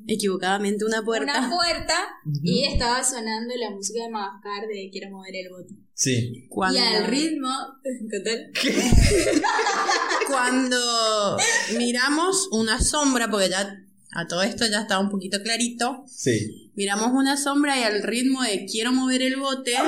equivocadamente 0.06 0.84
una 0.84 1.04
puerta. 1.04 1.38
Una 1.38 1.50
puerta 1.50 1.94
y 2.42 2.64
estaba 2.64 3.04
sonando 3.04 3.54
la 3.56 3.70
música 3.70 4.02
de 4.02 4.10
Madagascar 4.10 4.66
de 4.66 4.88
Quiero 4.90 5.10
mover 5.10 5.36
el 5.36 5.50
bote. 5.50 5.74
Sí. 5.94 6.48
Y 6.72 6.78
al 6.78 7.06
ritmo, 7.06 7.48
Cuando 10.28 11.36
miramos 11.76 12.48
una 12.50 12.80
sombra, 12.80 13.30
porque 13.30 13.50
ya 13.50 13.78
a 14.12 14.26
todo 14.26 14.42
esto 14.42 14.66
ya 14.66 14.82
estaba 14.82 15.00
un 15.00 15.08
poquito 15.10 15.42
clarito. 15.42 16.04
Sí. 16.06 16.70
Miramos 16.74 17.12
una 17.12 17.36
sombra 17.36 17.78
y 17.78 17.82
al 17.82 18.02
ritmo 18.02 18.42
de 18.42 18.66
quiero 18.66 18.92
mover 18.92 19.22
el 19.22 19.36
bote, 19.36 19.74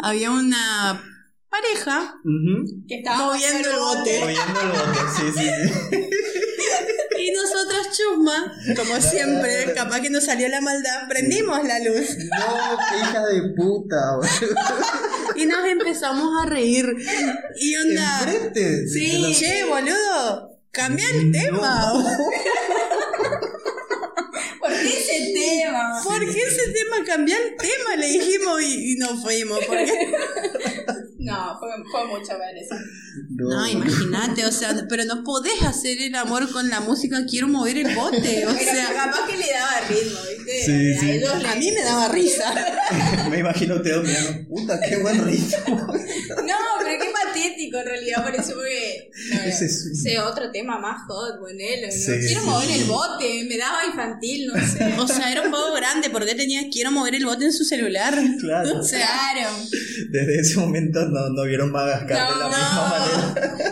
había 0.00 0.30
una 0.30 1.02
pareja 1.48 2.14
que 2.88 2.96
estaba 2.96 3.26
moviendo 3.26 3.70
el 3.70 3.76
bote. 3.76 4.20
Moviendo 4.20 4.60
el 4.60 4.68
bote, 4.68 5.00
sí, 5.16 5.22
sí, 5.36 5.48
sí. 5.90 6.08
Y 7.18 7.30
nosotros, 7.30 7.88
chusma, 7.96 8.52
como 8.76 9.00
siempre, 9.00 9.72
capaz 9.74 10.00
que 10.00 10.10
nos 10.10 10.24
salió 10.24 10.48
la 10.48 10.60
maldad, 10.60 11.06
prendimos 11.08 11.62
la 11.62 11.78
luz. 11.78 12.16
No, 12.18 12.78
qué 12.90 12.98
hija 12.98 13.26
de 13.26 13.54
puta, 13.54 14.18
Y 15.36 15.46
nos 15.46 15.64
empezamos 15.66 16.42
a 16.42 16.46
reír. 16.46 16.86
Y 17.60 17.76
onda. 17.76 18.22
¿Enfrente? 18.22 18.88
Sí, 18.88 19.36
che, 19.38 19.64
boludo. 19.64 20.51
Cambia 20.72 21.06
el 21.10 21.30
tema. 21.30 21.92
¿Por 24.58 24.70
qué 24.70 24.88
ese 24.88 25.32
tema? 25.34 26.00
¿Por 26.02 26.20
qué 26.20 26.42
ese 26.42 26.72
tema? 26.72 27.04
Cambia 27.04 27.36
el 27.36 27.56
tema, 27.56 27.96
le 27.96 28.06
dijimos 28.06 28.62
y, 28.62 28.92
y 28.92 28.96
nos 28.96 29.20
fuimos. 29.20 29.58
Porque... 29.66 29.92
No, 31.22 31.56
fue, 31.60 31.68
fue 31.90 32.04
mucho 32.06 32.36
ver 32.36 32.56
eso. 32.56 32.74
No, 33.30 33.66
imagínate, 33.68 34.44
o 34.44 34.50
sea, 34.50 34.74
pero 34.88 35.04
no 35.04 35.22
podés 35.22 35.62
hacer 35.62 36.00
el 36.02 36.14
amor 36.16 36.50
con 36.50 36.68
la 36.68 36.80
música, 36.80 37.24
quiero 37.30 37.46
mover 37.46 37.78
el 37.78 37.94
bote, 37.94 38.44
o 38.46 38.52
sea. 38.52 38.92
capaz 38.92 39.26
que 39.28 39.36
le 39.36 39.46
daba 39.52 39.80
ritmo, 39.88 40.18
¿viste? 40.36 40.62
Sí, 40.64 40.98
sí. 40.98 41.24
A, 41.24 41.54
mí 41.54 41.70
me 41.70 41.82
daba 41.82 42.08
risa. 42.08 42.52
me 43.30 43.38
imagino 43.38 43.80
te 43.80 43.96
mirando, 43.98 44.48
puta, 44.48 44.80
qué 44.80 44.96
buen 44.96 45.24
ritmo. 45.24 45.76
no, 46.44 46.71
en 47.70 47.86
realidad, 47.86 48.24
por 48.24 48.34
eso 48.34 48.54
porque. 48.54 49.10
sé 49.94 50.18
otro 50.20 50.50
tema 50.50 50.78
más 50.78 51.06
hot, 51.06 51.38
ponelo. 51.40 51.86
¿no? 51.86 52.26
quiero 52.26 52.42
mover 52.44 52.70
el 52.70 52.84
bote, 52.84 53.44
me 53.48 53.56
daba 53.56 53.84
infantil, 53.86 54.46
no 54.46 54.54
sé. 54.54 54.92
O 55.02 55.06
sea, 55.08 55.32
era 55.32 55.42
un 55.42 55.50
poco 55.50 55.74
grande, 55.74 56.10
porque 56.10 56.34
tenía 56.34 56.68
quiero 56.70 56.90
mover 56.90 57.14
el 57.14 57.24
bote 57.24 57.44
en 57.44 57.52
su 57.52 57.64
celular? 57.64 58.14
Claro. 58.42 58.80
claro. 58.88 59.48
Desde 60.10 60.40
ese 60.40 60.58
momento 60.58 61.04
no, 61.06 61.28
no 61.28 61.44
vieron 61.44 61.70
Madagascar 61.70 62.32
de 62.32 62.38
la 62.38 62.48
misma 62.48 62.88
manera. 62.88 63.71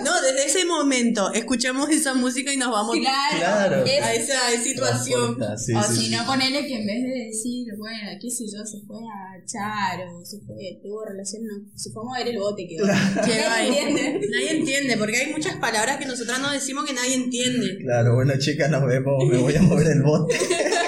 Ese 0.51 0.65
momento 0.65 1.33
escuchamos 1.33 1.91
esa 1.91 2.15
música 2.15 2.53
y 2.53 2.57
nos 2.57 2.71
vamos 2.71 2.97
claro, 2.97 3.85
a 3.85 4.15
esa 4.15 4.51
situación. 4.63 5.37
o 5.41 5.83
si 5.83 6.11
no, 6.11 6.27
ponele 6.27 6.67
que 6.67 6.75
en 6.75 6.87
vez 6.87 7.03
de 7.03 7.25
decir, 7.27 7.67
bueno, 7.79 8.11
qué 8.21 8.31
sé 8.31 8.45
yo, 8.47 8.65
se 8.65 8.81
fue 8.87 8.99
a 8.99 9.39
echar 9.39 10.07
o 10.09 10.25
se 10.25 10.41
fue, 10.41 10.81
tuvo 10.83 11.05
relación, 11.05 11.45
no, 11.45 11.71
se 11.75 11.91
fue 11.91 12.03
a 12.03 12.07
mover 12.07 12.29
el 12.29 12.39
bote. 12.39 12.67
Que, 12.67 12.77
nadie 12.79 13.83
entiende. 13.83 14.29
Nadie 14.29 14.51
entiende, 14.59 14.97
porque 14.97 15.17
hay 15.17 15.33
muchas 15.33 15.57
palabras 15.57 15.99
que 15.99 16.07
nosotras 16.07 16.41
no 16.41 16.51
decimos 16.51 16.85
que 16.85 16.95
nadie 16.95 17.15
entiende. 17.15 17.79
Claro, 17.79 18.15
bueno, 18.15 18.33
chicas, 18.39 18.71
nos 18.71 18.85
vemos, 18.87 19.25
me 19.29 19.39
voy 19.39 19.55
a 19.55 19.63
mover 19.63 19.87
el 19.89 20.03
bote. 20.03 20.37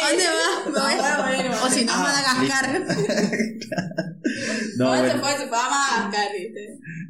¿Dónde 0.00 0.24
vas? 0.24 0.66
Me 0.66 0.72
voy 0.72 0.94
a. 1.00 1.64
O 1.64 1.68
si 1.68 1.84
no, 1.84 1.92
ah, 1.94 2.02
Madagascar. 2.02 2.64
no, 4.78 4.94
se 4.94 5.10
fue, 5.18 5.32
se 5.32 5.46
fue 5.48 5.58
a 5.58 5.70
Madagascar, 5.70 6.28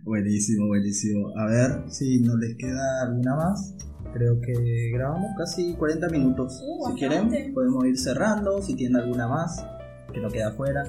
Buenísimo, 0.05 0.67
buenísimo. 0.67 1.33
A 1.39 1.47
ver 1.47 1.85
si 1.91 2.21
nos 2.21 2.37
les 2.39 2.57
queda 2.57 3.03
alguna 3.03 3.37
más. 3.37 3.75
Creo 4.13 4.41
que 4.41 4.91
grabamos 4.93 5.31
casi 5.39 5.75
40 5.75 6.09
minutos. 6.09 6.61
Uh, 6.67 6.91
si 6.91 6.95
quieren, 6.99 7.55
podemos 7.55 7.85
ir 7.87 7.97
cerrando. 7.97 8.61
Si 8.61 8.75
tienen 8.75 8.97
alguna 8.97 9.29
más 9.29 9.65
que 10.13 10.21
no 10.21 10.29
queda 10.29 10.49
afuera. 10.49 10.85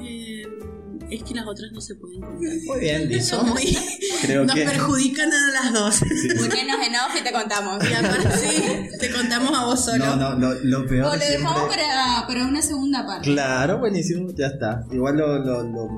Eh, 0.00 0.42
es 1.10 1.22
que 1.22 1.34
las 1.34 1.46
otras 1.46 1.72
no 1.72 1.80
se 1.80 1.94
pueden 1.94 2.20
contar. 2.20 2.50
Muy 2.66 2.80
bien, 2.80 3.08
dicho. 3.08 3.42
Muy, 3.44 3.76
Creo 4.22 4.44
nos 4.44 4.54
perjudican 4.54 5.30
a 5.32 5.50
las 5.52 5.72
dos. 5.72 5.94
Sí. 5.96 6.28
Ponernos 6.28 6.86
en 6.86 6.94
off 6.94 7.16
y 7.18 7.24
te 7.24 7.32
contamos. 7.32 7.84
Y 7.88 7.92
aparte, 7.92 8.36
sí, 8.36 8.98
te 8.98 9.10
contamos 9.10 9.56
a 9.56 9.64
vos 9.64 9.84
solo. 9.84 10.04
No, 10.04 10.16
no, 10.16 10.34
lo, 10.34 10.54
lo 10.64 10.86
peor. 10.86 11.06
O 11.06 11.12
lo 11.14 11.18
dejamos 11.18 11.68
para, 11.68 12.26
para, 12.26 12.46
una 12.46 12.62
segunda 12.62 13.06
parte. 13.06 13.30
Claro, 13.30 13.78
buenísimo, 13.78 14.28
ya 14.36 14.46
está. 14.46 14.84
Igual 14.90 15.16
lo, 15.16 15.38
lo, 15.38 15.62
lo, 15.62 15.88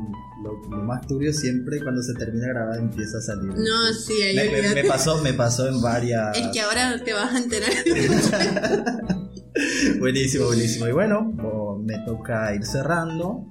lo, 0.43 0.83
más 0.85 1.07
turbio 1.07 1.33
siempre 1.33 1.81
cuando 1.81 2.03
se 2.03 2.15
termina 2.15 2.47
de 2.47 2.53
grabar 2.53 2.79
empieza 2.79 3.19
a 3.19 3.21
salir. 3.21 3.53
No, 3.55 3.93
sí, 3.93 4.21
ahí 4.23 4.37
me, 4.51 4.75
me, 4.75 4.85
pasó, 4.85 5.23
me 5.23 5.35
pasó 5.35 5.69
en 5.69 5.81
varias. 5.81 6.37
Es 6.37 6.49
que 6.49 6.61
ahora 6.61 7.03
te 7.05 7.13
vas 7.13 7.35
a 7.35 7.39
enterar. 7.39 7.71
buenísimo, 9.99 10.47
buenísimo. 10.47 10.87
Y 10.89 10.93
bueno, 10.93 11.33
me 11.83 11.99
toca 12.05 12.55
ir 12.55 12.65
cerrando. 12.65 13.47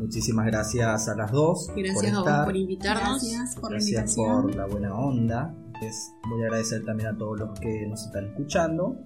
Muchísimas 0.00 0.46
gracias 0.46 1.08
a 1.08 1.16
las 1.16 1.32
dos. 1.32 1.70
Gracias 1.76 2.12
por 2.12 2.28
a 2.28 2.36
vos 2.36 2.46
por 2.46 2.56
invitarnos. 2.56 3.22
Gracias 3.22 3.56
por 3.56 3.70
la 3.70 3.76
gracias 3.76 4.14
por 4.14 4.54
la 4.54 4.66
buena 4.66 4.94
onda. 4.94 5.54
Les 5.80 6.12
voy 6.28 6.42
a 6.42 6.46
agradecer 6.46 6.84
también 6.84 7.10
a 7.10 7.18
todos 7.18 7.38
los 7.38 7.58
que 7.60 7.86
nos 7.86 8.04
están 8.06 8.26
escuchando. 8.26 8.96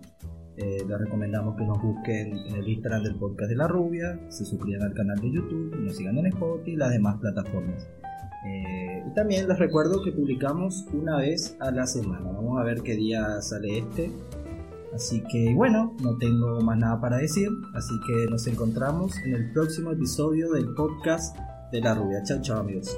Eh, 0.57 0.85
les 0.87 0.99
recomendamos 0.99 1.57
que 1.57 1.65
nos 1.65 1.81
busquen 1.81 2.37
en 2.37 2.57
el 2.57 2.69
Instagram 2.69 3.03
del 3.03 3.15
podcast 3.15 3.49
de 3.49 3.57
la 3.57 3.67
rubia, 3.67 4.21
se 4.29 4.45
suscriban 4.45 4.83
al 4.83 4.95
canal 4.95 5.19
de 5.19 5.31
YouTube, 5.31 5.75
nos 5.81 5.97
sigan 5.97 6.19
en 6.19 6.27
Spotify 6.27 6.73
y 6.73 6.77
las 6.77 6.91
demás 6.91 7.17
plataformas. 7.19 7.89
Eh, 8.45 9.05
y 9.07 9.15
también 9.15 9.49
les 9.49 9.59
recuerdo 9.59 10.03
que 10.03 10.13
publicamos 10.13 10.87
una 10.93 11.17
vez 11.17 11.57
a 11.61 11.71
la 11.71 11.87
semana. 11.87 12.31
Vamos 12.31 12.61
a 12.61 12.65
ver 12.65 12.83
qué 12.83 12.95
día 12.95 13.41
sale 13.41 13.79
este. 13.79 14.13
Así 14.95 15.23
que 15.31 15.55
bueno, 15.55 15.97
no 16.03 16.17
tengo 16.19 16.61
más 16.61 16.77
nada 16.79 17.01
para 17.01 17.19
decir, 17.19 17.49
así 17.75 17.95
que 18.07 18.27
nos 18.29 18.47
encontramos 18.47 19.17
en 19.25 19.35
el 19.35 19.53
próximo 19.53 19.93
episodio 19.93 20.51
del 20.51 20.75
podcast 20.75 21.37
de 21.71 21.81
La 21.81 21.95
Rubia. 21.95 22.23
Chao, 22.25 22.41
chao 22.43 22.59
amigos. 22.59 22.97